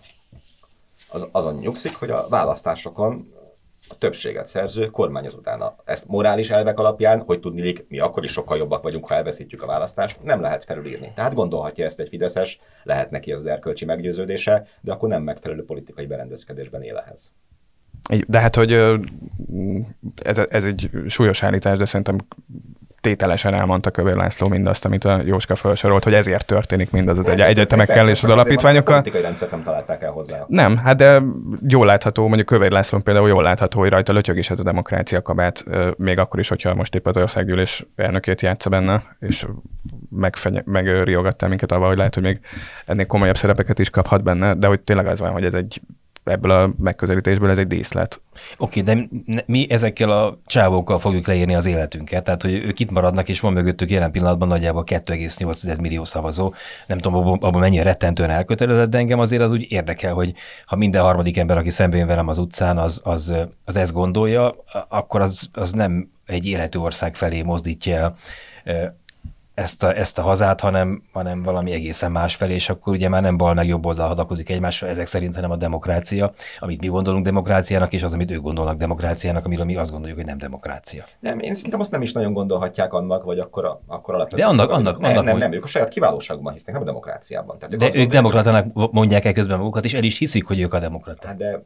Az, 1.07 1.27
azon 1.31 1.55
nyugszik, 1.55 1.95
hogy 1.95 2.09
a 2.09 2.25
választásokon 2.29 3.33
a 3.89 3.97
többséget 3.97 4.47
szerző 4.47 4.85
kormányoz 4.85 5.33
utána. 5.33 5.75
Ezt 5.85 6.07
morális 6.07 6.49
elvek 6.49 6.79
alapján, 6.79 7.23
hogy 7.25 7.39
tudni, 7.39 7.75
mi 7.87 7.99
akkor 7.99 8.23
is 8.23 8.31
sokkal 8.31 8.57
jobbak 8.57 8.83
vagyunk, 8.83 9.07
ha 9.07 9.15
elveszítjük 9.15 9.61
a 9.61 9.65
választást, 9.65 10.23
nem 10.23 10.41
lehet 10.41 10.63
felülírni. 10.63 11.11
Tehát 11.15 11.33
gondolhatja 11.33 11.85
ezt 11.85 11.99
egy 11.99 12.09
Fideszes, 12.09 12.59
lehet 12.83 13.11
neki 13.11 13.31
az 13.31 13.45
erkölcsi 13.45 13.85
meggyőződése, 13.85 14.67
de 14.81 14.91
akkor 14.91 15.09
nem 15.09 15.23
megfelelő 15.23 15.65
politikai 15.65 16.05
berendezkedésben 16.05 16.81
él 16.81 16.97
ehhez. 16.97 17.31
De 18.27 18.39
hát, 18.39 18.55
hogy 18.55 18.71
ez, 20.23 20.37
ez 20.37 20.65
egy 20.65 20.89
súlyos 21.07 21.43
állítás, 21.43 21.77
de 21.77 21.85
szerintem 21.85 22.17
tételesen 23.05 23.53
elmondta 23.53 23.91
Kövér 23.91 24.15
László 24.15 24.47
mindazt, 24.47 24.85
amit 24.85 25.03
a 25.03 25.21
Jóska 25.25 25.55
felsorolt, 25.55 26.03
hogy 26.03 26.13
ezért 26.13 26.45
történik 26.45 26.91
mindaz 26.91 27.17
az 27.17 27.27
egy, 27.27 27.41
egyetemekkel 27.41 28.09
és 28.09 28.23
az 28.23 28.29
alapítványokkal. 28.29 29.03
A 29.13 29.45
nem 29.51 29.63
találták 29.63 30.01
el 30.01 30.11
hozzá. 30.11 30.45
Nem, 30.47 30.77
hát 30.77 30.97
de 30.97 31.21
jól 31.67 31.85
látható, 31.85 32.27
mondjuk 32.27 32.47
Kövér 32.47 32.71
László 32.71 32.99
például 32.99 33.27
jól 33.27 33.43
látható, 33.43 33.79
hogy 33.79 33.89
rajta 33.89 34.13
lötyög 34.13 34.37
is 34.37 34.49
ez 34.49 34.59
a 34.59 34.63
demokrácia 34.63 35.21
kabát, 35.21 35.65
még 35.97 36.19
akkor 36.19 36.39
is, 36.39 36.47
hogyha 36.47 36.73
most 36.73 36.95
épp 36.95 37.07
az 37.07 37.17
országgyűlés 37.17 37.85
elnökét 37.95 38.41
játsza 38.41 38.69
benne, 38.69 39.03
és 39.19 39.45
megriogattál 40.65 41.49
minket 41.49 41.71
avval, 41.71 41.87
hogy 41.87 41.97
lehet, 41.97 42.13
hogy 42.13 42.23
még 42.23 42.39
ennél 42.85 43.05
komolyabb 43.05 43.37
szerepeket 43.37 43.79
is 43.79 43.89
kaphat 43.89 44.23
benne, 44.23 44.53
de 44.53 44.67
hogy 44.67 44.79
tényleg 44.79 45.07
az 45.07 45.19
van, 45.19 45.31
hogy 45.31 45.45
ez 45.45 45.53
egy 45.53 45.81
ebből 46.25 46.51
a 46.51 46.73
megközelítésből 46.77 47.49
ez 47.49 47.57
egy 47.57 47.67
díszlet. 47.67 48.21
Oké, 48.57 48.81
okay, 48.81 48.93
de 48.93 49.07
mi 49.45 49.67
ezekkel 49.69 50.11
a 50.11 50.39
csávókkal 50.45 50.99
fogjuk 50.99 51.27
leírni 51.27 51.55
az 51.55 51.65
életünket, 51.65 52.23
tehát 52.23 52.41
hogy 52.41 52.53
ők 52.53 52.79
itt 52.79 52.91
maradnak, 52.91 53.29
és 53.29 53.39
van 53.39 53.53
mögöttük 53.53 53.89
jelen 53.89 54.11
pillanatban 54.11 54.47
nagyjából 54.47 54.83
2,8 54.83 55.81
millió 55.81 56.03
szavazó. 56.03 56.53
Nem 56.87 56.97
tudom, 56.97 57.19
abban, 57.19 57.37
abban 57.41 57.59
mennyire 57.59 57.83
rettentően 57.83 58.29
elkötelezett, 58.29 58.89
de 58.89 58.97
engem 58.97 59.19
azért 59.19 59.41
az 59.41 59.51
úgy 59.51 59.65
érdekel, 59.69 60.13
hogy 60.13 60.33
ha 60.65 60.75
minden 60.75 61.01
harmadik 61.01 61.37
ember, 61.37 61.57
aki 61.57 61.69
szemben 61.69 61.99
jön 61.99 62.07
velem 62.07 62.27
az 62.27 62.37
utcán, 62.37 62.77
az, 62.77 63.01
az, 63.03 63.35
az 63.65 63.75
ezt 63.75 63.93
gondolja, 63.93 64.55
akkor 64.87 65.21
az, 65.21 65.49
az 65.53 65.71
nem 65.71 66.09
egy 66.25 66.45
életű 66.45 66.79
ország 66.79 67.15
felé 67.15 67.41
mozdítja 67.41 68.15
ezt 69.55 69.83
a, 69.83 69.97
ezt 69.97 70.19
a 70.19 70.21
hazát, 70.21 70.59
hanem, 70.61 71.03
hanem 71.11 71.43
valami 71.43 71.71
egészen 71.71 72.11
más 72.11 72.35
felé, 72.35 72.53
és 72.53 72.69
akkor 72.69 72.93
ugye 72.93 73.09
már 73.09 73.21
nem 73.21 73.37
bal 73.37 73.53
meg 73.53 73.67
jobb 73.67 73.85
oldal 73.85 74.07
hadakozik 74.07 74.49
egymásra, 74.49 74.87
ezek 74.87 75.05
szerint, 75.05 75.35
hanem 75.35 75.51
a 75.51 75.55
demokrácia, 75.55 76.33
amit 76.59 76.81
mi 76.81 76.87
gondolunk 76.87 77.25
demokráciának, 77.25 77.93
és 77.93 78.03
az, 78.03 78.13
amit 78.13 78.31
ők 78.31 78.41
gondolnak 78.41 78.77
demokráciának, 78.77 79.45
amiről 79.45 79.65
mi 79.65 79.75
azt 79.75 79.91
gondoljuk, 79.91 80.17
hogy 80.17 80.27
nem 80.27 80.37
demokrácia. 80.37 81.05
Nem, 81.19 81.39
én 81.39 81.53
szerintem 81.53 81.79
azt 81.79 81.91
nem 81.91 82.01
is 82.01 82.13
nagyon 82.13 82.33
gondolhatják 82.33 82.93
annak, 82.93 83.23
vagy 83.23 83.39
akkor, 83.39 83.65
a, 83.65 83.81
akkor 83.87 84.13
alapvetően. 84.13 84.55
De 84.55 84.63
annak, 84.63 84.71
annak, 84.71 84.99
nem, 84.99 85.11
annak, 85.11 85.23
nem, 85.23 85.37
nem, 85.37 85.51
ők 85.51 85.63
a 85.63 85.67
saját 85.67 85.89
kiválóságban 85.89 86.53
hisznek, 86.53 86.73
nem 86.73 86.83
a 86.83 86.85
demokráciában. 86.85 87.57
Tehát 87.59 87.77
de 87.77 87.85
ők, 87.85 87.95
ők 87.95 88.11
demokratának 88.11 88.91
mondják 88.91 89.25
el 89.25 89.33
közben 89.33 89.57
magukat, 89.57 89.83
és 89.85 89.93
el 89.93 90.03
is 90.03 90.17
hiszik, 90.17 90.45
hogy 90.45 90.59
ők 90.59 90.73
a 90.73 90.79
demokraták. 90.79 91.25
Hát 91.25 91.37
de 91.37 91.63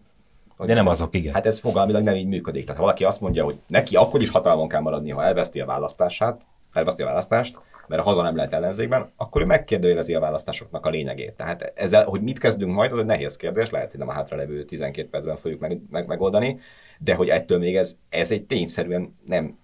de 0.66 0.74
nem 0.74 0.88
azok, 0.88 1.16
igen. 1.16 1.34
Hát 1.34 1.46
ez 1.46 1.60
fogalmilag 1.60 2.04
nem 2.04 2.16
így 2.16 2.28
működik. 2.28 2.62
Tehát 2.62 2.80
ha 2.80 2.86
valaki 2.86 3.04
azt 3.04 3.22
mondja, 3.22 3.44
hogy 3.44 3.60
neki 3.68 3.96
akkor 3.96 4.22
is 4.22 4.30
hatalmon 4.30 4.68
kell 4.68 4.82
maradni, 4.82 5.10
ha 5.10 5.24
elveszti 5.24 5.60
a 5.60 5.66
választását, 5.66 6.42
elveszti 6.74 7.02
a 7.02 7.06
választást, 7.06 7.58
mert 7.90 8.04
haza 8.04 8.22
nem 8.22 8.36
lehet 8.36 8.54
ellenzékben, 8.54 9.12
akkor 9.16 9.42
ő 9.42 9.46
megkérdőjelezi 9.46 10.14
a 10.14 10.20
választásoknak 10.20 10.86
a 10.86 10.90
lényegét. 10.90 11.34
Tehát 11.34 11.74
ezzel, 11.76 12.06
hogy 12.06 12.22
mit 12.22 12.40
kezdünk 12.40 12.74
majd, 12.74 12.92
az 12.92 12.98
egy 12.98 13.06
nehéz 13.06 13.36
kérdés, 13.36 13.70
lehet, 13.70 13.90
hogy 13.90 14.00
nem 14.00 14.08
a 14.08 14.14
hátralevő 14.14 14.64
12 14.64 15.10
percben 15.10 15.36
fogjuk 15.36 15.60
meg, 15.60 15.82
meg, 15.90 16.08
megoldani, 16.08 16.60
de 17.00 17.16
hogy 17.16 17.30
ettől 17.30 17.58
még 17.58 17.76
ez, 17.76 17.98
ez 18.10 18.32
egy 18.32 18.46
tényszerűen 18.46 19.16
nem, 19.26 19.58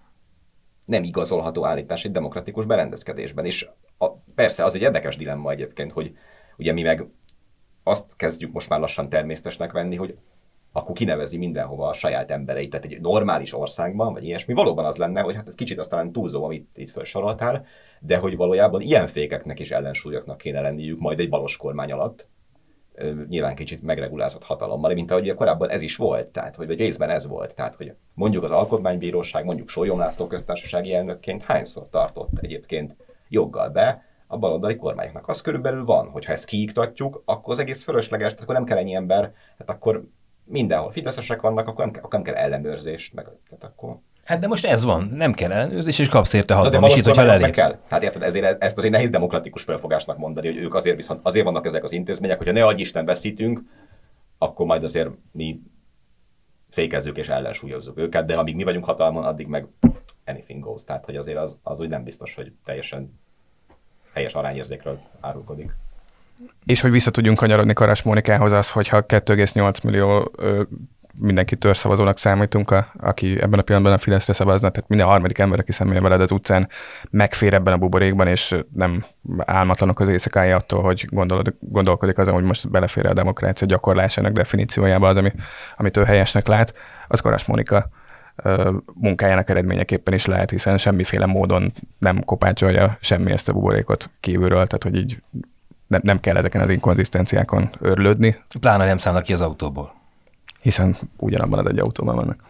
nem 0.84 1.02
igazolható 1.02 1.64
állítás 1.66 2.04
egy 2.04 2.12
demokratikus 2.12 2.66
berendezkedésben. 2.66 3.44
És 3.44 3.68
a, 3.98 4.12
persze 4.34 4.64
az 4.64 4.74
egy 4.74 4.82
érdekes 4.82 5.16
dilemma 5.16 5.50
egyébként, 5.50 5.92
hogy 5.92 6.16
ugye 6.56 6.72
mi 6.72 6.82
meg 6.82 7.06
azt 7.82 8.16
kezdjük 8.16 8.52
most 8.52 8.68
már 8.68 8.80
lassan 8.80 9.08
természetesnek 9.08 9.72
venni, 9.72 9.96
hogy 9.96 10.16
akkor 10.76 10.94
kinevezi 10.94 11.36
mindenhova 11.36 11.88
a 11.88 11.92
saját 11.92 12.30
embereit. 12.30 12.70
Tehát 12.70 12.86
egy 12.86 13.00
normális 13.00 13.54
országban, 13.54 14.12
vagy 14.12 14.24
ilyesmi, 14.24 14.54
valóban 14.54 14.84
az 14.84 14.96
lenne, 14.96 15.20
hogy 15.20 15.34
hát 15.34 15.48
ez 15.48 15.54
kicsit 15.54 15.78
aztán 15.78 16.12
túlzó, 16.12 16.44
amit 16.44 16.68
itt 16.74 16.90
felsoroltál, 16.90 17.64
de 18.00 18.16
hogy 18.16 18.36
valójában 18.36 18.80
ilyen 18.80 19.06
fékeknek 19.06 19.60
és 19.60 19.70
ellensúlyoknak 19.70 20.38
kéne 20.38 20.60
lenniük 20.60 20.98
majd 20.98 21.20
egy 21.20 21.28
balos 21.28 21.56
kormány 21.56 21.92
alatt, 21.92 22.26
nyilván 23.28 23.54
kicsit 23.54 23.82
megregulázott 23.82 24.44
hatalommal, 24.44 24.94
mint 24.94 25.10
ahogy 25.10 25.34
korábban 25.34 25.70
ez 25.70 25.82
is 25.82 25.96
volt, 25.96 26.26
tehát 26.26 26.56
hogy 26.56 26.66
vagy 26.66 26.78
részben 26.78 27.10
ez 27.10 27.26
volt, 27.26 27.54
tehát 27.54 27.74
hogy 27.74 27.94
mondjuk 28.14 28.44
az 28.44 28.50
alkotmánybíróság, 28.50 29.44
mondjuk 29.44 29.68
Sólyom 29.68 29.98
László 29.98 30.26
köztársasági 30.26 30.94
elnökként 30.94 31.42
hányszor 31.42 31.88
tartott 31.88 32.38
egyébként 32.40 32.96
joggal 33.28 33.68
be 33.68 34.04
a 34.26 34.38
baloldali 34.38 34.76
kormányoknak. 34.76 35.28
Az 35.28 35.40
körülbelül 35.40 35.84
van, 35.84 36.08
hogyha 36.08 36.32
ezt 36.32 36.44
kiiktatjuk, 36.44 37.22
akkor 37.24 37.52
az 37.52 37.58
egész 37.58 37.82
fölösleges, 37.82 38.26
tehát 38.26 38.42
akkor 38.42 38.54
nem 38.54 38.64
kell 38.64 38.78
ennyi 38.78 38.94
ember, 38.94 39.32
hát 39.58 39.70
akkor 39.70 40.04
mindenhol 40.46 40.90
fideszesek 40.90 41.40
vannak, 41.40 41.68
akkor 41.68 41.84
nem, 41.84 41.90
kell, 41.90 42.02
akkor 42.02 42.12
nem 42.12 42.34
kell 42.34 42.44
ellenőrzést, 42.44 43.14
meg, 43.14 43.24
tehát 43.24 43.64
akkor 43.64 43.98
Hát 44.26 44.40
de 44.40 44.46
most 44.46 44.64
ez 44.64 44.84
van, 44.84 45.10
nem 45.14 45.32
kell 45.32 45.52
ellenőrzés, 45.52 45.98
és 45.98 46.08
kapsz 46.08 46.32
érte 46.32 46.54
hatalmasít, 46.54 47.04
hogyha 47.04 47.22
lelépsz. 47.22 47.58
Kell. 47.58 47.78
Hát 47.88 48.02
érted, 48.02 48.22
ezért, 48.22 48.62
ezt 48.62 48.78
azért 48.78 48.92
nehéz 48.92 49.10
demokratikus 49.10 49.62
felfogásnak 49.62 50.18
mondani, 50.18 50.46
hogy 50.46 50.56
ők 50.56 50.74
azért 50.74 50.96
viszont 50.96 51.20
azért 51.22 51.44
vannak 51.44 51.66
ezek 51.66 51.84
az 51.84 51.92
intézmények, 51.92 52.36
hogyha 52.38 52.52
ne 52.52 52.64
adj 52.64 52.80
Isten 52.80 53.04
veszítünk, 53.04 53.62
akkor 54.38 54.66
majd 54.66 54.84
azért 54.84 55.10
mi 55.32 55.60
fékezzük 56.70 57.16
és 57.16 57.28
ellensúlyozzuk 57.28 57.98
őket, 57.98 58.26
de 58.26 58.36
amíg 58.36 58.54
mi 58.54 58.64
vagyunk 58.64 58.84
hatalmon, 58.84 59.24
addig 59.24 59.46
meg 59.46 59.66
anything 60.24 60.64
goes. 60.64 60.84
Tehát, 60.84 61.04
hogy 61.04 61.16
azért 61.16 61.38
az, 61.38 61.58
az 61.62 61.80
úgy 61.80 61.88
nem 61.88 62.04
biztos, 62.04 62.34
hogy 62.34 62.52
teljesen 62.64 63.20
helyes 64.12 64.34
arányérzékről 64.34 64.98
árulkodik. 65.20 65.74
És 66.64 66.80
hogy 66.80 66.90
vissza 66.90 67.10
tudjunk 67.10 67.38
kanyarodni 67.38 67.72
Karas 67.72 68.02
Mónikához 68.02 68.52
az, 68.52 68.70
hogyha 68.70 69.04
2,8 69.06 69.84
millió 69.84 70.32
ö, 70.36 70.62
mindenki 71.18 71.56
törzszavazónak 71.56 72.18
számítunk, 72.18 72.70
a, 72.70 72.92
aki 72.98 73.40
ebben 73.40 73.58
a 73.58 73.62
pillanatban 73.62 73.96
a 73.96 73.98
Fideszre 73.98 74.32
szavazna, 74.32 74.70
tehát 74.70 74.88
minden 74.88 75.06
harmadik 75.06 75.38
ember, 75.38 75.58
aki 75.58 75.72
személye 75.72 76.00
veled 76.00 76.20
az 76.20 76.30
utcán, 76.30 76.68
megfér 77.10 77.54
ebben 77.54 77.72
a 77.72 77.76
buborékban, 77.76 78.26
és 78.26 78.56
nem 78.74 79.04
álmatlanok 79.38 80.00
az 80.00 80.08
éjszakája 80.08 80.56
attól, 80.56 80.82
hogy 80.82 81.04
gondolod, 81.08 81.54
gondolkodik 81.58 82.18
azon, 82.18 82.34
hogy 82.34 82.44
most 82.44 82.70
belefér 82.70 83.06
a 83.06 83.12
demokrácia 83.12 83.66
gyakorlásának 83.66 84.32
definíciójába 84.32 85.08
az, 85.08 85.16
ami, 85.16 85.32
amit 85.76 85.96
ő 85.96 86.04
helyesnek 86.04 86.46
lát, 86.46 86.74
az 87.08 87.20
Karas 87.20 87.44
Mónika 87.44 87.88
munkájának 88.94 89.48
eredményeképpen 89.48 90.14
is 90.14 90.26
lehet, 90.26 90.50
hiszen 90.50 90.78
semmiféle 90.78 91.26
módon 91.26 91.72
nem 91.98 92.24
kopácsolja 92.24 92.96
semmi 93.00 93.32
ezt 93.32 93.48
a 93.48 93.52
buborékot 93.52 94.10
kívülről, 94.20 94.66
tehát 94.66 94.82
hogy 94.82 94.96
így 94.96 95.22
nem, 95.86 96.00
nem 96.02 96.20
kell 96.20 96.36
ezeken 96.36 96.60
az 96.60 96.70
inkonzisztenciákon 96.70 97.70
örlődni. 97.80 98.36
Pláne 98.60 98.84
nem 98.84 98.96
szállnak 98.96 99.22
ki 99.22 99.32
az 99.32 99.40
autóból. 99.40 99.94
Hiszen 100.62 100.96
ugyanabban 101.16 101.58
az 101.58 101.66
egy 101.66 101.78
autóban 101.78 102.14
vannak. 102.14 102.44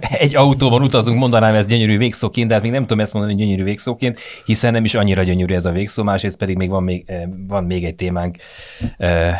Egy 0.00 0.36
autóban 0.36 0.82
utazunk, 0.82 1.18
mondanám 1.18 1.54
ez 1.54 1.66
gyönyörű 1.66 1.98
végszóként, 1.98 2.48
de 2.48 2.54
hát 2.54 2.62
még 2.62 2.72
nem 2.72 2.80
tudom 2.80 3.00
ezt 3.00 3.12
mondani 3.12 3.34
gyönyörű 3.34 3.64
végszóként, 3.64 4.18
hiszen 4.44 4.72
nem 4.72 4.84
is 4.84 4.94
annyira 4.94 5.22
gyönyörű 5.22 5.54
ez 5.54 5.66
a 5.66 5.70
végszó, 5.70 6.02
másrészt 6.02 6.36
pedig 6.36 6.56
még 6.56 6.68
van 6.68 6.82
még, 6.82 7.04
eh, 7.06 7.22
van 7.48 7.64
még 7.64 7.84
egy 7.84 7.94
témánk, 7.94 8.36
eh, 8.96 9.34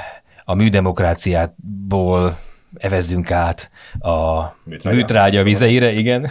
a 0.44 0.54
műdemokráciából 0.54 2.38
evezzünk 2.78 3.30
át 3.30 3.70
a 3.98 4.42
műtrágya, 4.62 4.96
műtrágya 4.96 5.42
vizeire, 5.42 5.92
igen. 5.92 6.30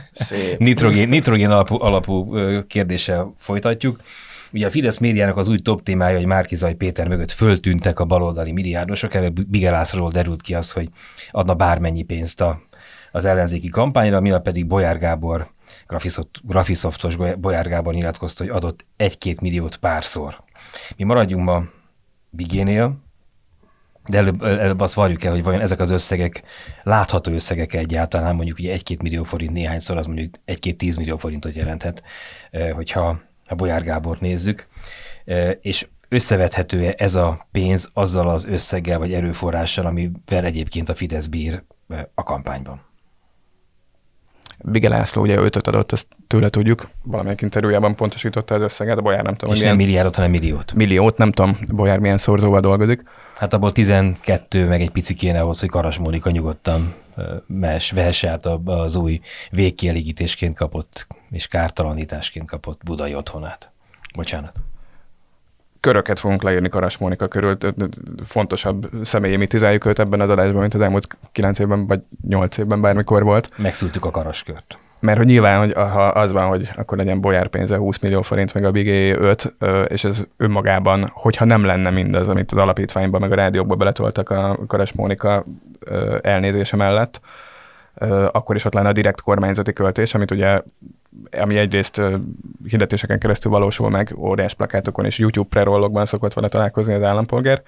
Nitrogén, 0.58 1.10
nitrogén 1.10 1.50
alapú, 1.50 1.82
alapú 1.82 2.36
kérdéssel 2.68 3.34
folytatjuk. 3.38 4.00
Ugye 4.54 4.66
a 4.66 4.70
Fidesz 4.70 4.98
médiának 4.98 5.38
az 5.38 5.48
új 5.48 5.58
top 5.58 5.84
témája, 5.84 6.18
hogy 6.18 6.26
Márkizaj 6.26 6.74
Péter 6.74 7.08
mögött 7.08 7.32
föltűntek 7.32 8.00
a 8.00 8.06
baloldali 8.06 8.52
milliárdosok, 8.52 9.14
erre 9.14 9.30
Bigelászról 9.30 10.10
derült 10.10 10.42
ki 10.42 10.54
az, 10.54 10.72
hogy 10.72 10.90
adna 11.32 11.54
bármennyi 11.54 12.04
pénzt 12.04 12.42
a 12.42 12.62
az 13.12 13.26
ellenzéki 13.26 13.70
kampányra, 13.70 14.20
mi 14.20 14.32
pedig 14.44 14.68
Bolyár 14.68 15.00
Gábor, 15.00 15.50
Grafisoftos 16.44 17.16
Bolyár 17.38 17.68
Gábor 17.68 17.94
nyilatkozta, 17.94 18.44
hogy 18.44 18.54
adott 18.54 18.86
egy-két 18.98 19.42
milliót 19.42 19.78
párszor. 19.78 20.44
Mi 20.98 21.04
maradjunk 21.04 21.46
ma 21.46 21.64
Bigénél, 22.30 22.98
de 24.06 24.18
előbb, 24.18 24.44
előbb 24.44 24.80
azt 24.80 24.94
várjuk 24.94 25.24
el, 25.24 25.32
hogy 25.32 25.44
vajon 25.44 25.62
ezek 25.62 25.80
az 25.80 25.90
összegek 25.90 26.44
látható 26.84 27.32
összegek 27.32 27.74
egyáltalán, 27.74 28.36
mondjuk 28.36 28.60
ugye 28.60 28.72
egy-két 28.72 29.02
millió 29.02 29.24
forint 29.24 29.54
néhányszor, 29.54 29.98
az 29.98 30.06
mondjuk 30.06 30.34
egy-két 30.46 30.78
tíz 30.78 30.96
millió 30.96 31.18
forintot 31.18 31.56
jelenthet, 31.56 32.04
hogyha 32.72 33.20
a 33.50 33.56
Bolyár 33.56 33.84
Gábor 33.84 34.18
nézzük. 34.20 34.68
És 35.62 35.88
összevethető-e 36.10 36.94
ez 36.98 37.16
a 37.16 37.48
pénz 37.52 37.90
azzal 37.94 38.30
az 38.30 38.46
összeggel 38.46 39.00
vagy 39.00 39.14
erőforrással, 39.14 39.86
amivel 39.86 40.46
egyébként 40.46 40.90
a 40.90 40.96
Fidesz 40.96 41.28
bír 41.28 41.64
a 42.14 42.24
kampányban? 42.24 42.88
Bige 44.64 44.90
László 44.90 45.22
ugye 45.22 45.36
ötöt 45.38 45.68
adott, 45.68 45.92
ezt 45.92 46.08
tőle 46.28 46.50
tudjuk, 46.50 46.90
valamelyik 47.04 47.42
interjújában 47.42 47.96
pontosította 47.96 48.56
az 48.56 48.62
összeget, 48.62 48.98
a 48.98 49.02
Bolyár 49.02 49.24
nem 49.24 49.36
tudom. 49.36 49.56
És 49.56 49.62
nem 49.62 49.76
milliárdot, 49.76 50.16
hanem 50.16 50.32
milliót. 50.32 50.74
Milliót, 50.74 51.18
nem 51.18 51.32
tudom, 51.32 51.58
Bolyár 51.76 52.00
milyen 52.00 52.18
szorzóval 52.18 52.60
dolgozik. 52.60 53.04
Hát 53.36 53.54
abból 53.54 53.72
12 53.72 54.68
meg 54.68 54.82
egy 54.82 54.90
pici 54.90 55.14
kéne 55.14 55.40
ahhoz, 55.40 55.60
hogy 55.60 55.70
Karas 55.70 55.98
Mónika 55.98 56.30
nyugodtan 56.30 56.94
mes, 57.46 57.92
vehesse 57.92 58.30
át 58.30 58.46
az 58.66 58.96
új 58.96 59.22
végkielégítésként 59.52 60.56
kapott 60.56 61.08
és 61.32 61.48
kártalanításként 61.48 62.48
kapott 62.48 62.84
budai 62.84 63.16
otthonát. 63.16 63.72
Bocsánat 64.16 64.54
köröket 65.80 66.20
fogunk 66.20 66.44
leírni 66.44 66.70
Karas 66.70 66.98
Mónika 66.98 67.28
körül, 67.28 67.58
fontosabb 68.24 68.90
személyi 69.04 69.36
mitizáljuk 69.36 69.86
őt 69.86 70.00
ebben 70.00 70.22
az 70.22 70.30
adásban, 70.30 70.62
mint 70.62 70.74
az 70.74 70.82
elmúlt 70.82 71.18
kilenc 71.32 71.60
évben, 71.60 71.86
vagy 71.86 72.02
nyolc 72.28 72.58
évben 72.58 72.82
bármikor 72.82 73.24
volt. 73.24 73.58
Megszültük 73.58 74.06
a 74.06 74.12
karaskört. 74.12 74.78
Mert 75.00 75.18
hogy 75.18 75.28
nyilván, 75.28 75.60
hogy 75.60 75.74
ha 75.74 76.08
az 76.08 76.32
van, 76.32 76.48
hogy 76.48 76.70
akkor 76.76 76.98
legyen 76.98 77.22
Bolyár 77.22 77.48
pénze 77.48 77.78
20 77.78 78.00
millió 78.00 78.22
forint, 78.22 78.54
meg 78.54 78.64
a 78.64 78.72
Bigé 78.72 79.12
5, 79.12 79.56
és 79.88 80.04
ez 80.04 80.28
önmagában, 80.38 81.10
hogyha 81.14 81.46
nem 81.46 81.64
lenne 81.64 81.90
mindaz, 81.90 82.28
amit 82.28 82.52
az 82.52 82.58
alapítványban, 82.58 83.22
meg 83.22 83.32
a 83.32 83.36
rádiókba 83.36 83.76
beletoltak 83.76 84.30
a 84.30 84.60
Karas 84.68 84.94
Mónika 84.94 85.46
elnézése 86.22 86.76
mellett, 86.76 87.22
akkor 88.32 88.56
is 88.56 88.66
ott 88.66 88.74
lenne 88.74 88.90
a 88.90 88.94
direkt 88.94 89.22
kormányzati 89.22 89.74
költés, 89.74 90.14
amit 90.14 90.32
ugye, 90.32 90.62
ami 91.32 91.58
egyrészt 91.58 92.02
hirdetéseken 92.68 93.20
keresztül 93.20 93.52
valósul 93.52 93.90
meg, 93.90 94.14
óriás 94.18 94.54
plakátokon 94.54 95.06
és 95.06 95.20
YouTube 95.20 95.50
prerollokban 95.50 96.06
szokott 96.06 96.34
vele 96.34 96.48
találkozni 96.48 96.94
az 96.94 97.04
állampolgár 97.04 97.62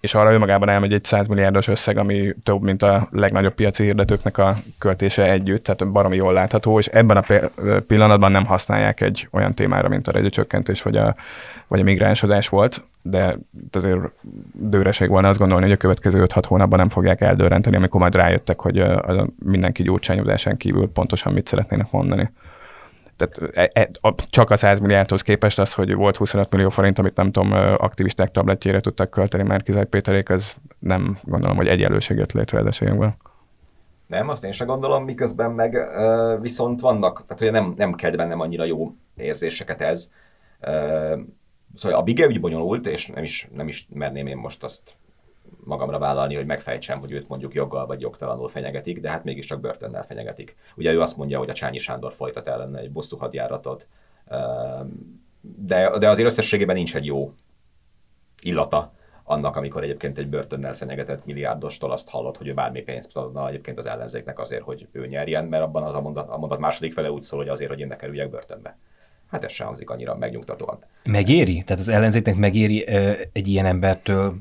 és 0.00 0.14
arra 0.14 0.32
önmagában 0.32 0.68
elmegy 0.68 0.92
egy 0.92 1.04
100 1.04 1.26
milliárdos 1.26 1.68
összeg, 1.68 1.98
ami 1.98 2.34
több, 2.42 2.62
mint 2.62 2.82
a 2.82 3.08
legnagyobb 3.10 3.54
piaci 3.54 3.82
hirdetőknek 3.82 4.38
a 4.38 4.56
költése 4.78 5.30
együtt, 5.30 5.64
tehát 5.64 5.92
baromi 5.92 6.16
jól 6.16 6.32
látható, 6.32 6.78
és 6.78 6.86
ebben 6.86 7.16
a 7.16 7.24
pillanatban 7.86 8.30
nem 8.30 8.44
használják 8.44 9.00
egy 9.00 9.28
olyan 9.30 9.54
témára, 9.54 9.88
mint 9.88 10.08
a 10.08 10.12
rezsicsökkentés 10.12 10.82
vagy 10.82 10.96
a, 10.96 11.14
vagy 11.66 11.80
a 11.80 11.84
migránsodás 11.84 12.48
volt, 12.48 12.82
de 13.02 13.38
azért 13.72 13.98
dőreség 14.52 15.08
volna 15.08 15.28
azt 15.28 15.38
gondolni, 15.38 15.64
hogy 15.64 15.72
a 15.72 15.76
következő 15.76 16.24
5-6 16.26 16.42
hónapban 16.46 16.78
nem 16.78 16.88
fogják 16.88 17.20
eldőrenteni, 17.20 17.76
amikor 17.76 18.00
majd 18.00 18.14
rájöttek, 18.14 18.60
hogy 18.60 18.78
a, 18.78 19.26
mindenki 19.44 19.82
gyurcsányozásán 19.82 20.56
kívül 20.56 20.90
pontosan 20.92 21.32
mit 21.32 21.46
szeretnének 21.46 21.90
mondani 21.90 22.30
tehát 23.16 23.56
e, 23.56 23.70
e, 23.72 23.90
csak 24.30 24.50
a 24.50 24.56
100 24.56 24.78
milliárdhoz 24.78 25.22
képest 25.22 25.58
az, 25.58 25.72
hogy 25.72 25.94
volt 25.94 26.16
25 26.16 26.50
millió 26.50 26.68
forint, 26.68 26.98
amit 26.98 27.16
nem 27.16 27.32
tudom, 27.32 27.52
aktivisták 27.76 28.30
tabletjére 28.30 28.80
tudtak 28.80 29.10
költeni 29.10 29.42
már 29.42 29.62
Kizaj 29.62 29.86
Péterék, 29.86 30.28
ez 30.28 30.54
nem 30.78 31.18
gondolom, 31.22 31.56
hogy 31.56 31.68
egyenlőség 31.68 32.16
jött 32.16 32.32
létre 32.32 32.58
az 32.58 32.66
esélyünkből. 32.66 33.14
Nem, 34.06 34.28
azt 34.28 34.44
én 34.44 34.52
sem 34.52 34.66
gondolom, 34.66 35.04
miközben 35.04 35.50
meg 35.50 35.78
viszont 36.40 36.80
vannak, 36.80 37.24
tehát 37.26 37.40
ugye 37.40 37.50
nem, 37.50 37.74
nem 37.76 37.94
kell 37.94 38.10
bennem 38.10 38.40
annyira 38.40 38.64
jó 38.64 38.94
érzéseket 39.16 39.80
ez. 39.80 40.10
Uh, 40.62 41.20
szóval 41.74 41.98
a 41.98 42.02
Bige 42.02 42.26
ügy 42.26 42.40
bonyolult, 42.40 42.86
és 42.86 43.06
nem 43.06 43.22
is, 43.22 43.48
nem 43.54 43.68
is 43.68 43.86
merném 43.92 44.26
én 44.26 44.36
most 44.36 44.62
azt 44.62 44.96
magamra 45.66 45.98
vállalni, 45.98 46.34
hogy 46.34 46.46
megfejtsem, 46.46 46.98
hogy 46.98 47.12
őt 47.12 47.28
mondjuk 47.28 47.54
joggal 47.54 47.86
vagy 47.86 48.00
jogtalanul 48.00 48.48
fenyegetik, 48.48 49.00
de 49.00 49.10
hát 49.10 49.24
mégiscsak 49.24 49.60
börtönnel 49.60 50.04
fenyegetik. 50.04 50.56
Ugye 50.76 50.92
ő 50.92 51.00
azt 51.00 51.16
mondja, 51.16 51.38
hogy 51.38 51.50
a 51.50 51.54
Csányi 51.54 51.78
Sándor 51.78 52.12
folytat 52.12 52.48
ellene 52.48 52.78
egy 52.78 52.92
bosszú 52.92 53.16
hadjáratot, 53.16 53.86
de, 55.40 55.98
de 55.98 56.08
azért 56.08 56.28
összességében 56.28 56.76
nincs 56.76 56.96
egy 56.96 57.04
jó 57.04 57.32
illata 58.42 58.92
annak, 59.24 59.56
amikor 59.56 59.82
egyébként 59.82 60.18
egy 60.18 60.28
börtönnel 60.28 60.74
fenyegetett 60.74 61.24
milliárdostól 61.24 61.92
azt 61.92 62.08
hallott, 62.08 62.36
hogy 62.36 62.46
ő 62.46 62.54
bármi 62.54 62.82
pénzt 62.82 63.16
adna 63.16 63.48
egyébként 63.48 63.78
az 63.78 63.86
ellenzéknek 63.86 64.38
azért, 64.38 64.62
hogy 64.62 64.86
ő 64.92 65.06
nyerjen, 65.06 65.44
mert 65.44 65.62
abban 65.62 65.82
az 65.82 65.94
a 65.94 66.00
mondat, 66.00 66.28
a 66.28 66.38
mondat 66.38 66.58
második 66.58 66.92
fele 66.92 67.10
úgy 67.10 67.22
szól, 67.22 67.38
hogy 67.38 67.48
azért, 67.48 67.70
hogy 67.70 67.80
én 67.80 67.86
ne 67.86 67.96
kerüljek 67.96 68.30
börtönbe. 68.30 68.78
Hát 69.30 69.44
ez 69.44 69.52
sem 69.52 69.66
hangzik 69.66 69.90
annyira 69.90 70.16
megnyugtatóan. 70.16 70.78
Megéri? 71.04 71.62
Tehát 71.62 71.82
az 71.82 71.88
ellenzéknek 71.88 72.36
megéri 72.36 72.86
ö, 72.86 73.12
egy 73.32 73.48
ilyen 73.48 73.66
embertől 73.66 74.34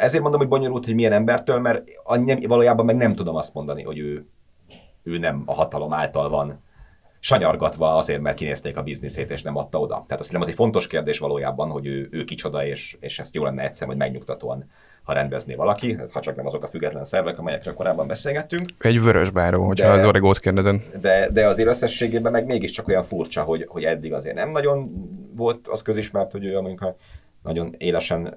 ezért 0.00 0.22
mondom, 0.22 0.40
hogy 0.40 0.48
bonyolult, 0.48 0.84
hogy 0.84 0.94
milyen 0.94 1.12
embertől, 1.12 1.58
mert 1.58 1.82
annyi, 2.04 2.46
valójában 2.46 2.84
meg 2.84 2.96
nem 2.96 3.14
tudom 3.14 3.36
azt 3.36 3.54
mondani, 3.54 3.82
hogy 3.82 3.98
ő, 3.98 4.26
ő 5.02 5.18
nem 5.18 5.42
a 5.46 5.54
hatalom 5.54 5.92
által 5.92 6.28
van 6.28 6.62
sanyargatva 7.20 7.96
azért, 7.96 8.20
mert 8.20 8.36
kinézték 8.36 8.76
a 8.76 8.82
bizniszét, 8.82 9.30
és 9.30 9.42
nem 9.42 9.56
adta 9.56 9.80
oda. 9.80 9.94
Tehát 9.94 10.20
azt 10.20 10.24
hiszem, 10.24 10.40
az 10.40 10.48
egy 10.48 10.54
fontos 10.54 10.86
kérdés 10.86 11.18
valójában, 11.18 11.70
hogy 11.70 11.86
ő, 11.86 12.08
ő 12.10 12.24
kicsoda, 12.24 12.66
és, 12.66 12.96
és 13.00 13.18
ezt 13.18 13.34
jó 13.34 13.44
lenne 13.44 13.62
egyszer, 13.62 13.86
hogy 13.86 13.96
megnyugtatóan 13.96 14.70
ha 15.02 15.12
rendezné 15.12 15.54
valaki, 15.54 15.96
ha 16.12 16.20
csak 16.20 16.36
nem 16.36 16.46
azok 16.46 16.62
a 16.62 16.66
független 16.66 17.04
szervek, 17.04 17.38
amelyekről 17.38 17.74
korábban 17.74 18.06
beszélgettünk. 18.06 18.64
Egy 18.78 19.02
vörös 19.02 19.30
báró, 19.30 19.66
hogyha 19.66 19.94
de, 19.94 19.98
az 19.98 20.06
origót 20.06 20.38
kérdezem. 20.38 20.82
De, 21.00 21.28
de 21.30 21.46
azért 21.46 21.68
összességében 21.68 22.32
meg 22.32 22.46
mégiscsak 22.46 22.88
olyan 22.88 23.02
furcsa, 23.02 23.42
hogy, 23.42 23.64
hogy 23.68 23.84
eddig 23.84 24.12
azért 24.12 24.34
nem 24.34 24.50
nagyon 24.50 24.90
volt 25.36 25.68
az 25.68 25.82
közismert, 25.82 26.32
hogy 26.32 26.44
ő 26.44 26.60
mondjuk 26.60 26.94
nagyon 27.42 27.74
élesen 27.78 28.34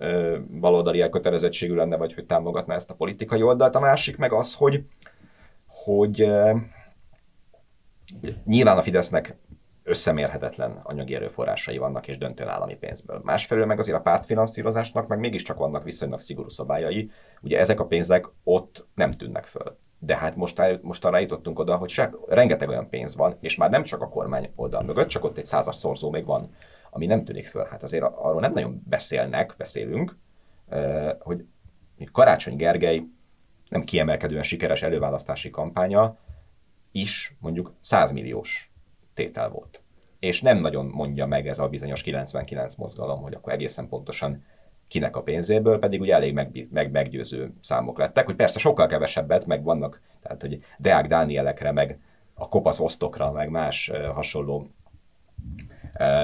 baloldali 0.60 1.02
elkötelezettségű 1.02 1.74
lenne, 1.76 1.98
vagy 1.98 2.14
hogy 2.14 2.26
támogatná 2.26 2.76
ezt 2.76 2.90
a 2.90 2.96
politikai 2.96 3.42
oldalt. 3.42 3.76
A 3.76 3.80
másik 3.80 4.18
meg 4.18 4.32
az, 4.32 4.56
hogy, 4.56 4.84
hogy 5.68 6.28
nyilván 8.46 8.78
a 8.78 8.82
Fidesznek 8.82 9.38
összemérhetetlen 9.84 10.80
anyagi 10.84 11.16
erőforrásai 11.16 11.78
vannak, 11.78 12.08
és 12.08 12.18
döntően 12.18 12.50
állami 12.50 12.76
pénzből. 12.76 13.22
Másfelől 13.24 13.66
meg 13.66 13.80
azért 13.80 13.98
a 13.98 14.02
pártfinanszírozásnak 14.02 15.08
meg 15.08 15.20
mégiscsak 15.20 15.58
vannak 15.58 15.84
viszonylag 15.84 16.20
szigorú 16.20 16.50
szabályai. 16.50 17.12
Ugye 17.42 17.60
ezek 17.60 17.80
a 17.80 17.86
pénzek 17.86 18.30
ott 18.44 18.86
nem 18.96 19.12
tűnnek 19.12 19.46
föl. 19.46 19.78
De 20.00 20.18
hát 20.18 20.36
most, 20.36 20.62
most 20.82 21.06
arra 21.06 21.20
jutottunk 21.20 21.60
oda, 21.60 21.76
hogy 21.76 21.90
se, 21.90 22.12
rengeteg 22.28 22.70
olyan 22.70 22.90
pénz 22.90 23.16
van, 23.16 23.38
és 23.40 23.56
már 23.56 23.70
nem 23.70 23.84
csak 23.84 24.02
a 24.02 24.10
kormány 24.10 24.52
oldal 24.56 24.84
mögött, 24.84 25.08
csak 25.08 25.24
ott 25.24 25.38
egy 25.38 25.46
százas 25.46 25.76
szorzó 25.76 26.10
még 26.12 26.26
van 26.26 26.56
ami 26.94 27.06
nem 27.06 27.24
tűnik 27.24 27.48
föl. 27.48 27.68
Hát 27.70 27.84
azért 27.84 28.04
arról 28.04 28.42
nem 28.42 28.54
nagyon 28.54 28.84
beszélnek, 28.90 29.54
beszélünk, 29.58 30.18
hogy 31.20 31.46
Karácsony 32.12 32.56
Gergely 32.56 33.04
nem 33.70 33.84
kiemelkedően 33.84 34.44
sikeres 34.44 34.82
előválasztási 34.82 35.50
kampánya 35.50 36.18
is 36.92 37.36
mondjuk 37.40 37.74
100 37.82 38.12
milliós 38.12 38.72
tétel 39.14 39.50
volt. 39.50 39.82
És 40.20 40.42
nem 40.42 40.58
nagyon 40.58 40.86
mondja 40.86 41.26
meg 41.26 41.48
ez 41.48 41.60
a 41.60 41.68
bizonyos 41.68 42.02
99 42.02 42.76
mozgalom, 42.76 43.22
hogy 43.22 43.34
akkor 43.34 43.54
egészen 43.54 43.88
pontosan 43.88 44.44
kinek 44.88 45.16
a 45.16 45.24
pénzéből, 45.24 45.80
pedig 45.80 46.02
ugye 46.02 46.14
elég 46.14 46.34
meg, 46.34 46.68
meg, 46.72 46.92
meggyőző 46.92 47.54
számok 47.60 47.98
lettek, 47.98 48.26
hogy 48.26 48.36
persze 48.36 48.60
sokkal 48.60 48.88
kevesebbet, 48.88 49.46
meg 49.46 49.64
vannak, 49.64 50.02
tehát 50.22 50.42
hogy 50.42 50.64
Deák 50.78 51.08
Dánielekre, 51.08 51.72
meg 51.72 52.00
a 52.34 52.48
kopasz 52.48 52.80
osztokra, 52.80 53.32
meg 53.32 53.50
más 53.50 53.92
hasonló 54.14 54.68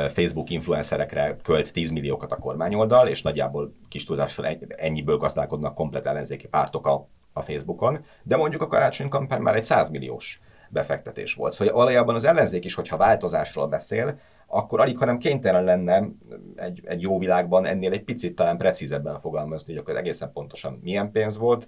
Facebook 0.08 0.50
influencerekre 0.50 1.36
költ 1.44 1.74
10 1.74 1.92
milliókat 1.92 2.32
a 2.32 2.38
kormányoldal, 2.38 3.08
és 3.08 3.22
nagyjából 3.22 3.74
kis 3.90 4.06
túlzással 4.06 4.58
ennyiből 4.76 5.18
gazdálkodnak 5.18 5.74
komplet 5.74 6.06
ellenzéki 6.06 6.48
pártok 6.48 6.88
a, 6.88 7.08
a 7.34 7.42
Facebookon, 7.42 8.06
de 8.24 8.38
mondjuk 8.38 8.62
a 8.62 8.68
karácsony 8.68 9.10
kampány 9.10 9.42
már 9.42 9.56
egy 9.56 9.64
100 9.64 9.90
milliós 9.90 10.40
befektetés 10.70 11.34
volt. 11.34 11.52
Szóval 11.52 11.74
valójában 11.74 12.16
az 12.16 12.24
ellenzék 12.24 12.66
is, 12.66 12.74
hogyha 12.74 12.98
változásról 12.98 13.68
beszél, 13.68 14.20
akkor 14.48 14.80
alig, 14.80 14.98
hanem 14.98 15.18
kénytelen 15.18 15.64
lenne 15.64 16.10
egy, 16.56 16.82
egy 16.84 17.02
jó 17.02 17.20
világban 17.20 17.66
ennél 17.66 17.92
egy 17.92 18.04
picit 18.04 18.36
talán 18.36 18.58
precízebben 18.58 19.20
fogalmazni, 19.20 19.74
hogy 19.74 19.82
akkor 19.82 19.98
egészen 19.98 20.32
pontosan 20.32 20.80
milyen 20.84 21.12
pénz 21.12 21.38
volt, 21.38 21.68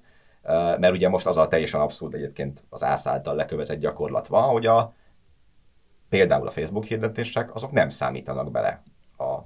mert 0.78 0.93
ugye 0.93 1.10
most 1.10 1.26
az 1.26 1.38
a 1.38 1.47
teljesen 1.47 1.82
abszurd 1.82 2.14
egyébként 2.14 2.64
az 2.70 2.84
ász 2.84 3.08
által 3.08 3.36
lekövezett 3.36 3.80
gyakorlat 3.80 4.28
van, 4.28 4.43
hogy 4.43 4.66
a, 4.66 4.93
például 6.12 6.47
a 6.47 6.51
Facebook 6.51 6.86
hirdetések, 6.86 7.55
azok 7.55 7.72
nem 7.72 7.89
számítanak 7.89 8.51
bele 8.51 8.82
a 9.18 9.38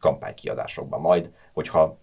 kampánykiadásokba. 0.00 0.98
Majd, 0.98 1.30
hogyha 1.52 1.98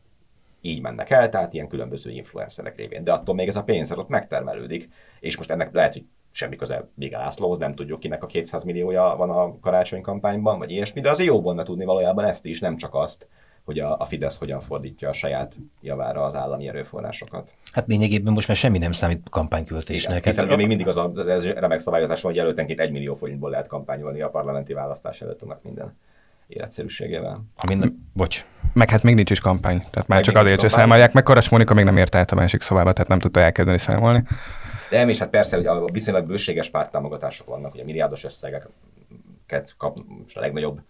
így 0.62 0.82
mennek 0.82 1.10
el, 1.10 1.30
tehát 1.30 1.54
ilyen 1.54 1.68
különböző 1.68 2.12
influencerek 2.12 2.76
révén. 2.76 3.04
De 3.04 3.14
attól 3.14 3.36
még 3.36 3.48
ez 3.48 3.56
a 3.56 3.64
pénz 3.64 3.92
ott 3.92 4.08
megtermelődik, 4.08 4.90
és 5.20 5.38
most 5.38 5.52
ennek 5.52 5.74
lehet, 5.74 5.94
hogy 5.94 6.06
semmi 6.32 6.56
köze 6.56 6.88
még 6.94 7.12
Lászlóhoz, 7.12 7.58
nem 7.58 7.76
tudjuk 7.76 8.00
kinek 8.00 8.24
a 8.24 8.28
200 8.28 8.64
milliója 8.64 9.16
van 9.18 9.30
a 9.30 9.60
karácsony 9.60 10.02
kampányban, 10.02 10.58
vagy 10.58 10.72
ilyesmi, 10.72 11.02
de 11.02 11.10
azért 11.10 11.30
jó 11.30 11.42
volna 11.42 11.64
tudni 11.64 11.86
valójában 11.86 12.26
ezt 12.26 12.46
is, 12.46 12.60
nem 12.60 12.78
csak 12.78 12.96
azt, 12.96 13.28
hogy 13.70 13.80
a, 13.80 13.96
a 14.00 14.06
Fidesz 14.06 14.38
hogyan 14.38 14.60
fordítja 14.60 15.10
a 15.10 15.14
saját 15.14 15.56
javára 15.82 16.24
az 16.24 16.36
állami 16.36 16.68
erőforrásokat. 16.68 17.54
Hát 17.72 17.88
lényegében 17.88 18.34
most 18.34 18.48
már 18.48 18.58
semmi 18.58 18.78
nem 18.78 18.92
számít 18.92 19.28
kampányköltésnek. 19.30 20.18
Igen, 20.18 20.24
hiszen 20.24 20.46
ugye 20.46 20.56
még 20.56 20.68
mindig 20.68 20.88
az 20.88 20.98
a 20.98 21.12
ez 21.28 21.46
remek 21.46 21.80
szabályozás 21.80 22.22
van, 22.22 22.32
hogy 22.32 22.40
jelöltenként 22.40 22.80
egy 22.80 22.92
millió 22.92 23.16
forintból 23.16 23.50
lehet 23.50 23.68
kampányolni 23.68 24.22
a 24.22 24.30
parlamenti 24.30 24.74
választás 24.74 25.22
előtt 25.22 25.42
annak 25.42 25.64
minden 25.64 25.98
életszerűségével. 26.48 27.44
Ha 27.56 27.66
minden... 27.68 28.10
Bocs. 28.14 28.46
Meg 28.74 28.90
hát 28.90 29.04
még 29.04 29.16
nincs 29.16 29.32
is 29.32 29.40
kampány, 29.40 29.78
tehát 29.78 30.08
már 30.08 30.18
Meg 30.18 30.22
csak 30.24 30.36
azért 30.36 30.60
se 30.60 30.70
számolják, 30.70 31.14
meg 31.14 31.24
Karas 31.24 31.50
Mónika 31.50 31.74
még 31.74 31.86
nem 31.86 31.98
ért 31.98 32.16
át 32.16 32.32
a 32.32 32.36
másik 32.36 32.62
szobába, 32.62 32.94
tehát 32.94 33.10
nem 33.10 33.20
tudta 33.20 33.40
elkezdeni 33.40 33.78
számolni. 33.78 34.24
De 34.90 34.98
nem, 34.98 35.10
és 35.10 35.18
hát 35.18 35.30
persze, 35.30 35.56
hogy 35.56 35.66
a 35.66 35.86
viszonylag 35.86 36.26
bőséges 36.26 36.70
párttámogatások 36.70 37.48
vannak, 37.48 37.74
ugye 37.74 37.84
milliárdos 37.84 38.24
összegeket 38.24 39.76
kap 39.78 39.98
most 40.24 40.38
a 40.38 40.40
legnagyobb 40.40 40.82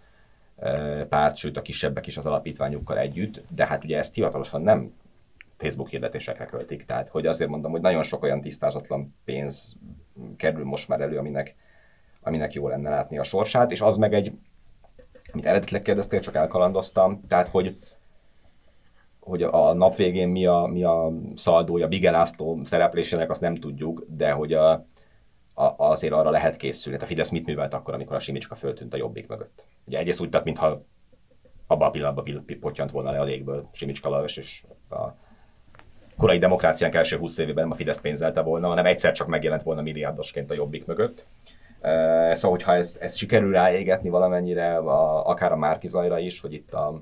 párt, 1.09 1.35
sőt 1.35 1.57
a 1.57 1.61
kisebbek 1.61 2.07
is 2.07 2.17
az 2.17 2.25
alapítványukkal 2.25 2.97
együtt, 2.97 3.43
de 3.55 3.65
hát 3.65 3.83
ugye 3.83 3.97
ezt 3.97 4.13
hivatalosan 4.13 4.61
nem 4.61 4.93
Facebook 5.57 5.89
hirdetésekre 5.89 6.45
költik, 6.45 6.85
tehát 6.85 7.09
hogy 7.09 7.25
azért 7.25 7.49
mondom, 7.49 7.71
hogy 7.71 7.81
nagyon 7.81 8.03
sok 8.03 8.23
olyan 8.23 8.41
tisztázatlan 8.41 9.15
pénz 9.25 9.75
kerül 10.37 10.65
most 10.65 10.87
már 10.87 11.01
elő, 11.01 11.17
aminek, 11.17 11.55
aminek 12.21 12.53
jó 12.53 12.67
lenne 12.67 12.89
látni 12.89 13.17
a 13.17 13.23
sorsát, 13.23 13.71
és 13.71 13.81
az 13.81 13.97
meg 13.97 14.13
egy, 14.13 14.31
amit 15.33 15.45
eredetileg 15.45 15.81
kérdeztél, 15.81 16.19
csak 16.19 16.35
elkalandoztam, 16.35 17.21
tehát 17.27 17.47
hogy 17.47 17.77
hogy 19.19 19.43
a 19.43 19.73
nap 19.73 19.95
végén 19.95 20.29
mi 20.29 20.45
a, 20.45 20.65
mi 20.71 20.83
a 20.83 21.11
szaldója 21.35 21.87
Bige 21.87 22.27
szereplésének, 22.63 23.29
azt 23.29 23.41
nem 23.41 23.55
tudjuk, 23.55 24.05
de 24.07 24.31
hogy 24.31 24.53
a, 24.53 24.85
a, 25.59 25.75
azért 25.77 26.13
arra 26.13 26.29
lehet 26.29 26.57
készülni. 26.57 26.97
Hát 26.97 27.07
a 27.07 27.09
Fidesz 27.09 27.29
mit 27.29 27.45
művelt 27.45 27.73
akkor, 27.73 27.93
amikor 27.93 28.15
a 28.15 28.19
Simicska 28.19 28.55
föltűnt 28.55 28.93
a 28.93 28.97
jobbik 28.97 29.27
mögött? 29.27 29.65
Ugye 29.85 29.97
egyrészt 29.97 30.21
úgy 30.21 30.29
tett, 30.29 30.43
mintha 30.43 30.81
abban 31.67 31.87
a 31.87 31.91
pillanatban 31.91 32.23
pill- 32.23 32.59
pottyant 32.59 32.91
volna 32.91 33.11
le 33.11 33.19
a 33.19 33.23
légből 33.23 33.69
Simicska 33.71 34.09
Lajos, 34.09 34.37
és 34.37 34.63
a 34.89 35.07
korai 36.17 36.37
demokráciánk 36.37 36.95
első 36.95 37.17
20 37.17 37.37
évében 37.37 37.63
nem 37.63 37.71
a 37.71 37.75
Fidesz 37.75 37.99
pénzelte 37.99 38.41
volna, 38.41 38.67
hanem 38.67 38.85
egyszer 38.85 39.11
csak 39.11 39.27
megjelent 39.27 39.63
volna 39.63 39.81
milliárdosként 39.81 40.51
a 40.51 40.53
jobbik 40.53 40.85
mögött. 40.85 41.25
Szóval, 42.33 42.51
hogyha 42.51 42.73
ezt, 42.73 42.97
ezt 43.01 43.17
sikerül 43.17 43.51
ráégetni 43.51 44.09
valamennyire, 44.09 44.77
a, 44.77 45.27
akár 45.27 45.51
a 45.51 45.57
Márkizajra 45.57 46.19
is, 46.19 46.41
hogy 46.41 46.53
itt 46.53 46.73
a- 46.73 47.01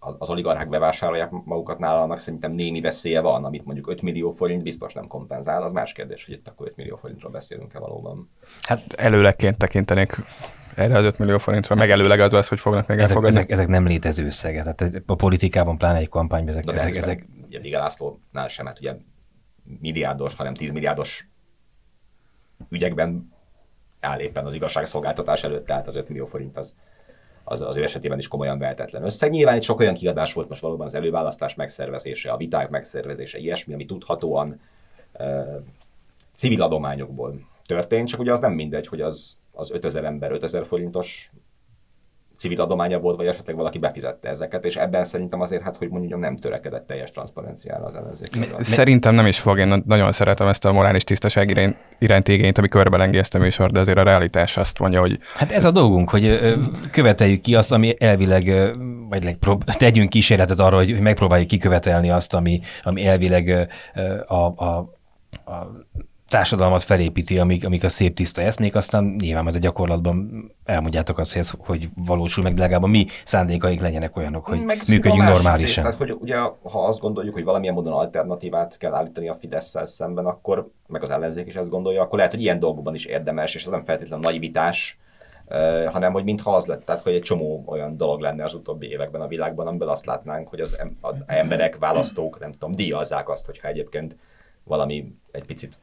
az 0.00 0.30
oligarchák 0.30 0.68
bevásárolják 0.68 1.30
magukat 1.30 1.78
nála, 1.78 2.00
annak 2.00 2.18
szerintem 2.18 2.52
némi 2.52 2.80
veszélye 2.80 3.20
van, 3.20 3.44
amit 3.44 3.64
mondjuk 3.64 3.88
5 3.88 4.02
millió 4.02 4.32
forint 4.32 4.62
biztos 4.62 4.92
nem 4.92 5.06
kompenzál, 5.06 5.62
az 5.62 5.72
más 5.72 5.92
kérdés, 5.92 6.24
hogy 6.24 6.34
itt 6.34 6.48
akkor 6.48 6.66
5 6.66 6.76
millió 6.76 6.96
forintról 6.96 7.30
beszélünk-e 7.30 7.78
valóban. 7.78 8.30
Hát 8.62 8.92
előlegként 8.92 9.56
tekintenék 9.58 10.16
erre 10.74 10.98
az 10.98 11.04
5 11.04 11.18
millió 11.18 11.38
forintra, 11.38 11.74
meg 11.74 11.90
előleg 11.90 12.20
az 12.20 12.32
lesz, 12.32 12.48
hogy 12.48 12.60
fognak 12.60 12.86
még 12.86 12.98
Ezek, 12.98 13.08
elfogadni. 13.08 13.36
ezek, 13.38 13.50
ezek, 13.50 13.68
nem 13.68 13.86
létező 13.86 14.24
összegek. 14.24 14.62
Tehát 14.62 14.80
ez, 14.80 14.96
a 15.06 15.14
politikában, 15.14 15.78
pláne 15.78 15.98
egy 15.98 16.08
kampányban 16.08 16.48
ezek, 16.48 16.64
De 16.64 16.72
ezek, 16.72 16.88
ezek, 16.88 17.02
ezek, 17.02 17.18
ezek 17.18 17.46
ugye 17.46 17.58
Liga 17.58 17.78
Lászlónál 17.78 18.48
sem, 18.48 18.66
hát 18.66 18.78
ugye 18.78 18.94
milliárdos, 19.80 20.34
hanem 20.34 20.54
10 20.54 20.70
milliárdos 20.70 21.28
ügyekben 22.68 23.32
áll 24.00 24.20
éppen 24.20 24.46
az 24.46 24.54
igazságszolgáltatás 24.54 25.44
előtt, 25.44 25.66
tehát 25.66 25.86
az 25.86 25.94
5 25.96 26.08
millió 26.08 26.24
forint 26.24 26.56
az, 26.56 26.74
az, 27.50 27.60
az 27.60 27.76
ő 27.76 27.82
esetében 27.82 28.18
is 28.18 28.28
komolyan 28.28 28.58
vehetetlen 28.58 29.04
összeg. 29.04 29.30
Nyilván 29.30 29.56
itt 29.56 29.62
sok 29.62 29.80
olyan 29.80 29.94
kiadás 29.94 30.32
volt 30.32 30.48
most 30.48 30.60
valóban 30.60 30.86
az 30.86 30.94
előválasztás 30.94 31.54
megszervezése, 31.54 32.30
a 32.30 32.36
viták 32.36 32.70
megszervezése, 32.70 33.38
ilyesmi, 33.38 33.74
ami 33.74 33.84
tudhatóan 33.84 34.60
uh, 35.18 35.62
civil 36.34 36.62
adományokból 36.62 37.48
történt, 37.66 38.08
csak 38.08 38.20
ugye 38.20 38.32
az 38.32 38.40
nem 38.40 38.52
mindegy, 38.52 38.86
hogy 38.86 39.00
az, 39.00 39.38
az 39.52 39.70
5000 39.70 40.04
ember 40.04 40.32
5000 40.32 40.66
forintos 40.66 41.30
civil 42.40 42.60
adománya 42.60 42.98
volt, 42.98 43.16
vagy 43.16 43.26
esetleg 43.26 43.56
valaki 43.56 43.78
befizette 43.78 44.28
ezeket, 44.28 44.64
és 44.64 44.76
ebben 44.76 45.04
szerintem 45.04 45.40
azért, 45.40 45.62
hát 45.62 45.76
hogy 45.76 45.88
mondjam, 45.88 46.20
nem 46.20 46.36
törekedett 46.36 46.86
teljes 46.86 47.10
transzparenciára 47.10 47.84
az 47.84 47.94
ellenzék. 47.94 48.28
Szerintem 48.60 49.14
nem 49.14 49.26
is 49.26 49.40
fog, 49.40 49.58
én 49.58 49.82
nagyon 49.86 50.12
szeretem 50.12 50.46
ezt 50.46 50.64
a 50.64 50.72
morális 50.72 51.04
tisztaság 51.04 51.50
irány, 51.50 51.76
iránti 51.98 52.32
igényt, 52.32 52.58
ami 52.58 52.68
körbelengi 52.68 53.18
ezt 53.18 53.34
a 53.34 53.38
műsor, 53.38 53.70
de 53.70 53.80
azért 53.80 53.98
a 53.98 54.02
realitás 54.02 54.56
azt 54.56 54.78
mondja, 54.78 55.00
hogy 55.00 55.18
Hát 55.34 55.52
ez 55.52 55.64
a 55.64 55.70
dolgunk, 55.70 56.10
hogy 56.10 56.38
követeljük 56.90 57.40
ki 57.40 57.54
azt, 57.54 57.72
ami 57.72 57.94
elvileg, 57.98 58.74
vagy 59.08 59.24
legprób- 59.24 59.64
tegyünk 59.84 60.08
kísérletet 60.08 60.60
arra, 60.60 60.76
hogy 60.76 61.00
megpróbáljuk 61.00 61.48
kikövetelni 61.48 62.10
azt, 62.10 62.34
ami, 62.34 62.60
ami 62.82 63.06
elvileg 63.06 63.68
a, 64.26 64.34
a, 64.34 64.64
a 65.44 65.86
társadalmat 66.30 66.82
felépíti, 66.82 67.38
amik, 67.38 67.64
amik 67.64 67.84
a 67.84 67.88
szép 67.88 68.14
tiszta 68.14 68.42
eszmék, 68.42 68.74
aztán 68.74 69.04
nyilván 69.04 69.42
majd 69.42 69.54
a 69.54 69.58
gyakorlatban 69.58 70.50
elmondjátok 70.64 71.18
azt, 71.18 71.32
hogy 71.32 71.40
ez 71.40 71.52
hogy 71.58 71.88
valósul 71.94 72.42
meg, 72.42 72.54
de 72.54 72.60
legalább 72.60 72.82
a 72.82 72.86
mi 72.86 73.06
szándékaink 73.24 73.80
legyenek 73.80 74.16
olyanok, 74.16 74.44
hogy 74.44 74.64
Meg 74.64 74.80
működjünk 74.88 75.28
normálisan. 75.28 75.84
rész, 75.84 75.94
Tehát, 75.96 76.10
hogy 76.10 76.16
ugye, 76.20 76.36
ha 76.62 76.86
azt 76.86 77.00
gondoljuk, 77.00 77.34
hogy 77.34 77.44
valamilyen 77.44 77.74
módon 77.74 77.92
alternatívát 77.92 78.78
kell 78.78 78.94
állítani 78.94 79.28
a 79.28 79.34
fidesz 79.34 79.76
szemben, 79.84 80.26
akkor, 80.26 80.70
meg 80.86 81.02
az 81.02 81.10
ellenzék 81.10 81.46
is 81.46 81.54
ezt 81.54 81.70
gondolja, 81.70 82.02
akkor 82.02 82.18
lehet, 82.18 82.32
hogy 82.32 82.42
ilyen 82.42 82.58
dolgokban 82.58 82.94
is 82.94 83.04
érdemes, 83.04 83.54
és 83.54 83.64
ez 83.64 83.70
nem 83.70 83.84
feltétlenül 83.84 84.24
naivitás, 84.24 84.98
eh, 85.48 85.92
hanem 85.92 86.12
hogy 86.12 86.24
mintha 86.24 86.54
az 86.54 86.66
lett, 86.66 86.84
tehát 86.84 87.02
hogy 87.02 87.14
egy 87.14 87.22
csomó 87.22 87.62
olyan 87.66 87.96
dolog 87.96 88.20
lenne 88.20 88.44
az 88.44 88.54
utóbbi 88.54 88.90
években 88.90 89.20
a 89.20 89.26
világban, 89.26 89.66
amiből 89.66 89.88
azt 89.88 90.06
látnánk, 90.06 90.48
hogy 90.48 90.60
az 90.60 90.76
az 91.00 91.14
emberek, 91.26 91.78
választók, 91.78 92.38
nem 92.38 92.52
tudom, 92.52 92.74
díjazzák 92.74 93.28
azt, 93.28 93.46
hogyha 93.46 93.68
egyébként 93.68 94.16
valami 94.64 95.14
egy 95.30 95.44
picit 95.44 95.78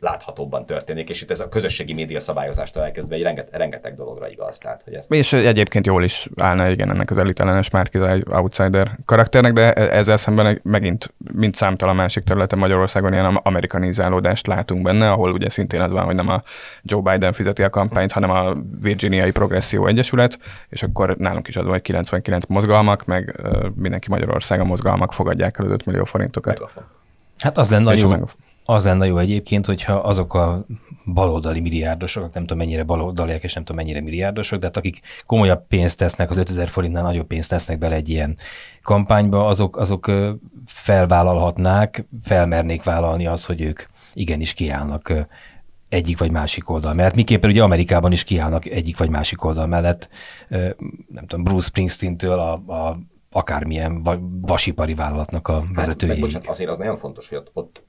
láthatóbban 0.00 0.66
történik, 0.66 1.08
és 1.08 1.22
itt 1.22 1.30
ez 1.30 1.40
a 1.40 1.48
közösségi 1.48 1.92
média 1.92 2.20
szabályozástól 2.20 2.82
elkezdve 2.82 3.14
egy 3.14 3.22
renget, 3.22 3.48
rengeteg 3.50 3.94
dologra 3.94 4.28
igaz, 4.28 4.58
tehát 4.58 4.82
hogy 4.84 4.94
ezt 4.94 5.12
És 5.12 5.32
egyébként 5.32 5.86
jól 5.86 6.04
is 6.04 6.28
állna 6.36 6.68
igen 6.68 6.90
ennek 6.90 7.10
az 7.10 7.18
elitellenes 7.18 7.70
Márkizai 7.70 8.22
outsider 8.30 8.98
karakternek, 9.04 9.52
de 9.52 9.72
e- 9.72 9.96
ezzel 9.96 10.16
szemben 10.16 10.60
megint 10.62 11.14
mint 11.34 11.54
számtalan 11.54 11.96
másik 11.96 12.24
területen 12.24 12.58
Magyarországon 12.58 13.12
ilyen 13.12 13.24
am- 13.24 13.40
amerikanizálódást 13.42 14.46
látunk 14.46 14.82
benne, 14.82 15.10
ahol 15.10 15.32
ugye 15.32 15.48
szintén 15.48 15.80
az 15.80 15.90
van, 15.90 16.04
hogy 16.04 16.14
nem 16.14 16.28
a 16.28 16.42
Joe 16.82 17.00
Biden 17.00 17.32
fizeti 17.32 17.62
a 17.62 17.70
kampányt, 17.70 18.12
hanem 18.12 18.30
a 18.30 18.56
Virginiai 18.80 19.30
Progresszió 19.30 19.86
Egyesület, 19.86 20.38
és 20.68 20.82
akkor 20.82 21.16
nálunk 21.16 21.48
is 21.48 21.56
az 21.56 21.62
van, 21.62 21.72
hogy 21.72 21.82
99 21.82 22.46
mozgalmak, 22.46 23.04
meg 23.04 23.40
mindenki 23.74 24.10
Magyarországon 24.10 24.66
mozgalmak 24.66 25.12
fogadják 25.12 25.58
el 25.58 25.64
az 25.64 25.70
5 25.70 25.86
millió 25.86 26.04
forintokat. 26.04 26.58
megafon. 26.58 26.84
Hát 27.38 27.58
az 27.58 27.70
lenne 27.70 27.92
És 27.92 28.00
jó, 28.00 28.14
az 28.70 28.84
lenne 28.84 29.06
jó 29.06 29.18
egyébként, 29.18 29.66
hogyha 29.66 29.92
azok 29.92 30.34
a 30.34 30.66
baloldali 31.04 31.60
milliárdosok, 31.60 32.32
nem 32.32 32.42
tudom 32.42 32.58
mennyire 32.58 32.82
baloldaliak, 32.82 33.42
és 33.42 33.52
nem 33.52 33.64
tudom 33.64 33.84
mennyire 33.84 34.00
milliárdosok, 34.00 34.58
de 34.60 34.66
hát 34.66 34.76
akik 34.76 35.00
komolyabb 35.26 35.66
pénzt 35.66 35.98
tesznek, 35.98 36.30
az 36.30 36.36
5000 36.36 36.68
forintnál 36.68 37.02
nagyobb 37.02 37.26
pénzt 37.26 37.50
tesznek 37.50 37.78
bele 37.78 37.94
egy 37.94 38.08
ilyen 38.08 38.36
kampányba, 38.82 39.46
azok, 39.46 39.76
azok 39.76 40.10
felvállalhatnák, 40.66 42.06
felmernék 42.22 42.82
vállalni 42.82 43.26
az, 43.26 43.44
hogy 43.44 43.60
ők 43.60 43.82
igenis 44.12 44.52
kiállnak 44.52 45.28
egyik 45.88 46.18
vagy 46.18 46.30
másik 46.30 46.70
oldal 46.70 46.94
mellett. 46.94 47.14
Miképpen 47.14 47.50
ugye 47.50 47.62
Amerikában 47.62 48.12
is 48.12 48.24
kiállnak 48.24 48.66
egyik 48.66 48.98
vagy 48.98 49.10
másik 49.10 49.44
oldal 49.44 49.66
mellett, 49.66 50.08
nem 51.08 51.26
tudom, 51.26 51.44
Bruce 51.44 51.66
Springsteen-től 51.66 52.38
a, 52.38 52.52
a 52.52 52.98
akármilyen 53.30 54.02
va- 54.02 54.20
vasipari 54.40 54.94
vállalatnak 54.94 55.48
a 55.48 55.52
Hát, 55.52 55.62
meg 55.64 55.74
vezetőjéig. 55.74 56.20
bocsánat, 56.20 56.48
azért 56.48 56.70
az 56.70 56.78
nagyon 56.78 56.96
fontos, 56.96 57.28
hogy 57.28 57.38
ott, 57.38 57.50
ott 57.52 57.82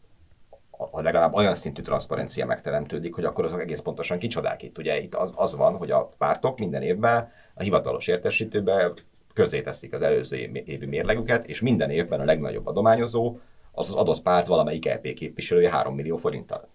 a 0.92 1.02
legalább 1.02 1.34
olyan 1.34 1.56
szintű 1.56 1.82
transzparencia 1.82 2.46
megteremtődik, 2.46 3.14
hogy 3.14 3.24
akkor 3.24 3.46
azok 3.46 3.62
egész 3.62 3.80
pontosan 3.80 4.18
kicsodák 4.18 4.62
itt. 4.62 4.78
Ugye 4.78 5.00
itt 5.00 5.16
az, 5.16 5.34
az 5.36 5.56
van, 5.56 5.78
hogy 5.78 5.92
a 5.92 6.10
pártok 6.18 6.60
minden 6.60 6.82
évben 6.82 7.32
a 7.54 7.62
hivatalos 7.62 8.08
értesítőben 8.08 8.94
közzéteszik 9.34 9.94
az 9.94 10.02
előző 10.02 10.38
év- 10.38 10.68
évi 10.68 10.86
mérlegüket, 10.86 11.48
és 11.48 11.62
minden 11.62 11.90
évben 11.90 12.20
a 12.20 12.24
legnagyobb 12.24 12.68
adományozó 12.68 13.38
az 13.72 13.90
az 13.90 13.96
adott 13.96 14.22
párt 14.22 14.48
valamelyik 14.48 14.86
LP 14.86 15.14
képviselője 15.14 15.70
3 15.70 15.96
millió 15.96 16.16
forinttal. 16.16 16.68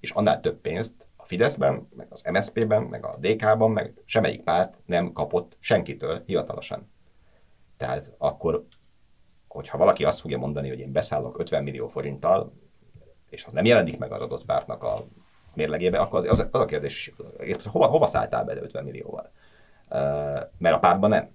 És 0.00 0.10
annál 0.10 0.40
több 0.40 0.60
pénzt 0.60 0.92
a 1.16 1.24
Fideszben, 1.24 1.88
meg 1.96 2.06
az 2.10 2.22
MSZP-ben, 2.32 2.82
meg 2.82 3.04
a 3.04 3.18
DK-ban, 3.20 3.70
meg 3.70 3.92
semmelyik 4.04 4.42
párt 4.42 4.74
nem 4.86 5.12
kapott 5.12 5.56
senkitől 5.60 6.22
hivatalosan. 6.26 6.90
Tehát 7.76 8.14
akkor 8.18 8.66
hogyha 9.48 9.78
valaki 9.78 10.04
azt 10.04 10.20
fogja 10.20 10.38
mondani, 10.38 10.68
hogy 10.68 10.78
én 10.78 10.92
beszállok 10.92 11.38
50 11.38 11.62
millió 11.62 11.88
forinttal, 11.88 12.52
és 13.30 13.44
az 13.44 13.52
nem 13.52 13.64
jelenik 13.64 13.98
meg 13.98 14.12
az 14.12 14.20
adott 14.20 14.44
pártnak 14.44 14.82
a 14.82 15.06
mérlegébe, 15.54 15.98
akkor 15.98 16.18
az, 16.18 16.24
az, 16.28 16.46
az 16.50 16.60
a 16.60 16.64
kérdés, 16.64 17.12
pontosan, 17.36 17.72
hova, 17.72 17.86
hova 17.86 18.06
szálltál 18.06 18.44
bele 18.44 18.60
50 18.60 18.84
millióval? 18.84 19.30
Mert 20.58 20.74
a 20.74 20.78
pártban 20.78 21.10
nem. 21.10 21.28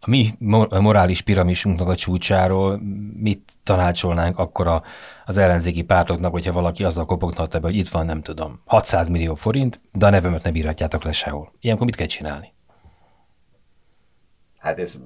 A 0.00 0.10
mi 0.10 0.34
morális 0.80 1.20
piramisunknak 1.20 1.88
a 1.88 1.94
csúcsáról 1.94 2.80
mit 3.14 3.52
tanácsolnánk 3.62 4.38
akkor 4.38 4.66
a, 4.66 4.82
az 5.24 5.36
ellenzéki 5.36 5.82
pártoknak, 5.82 6.32
hogyha 6.32 6.52
valaki 6.52 6.84
azzal 6.84 7.06
kopogtatna 7.06 7.60
be, 7.60 7.66
hogy 7.66 7.76
itt 7.76 7.88
van, 7.88 8.06
nem 8.06 8.22
tudom, 8.22 8.60
600 8.64 9.08
millió 9.08 9.34
forint, 9.34 9.80
de 9.92 10.06
a 10.06 10.10
nevemet 10.10 10.42
ne 10.42 10.50
bírhatjátok 10.50 11.02
le 11.02 11.12
sehol. 11.12 11.52
Ilyenkor 11.60 11.86
mit 11.86 11.96
kell 11.96 12.06
csinálni? 12.06 12.54
Hát 14.58 14.78
ez 14.78 15.00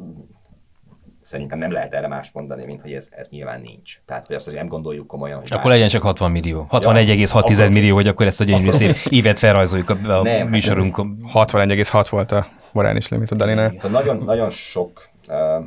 szerintem 1.30 1.58
nem 1.58 1.72
lehet 1.72 1.94
erre 1.94 2.08
más 2.08 2.32
mondani, 2.32 2.64
mint 2.64 2.80
hogy 2.80 2.92
ez, 2.92 3.08
ez 3.10 3.28
nyilván 3.28 3.60
nincs. 3.60 4.00
Tehát, 4.04 4.26
hogy 4.26 4.34
azt 4.34 4.46
azért 4.46 4.62
nem 4.62 4.70
gondoljuk 4.70 5.06
komolyan, 5.06 5.38
hogy 5.38 5.52
Akkor 5.52 5.70
legyen 5.70 5.88
csak 5.88 6.02
60 6.02 6.30
millió. 6.30 6.66
61,6 6.70 7.58
akkor- 7.58 7.70
millió, 7.70 7.94
hogy 7.94 8.08
akkor 8.08 8.26
ezt 8.26 8.40
a 8.40 8.44
gyönyörű 8.44 8.70
szép 8.70 8.96
ívet 9.08 9.38
felrajzoljuk 9.38 9.90
a, 9.90 10.18
a 10.18 10.22
Nem, 10.22 10.48
műsorunkon. 10.48 11.18
61,6 11.32 12.06
volt 12.10 12.32
a 12.32 12.46
morális 12.72 13.08
limit 13.08 13.30
a 13.30 13.34
Dalinál. 13.34 13.74
Szóval 13.78 14.00
nagyon, 14.00 14.24
nagyon 14.24 14.50
sok 14.50 15.08
uh, 15.28 15.64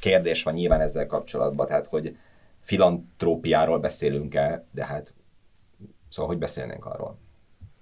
kérdés 0.00 0.42
van 0.42 0.54
nyilván 0.54 0.80
ezzel 0.80 1.06
kapcsolatban, 1.06 1.66
tehát 1.66 1.86
hogy 1.86 2.16
filantrópiáról 2.60 3.78
beszélünk-e, 3.78 4.64
de 4.70 4.84
hát 4.84 5.14
szóval 6.08 6.30
hogy 6.30 6.38
beszélnénk 6.38 6.84
arról? 6.84 7.18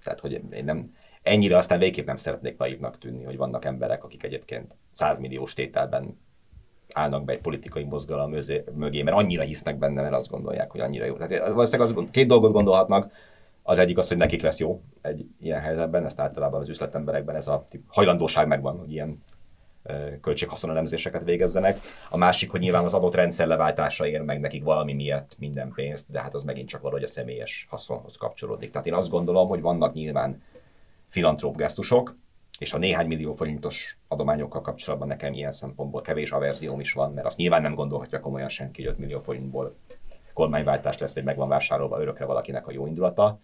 Tehát, 0.04 0.20
hogy 0.20 0.32
én 0.50 0.64
nem, 0.64 0.94
ennyire 1.22 1.56
aztán 1.56 1.78
végképp 1.78 2.06
nem 2.06 2.16
szeretnék 2.16 2.58
naívnak 2.58 2.98
tűnni, 2.98 3.24
hogy 3.24 3.36
vannak 3.36 3.64
emberek, 3.64 4.04
akik 4.04 4.22
egyébként 4.22 4.76
100 4.92 5.18
milliós 5.18 5.54
tételben 5.54 6.16
állnak 6.94 7.24
be 7.24 7.32
egy 7.32 7.40
politikai 7.40 7.84
mozgalom 7.84 8.34
mögé, 8.74 9.02
mert 9.02 9.16
annyira 9.16 9.42
hisznek 9.42 9.78
benne, 9.78 10.02
mert 10.02 10.14
azt 10.14 10.30
gondolják, 10.30 10.70
hogy 10.70 10.80
annyira 10.80 11.04
jó. 11.04 11.16
Tehát 11.16 11.48
valószínűleg 11.48 11.96
az, 11.96 12.04
két 12.10 12.26
dolgot 12.26 12.52
gondolhatnak, 12.52 13.12
az 13.62 13.78
egyik 13.78 13.98
az, 13.98 14.08
hogy 14.08 14.16
nekik 14.16 14.42
lesz 14.42 14.58
jó 14.58 14.82
egy 15.00 15.26
ilyen 15.40 15.60
helyzetben, 15.60 16.04
ezt 16.04 16.20
általában 16.20 16.60
az 16.60 16.68
üzletemberekben 16.68 17.36
ez 17.36 17.46
a 17.46 17.64
hajlandóság 17.86 18.46
megvan, 18.46 18.78
hogy 18.78 18.92
ilyen 18.92 19.22
költséghaszonelemzéseket 20.20 21.24
végezzenek. 21.24 21.78
A 22.10 22.16
másik, 22.16 22.50
hogy 22.50 22.60
nyilván 22.60 22.84
az 22.84 22.94
adott 22.94 23.14
rendszer 23.14 23.46
leváltása 23.46 24.06
ér 24.06 24.20
meg 24.20 24.40
nekik 24.40 24.64
valami 24.64 24.92
miatt 24.92 25.36
minden 25.38 25.72
pénzt, 25.74 26.10
de 26.10 26.20
hát 26.20 26.34
az 26.34 26.42
megint 26.42 26.68
csak 26.68 26.80
valahogy 26.80 27.02
a 27.02 27.06
személyes 27.06 27.66
haszonhoz 27.70 28.16
kapcsolódik. 28.16 28.70
Tehát 28.70 28.86
én 28.86 28.94
azt 28.94 29.10
gondolom, 29.10 29.48
hogy 29.48 29.60
vannak 29.60 29.94
nyilván 29.94 30.42
filantróp 31.08 31.56
gesztusok, 31.56 32.16
és 32.62 32.72
a 32.72 32.78
néhány 32.78 33.06
millió 33.06 33.32
forintos 33.32 33.98
adományokkal 34.08 34.60
kapcsolatban 34.60 35.08
nekem 35.08 35.32
ilyen 35.32 35.50
szempontból 35.50 36.00
kevés 36.00 36.30
averzióm 36.30 36.80
is 36.80 36.92
van, 36.92 37.12
mert 37.12 37.26
azt 37.26 37.36
nyilván 37.36 37.62
nem 37.62 37.74
gondolhatja 37.74 38.20
komolyan 38.20 38.48
senki, 38.48 38.82
hogy 38.82 38.92
5 38.92 38.98
millió 38.98 39.18
forintból 39.18 39.76
kormányváltás 40.32 40.98
lesz, 40.98 41.14
vagy 41.14 41.24
meg 41.24 41.36
van 41.36 41.48
vásárolva 41.48 42.00
örökre 42.00 42.24
valakinek 42.24 42.66
a 42.66 42.72
jó 42.72 42.86
indulata. 42.86 43.38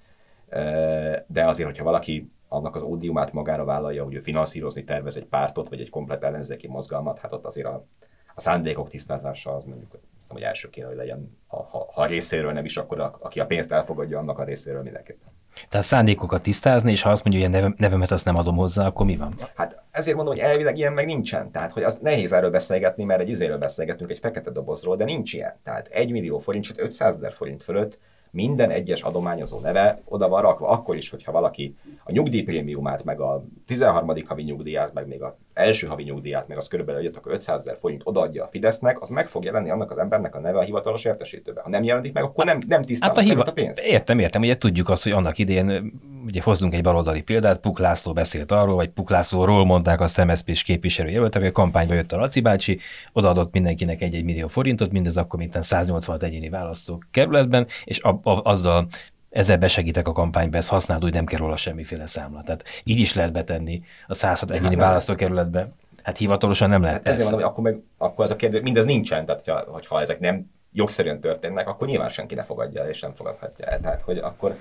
De 1.26 1.44
azért, 1.44 1.68
hogyha 1.68 1.84
valaki 1.84 2.30
annak 2.48 2.76
az 2.76 2.82
ódiumát 2.82 3.32
magára 3.32 3.64
vállalja, 3.64 4.04
hogy 4.04 4.14
ő 4.14 4.20
finanszírozni 4.20 4.84
tervez 4.84 5.16
egy 5.16 5.26
pártot, 5.26 5.68
vagy 5.68 5.80
egy 5.80 5.90
komplet 5.90 6.24
ellenzéki 6.24 6.68
mozgalmat, 6.68 7.18
hát 7.18 7.32
ott 7.32 7.44
azért 7.44 7.66
a, 7.66 7.86
a 8.34 8.40
szándékok 8.40 8.88
tisztázása 8.88 9.54
az 9.54 9.64
mondjuk 9.64 9.98
hiszem, 10.18 10.36
hogy 10.36 10.42
első 10.42 10.70
kéne, 10.70 10.86
hogy 10.86 10.96
legyen, 10.96 11.38
ha, 11.46 11.62
ha, 11.62 11.88
ha 11.92 12.02
a 12.02 12.06
részéről 12.06 12.52
nem 12.52 12.64
is, 12.64 12.76
akkor 12.76 13.00
a, 13.00 13.16
aki 13.20 13.40
a 13.40 13.46
pénzt 13.46 13.72
elfogadja, 13.72 14.18
annak 14.18 14.38
a 14.38 14.44
részéről 14.44 14.82
mindenképpen. 14.82 15.27
Tehát 15.68 15.86
szándékokat 15.86 16.42
tisztázni, 16.42 16.90
és 16.92 17.02
ha 17.02 17.10
azt 17.10 17.24
mondja, 17.24 17.46
hogy 17.46 17.54
a 17.54 17.58
neve, 17.58 17.74
nevemet 17.76 18.10
azt 18.10 18.24
nem 18.24 18.36
adom 18.36 18.56
hozzá, 18.56 18.86
akkor 18.86 19.06
mi 19.06 19.16
van? 19.16 19.34
Hát 19.54 19.82
ezért 19.90 20.16
mondom, 20.16 20.34
hogy 20.34 20.42
elvileg 20.42 20.76
ilyen 20.76 20.92
meg 20.92 21.06
nincsen. 21.06 21.50
Tehát, 21.50 21.72
hogy 21.72 21.82
az 21.82 21.98
nehéz 22.02 22.32
erről 22.32 22.50
beszélgetni, 22.50 23.04
mert 23.04 23.20
egy 23.20 23.28
izéről 23.28 23.58
beszélgetünk, 23.58 24.10
egy 24.10 24.18
fekete 24.18 24.50
dobozról, 24.50 24.96
de 24.96 25.04
nincs 25.04 25.32
ilyen. 25.32 25.58
Tehát 25.64 25.86
egy 25.86 26.10
millió 26.10 26.38
forint, 26.38 26.64
sőt 26.64 26.80
500 26.80 27.14
ezer 27.14 27.32
forint 27.32 27.62
fölött 27.64 27.98
minden 28.38 28.70
egyes 28.70 29.02
adományozó 29.02 29.58
neve 29.58 30.00
oda 30.04 30.28
van 30.28 30.42
rakva, 30.42 30.68
akkor 30.68 30.96
is, 30.96 31.10
hogyha 31.10 31.32
valaki 31.32 31.76
a 32.04 32.12
nyugdíjprémiumát, 32.12 33.04
meg 33.04 33.20
a 33.20 33.44
13. 33.66 34.12
havi 34.26 34.42
nyugdíját, 34.42 34.92
meg 34.94 35.06
még 35.06 35.22
a 35.22 35.36
első 35.52 35.86
havi 35.86 36.02
nyugdíját, 36.02 36.48
meg 36.48 36.56
az 36.56 36.68
körülbelül 36.68 37.02
jött, 37.02 37.16
akkor 37.16 37.32
500 37.32 37.60
ezer 37.60 37.76
forint 37.80 38.02
odaadja 38.04 38.44
a 38.44 38.48
Fidesznek, 38.48 39.00
az 39.00 39.08
meg 39.08 39.28
fog 39.28 39.44
jelenni 39.44 39.70
annak 39.70 39.90
az 39.90 39.98
embernek 39.98 40.34
a 40.34 40.40
neve 40.40 40.58
a 40.58 40.62
hivatalos 40.62 41.04
értesítőben. 41.04 41.64
Ha 41.64 41.70
nem 41.70 41.82
jelenik 41.82 42.12
meg, 42.12 42.22
akkor 42.22 42.44
nem, 42.44 42.58
nem 42.68 42.82
tisztán 42.82 43.08
hát 43.08 43.18
a, 43.18 43.20
hiva... 43.20 43.42
a 43.42 43.52
pénz. 43.52 43.80
Értem, 43.82 44.18
értem, 44.18 44.42
ugye 44.42 44.56
tudjuk 44.56 44.88
azt, 44.88 45.02
hogy 45.02 45.12
annak 45.12 45.38
idén 45.38 45.92
ugye 46.28 46.42
hozzunk 46.42 46.74
egy 46.74 46.82
baloldali 46.82 47.22
példát, 47.22 47.58
Puk 47.58 47.78
László 47.78 48.12
beszélt 48.12 48.52
arról, 48.52 48.74
vagy 48.74 48.88
Puk 48.88 49.10
Lászlóról 49.10 49.64
mondták 49.64 50.00
azt 50.00 50.24
MSZP-s 50.24 50.62
képviselőjelöltek, 50.62 51.40
hogy 51.40 51.50
a 51.50 51.52
kampányba 51.52 51.94
jött 51.94 52.12
a 52.12 52.16
Laci 52.16 52.40
bácsi, 52.40 52.78
odaadott 53.12 53.52
mindenkinek 53.52 54.02
egy-egy 54.02 54.24
millió 54.24 54.48
forintot, 54.48 54.92
mindez 54.92 55.16
akkor 55.16 55.38
mint 55.38 55.62
186 55.62 56.22
egyéni 56.22 56.48
választó 56.48 57.02
kerületben, 57.10 57.66
és 57.84 58.00
a, 58.00 58.08
a, 58.22 58.42
azzal 58.42 58.86
ezzel 59.30 59.56
besegítek 59.56 60.08
a 60.08 60.12
kampányba, 60.12 60.56
ezt 60.56 60.68
használd, 60.68 61.04
úgy 61.04 61.12
nem 61.12 61.24
kell 61.24 61.38
róla 61.38 61.56
semmiféle 61.56 62.06
számla. 62.06 62.42
Tehát 62.42 62.64
így 62.84 62.98
is 62.98 63.14
lehet 63.14 63.32
betenni 63.32 63.82
a 64.06 64.14
106 64.14 64.50
egyéni 64.50 64.74
hát 64.74 64.84
választókerületbe. 64.84 65.68
Hát 66.02 66.16
hivatalosan 66.16 66.68
nem 66.68 66.82
lehet. 66.82 66.96
Hát 66.96 67.06
ezért 67.06 67.30
mondom, 67.30 67.40
hogy 67.40 67.50
akkor, 67.50 67.64
meg, 67.64 67.82
akkor 67.98 68.24
ez 68.24 68.30
a 68.30 68.36
kérdés, 68.36 68.60
mindez 68.62 68.84
nincsen, 68.84 69.26
tehát 69.26 69.42
hogyha, 69.44 69.72
hogyha 69.72 70.00
ezek 70.00 70.20
nem 70.20 70.50
jogszerűen 70.72 71.20
történnek, 71.20 71.68
akkor 71.68 71.86
nyilván 71.86 72.08
senki 72.08 72.34
ne 72.34 72.42
fogadja 72.42 72.82
el, 72.82 72.88
és 72.88 73.00
nem 73.00 73.14
fogadhatja 73.14 73.64
el. 73.64 73.80
Tehát, 73.80 74.02
hogy 74.02 74.18
akkor 74.18 74.56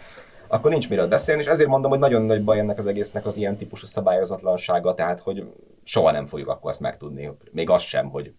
akkor 0.47 0.71
nincs 0.71 0.89
miről 0.89 1.07
beszélni, 1.07 1.41
és 1.41 1.47
ezért 1.47 1.69
mondom, 1.69 1.91
hogy 1.91 1.99
nagyon 1.99 2.21
nagy 2.21 2.43
baj 2.43 2.59
ennek 2.59 2.77
az 2.77 2.85
egésznek 2.85 3.25
az 3.25 3.37
ilyen 3.37 3.57
típusú 3.57 3.85
szabályozatlansága, 3.85 4.93
tehát 4.93 5.19
hogy 5.19 5.51
soha 5.83 6.11
nem 6.11 6.27
fogjuk 6.27 6.49
akkor 6.49 6.69
azt 6.69 6.79
megtudni, 6.79 7.31
még 7.51 7.69
az 7.69 7.81
sem, 7.81 8.09
hogy, 8.09 8.33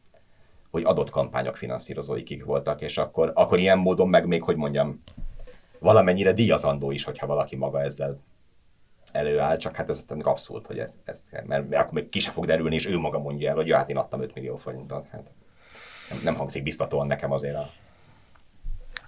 hogy 0.71 0.85
adott 0.85 1.11
kampányok 1.11 1.57
finanszírozói 1.57 2.23
kik 2.23 2.45
voltak, 2.45 2.81
és 2.81 2.99
akkor, 2.99 3.33
akkor 3.35 3.59
ilyen 3.59 3.79
módon 3.79 4.09
meg 4.09 4.27
még, 4.27 4.43
hogy 4.43 4.57
mondjam, 4.57 5.03
valamennyire 5.79 6.33
díjazandó 6.33 6.91
is, 6.91 7.05
hogyha 7.05 7.27
valaki 7.27 7.57
maga 7.57 7.83
ezzel 7.83 8.21
előáll, 9.13 9.57
csak 9.57 9.77
hát 9.77 9.89
ez 9.89 10.05
abszurd, 10.23 10.67
hogy 10.67 10.79
ezt, 10.79 10.95
ezt 11.05 11.25
mert 11.47 11.75
akkor 11.75 11.93
még 11.93 12.09
ki 12.09 12.21
se 12.21 12.31
fog 12.31 12.47
derülni, 12.47 12.75
és 12.75 12.87
ő 12.87 12.99
maga 12.99 13.19
mondja 13.19 13.49
el, 13.49 13.55
hogy 13.55 13.73
hát 13.73 13.89
én 13.89 13.97
adtam 13.97 14.23
5 14.23 14.35
millió 14.35 14.57
forintot. 14.57 15.07
Hát 15.11 15.31
nem, 16.11 16.19
nem 16.25 16.35
hangzik 16.35 16.63
biztatóan 16.63 17.07
nekem 17.07 17.33
azért 17.33 17.57
a 17.57 17.71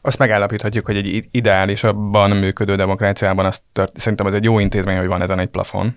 azt 0.01 0.19
megállapíthatjuk, 0.19 0.87
hogy 0.87 0.97
egy 0.97 1.25
ideálisabban 1.31 2.31
működő 2.31 2.77
demokráciában 2.77 3.45
az 3.45 3.63
tört, 3.73 3.99
szerintem 3.99 4.27
az 4.27 4.35
egy 4.35 4.45
jó 4.45 4.59
intézmény, 4.59 4.97
hogy 4.97 5.07
van 5.07 5.23
ezen 5.23 5.39
egy 5.39 5.49
plafon, 5.49 5.97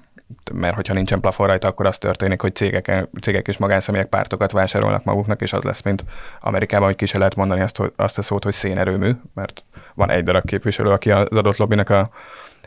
mert 0.54 0.76
hogyha 0.76 0.94
nincsen 0.94 1.20
plafon 1.20 1.48
rajta, 1.48 1.68
akkor 1.68 1.86
az 1.86 1.98
történik, 1.98 2.42
hogy 2.42 2.56
cégek, 2.56 3.08
cégek 3.22 3.48
és 3.48 3.58
magánszemélyek 3.58 4.08
pártokat 4.08 4.52
vásárolnak 4.52 5.04
maguknak, 5.04 5.42
és 5.42 5.54
az 5.54 5.64
lesz, 5.64 5.82
mint 5.82 6.04
Amerikában, 6.40 6.88
hogy 6.88 6.96
ki 6.96 7.06
se 7.06 7.18
lehet 7.18 7.36
mondani 7.36 7.62
azt, 7.62 7.82
azt 7.96 8.18
a 8.18 8.22
szót, 8.22 8.44
hogy 8.44 8.54
szénerőmű, 8.54 9.12
mert 9.34 9.64
van 9.94 10.12
egy 10.12 10.24
darab 10.24 10.46
képviselő, 10.46 10.90
aki 10.90 11.12
az 11.12 11.38
adott 11.38 11.58
lobbynak 11.58 11.90
a 11.90 12.10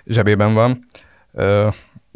zsebében 0.06 0.54
van 0.54 0.88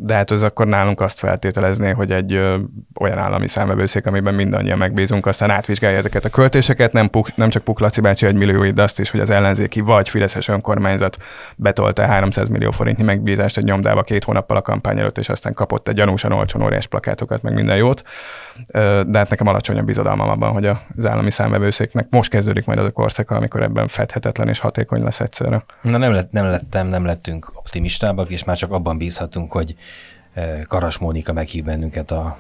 de 0.03 0.15
hát 0.15 0.31
az 0.31 0.43
akkor 0.43 0.67
nálunk 0.67 1.01
azt 1.01 1.19
feltételezné, 1.19 1.91
hogy 1.91 2.13
egy 2.13 2.33
ö, 2.33 2.57
olyan 3.01 3.19
állami 3.19 3.49
számvevőszék, 3.49 4.07
amiben 4.07 4.35
mindannyian 4.35 4.79
megbízunk, 4.79 5.27
aztán 5.27 5.51
átvizsgálja 5.51 5.97
ezeket 5.97 6.25
a 6.25 6.29
költéseket, 6.29 6.93
nem, 6.93 7.11
puk, 7.11 7.37
nem 7.37 7.49
csak 7.49 7.65
Puklaci 7.65 8.01
bácsi 8.01 8.27
egy 8.27 8.35
millióid, 8.35 8.75
de 8.75 8.83
azt 8.83 9.01
is, 9.01 9.11
hogy 9.11 9.21
az 9.21 9.31
ellenzéki 9.31 9.81
vagy 9.81 10.09
Fideszes 10.09 10.49
önkormányzat 10.49 11.17
betolta 11.57 12.07
300 12.07 12.49
millió 12.49 12.71
forintnyi 12.71 13.05
megbízást 13.05 13.57
egy 13.57 13.65
nyomdába 13.65 14.03
két 14.03 14.25
hónappal 14.25 14.57
a 14.57 14.63
kampány 14.63 14.99
előtt, 14.99 15.19
és 15.19 15.29
aztán 15.29 15.55
kapott 15.55 15.89
egy 15.89 15.95
gyanúsan 15.95 16.33
olcsón 16.33 16.63
óriás 16.63 16.87
plakátokat, 16.87 17.43
meg 17.43 17.55
minden 17.55 17.77
jót. 17.77 18.03
De 19.07 19.19
hát 19.19 19.31
nekem 19.31 19.47
alacsonyabb 19.47 19.85
bizodalmam 19.85 20.29
abban, 20.29 20.53
hogy 20.53 20.67
az 20.67 21.07
állami 21.07 21.31
számvevőszéknek 21.31 22.07
most 22.11 22.31
kezdődik 22.31 22.65
majd 22.65 22.79
az 22.79 22.85
a 22.85 22.91
korszaka, 22.91 23.35
amikor 23.35 23.63
ebben 23.63 23.89
fedhetetlen 23.89 24.49
és 24.49 24.59
hatékony 24.59 25.03
lesz 25.03 25.21
egyszerre. 25.21 25.65
Na 25.83 25.97
nem, 25.97 26.13
lett, 26.13 26.33
nem 26.33 26.45
lettem, 26.45 26.87
nem 26.87 27.05
lettünk 27.05 27.53
optimistábbak, 27.55 28.31
és 28.31 28.45
már 28.45 28.57
csak 28.57 28.73
abban 28.73 28.99
bízhatunk, 28.99 29.53
hogy 29.53 29.75
Karas 30.69 30.99
Mónika 30.99 31.33
meghív 31.33 31.65
bennünket 31.65 32.11
a, 32.11 32.37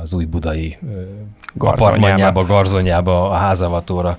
az 0.00 0.14
új 0.14 0.24
budai 0.24 0.78
apartmanjába, 1.58 2.44
garzonyába, 2.44 3.30
a 3.30 3.34
házavatóra. 3.34 4.18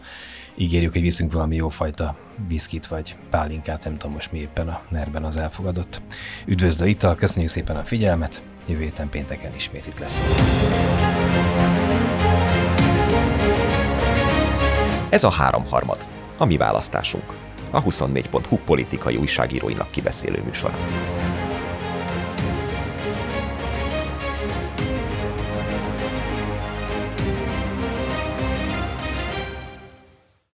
Ígérjük, 0.56 0.92
hogy 0.92 1.02
viszünk 1.02 1.34
valami 1.34 1.56
jófajta 1.56 2.16
biszkit 2.48 2.88
vagy 2.88 3.16
pálinkát, 3.30 3.84
nem 3.84 3.98
tudom 3.98 4.14
most 4.14 4.32
mi 4.32 4.40
éppen 4.40 4.68
a 4.68 4.82
nerben 4.90 5.24
az 5.24 5.38
elfogadott. 5.38 6.02
Üdvözlő 6.46 6.88
ital, 6.88 7.16
köszönjük 7.16 7.50
szépen 7.50 7.76
a 7.76 7.84
figyelmet, 7.84 8.44
jövő 8.68 8.82
héten 8.82 9.10
pénteken 9.10 9.56
ismét 9.56 9.88
itt 9.88 10.00
leszünk. 10.00 10.28
Ez 15.10 15.24
a 15.24 15.32
háromharmad, 15.32 16.06
a 16.38 16.46
mi 16.46 16.58
választásunk 16.58 17.34
a 17.72 17.84
24.hu 17.84 18.58
politikai 18.58 19.16
újságíróinak 19.16 19.92
kibeszélő 19.92 20.42
műsor. 20.46 20.72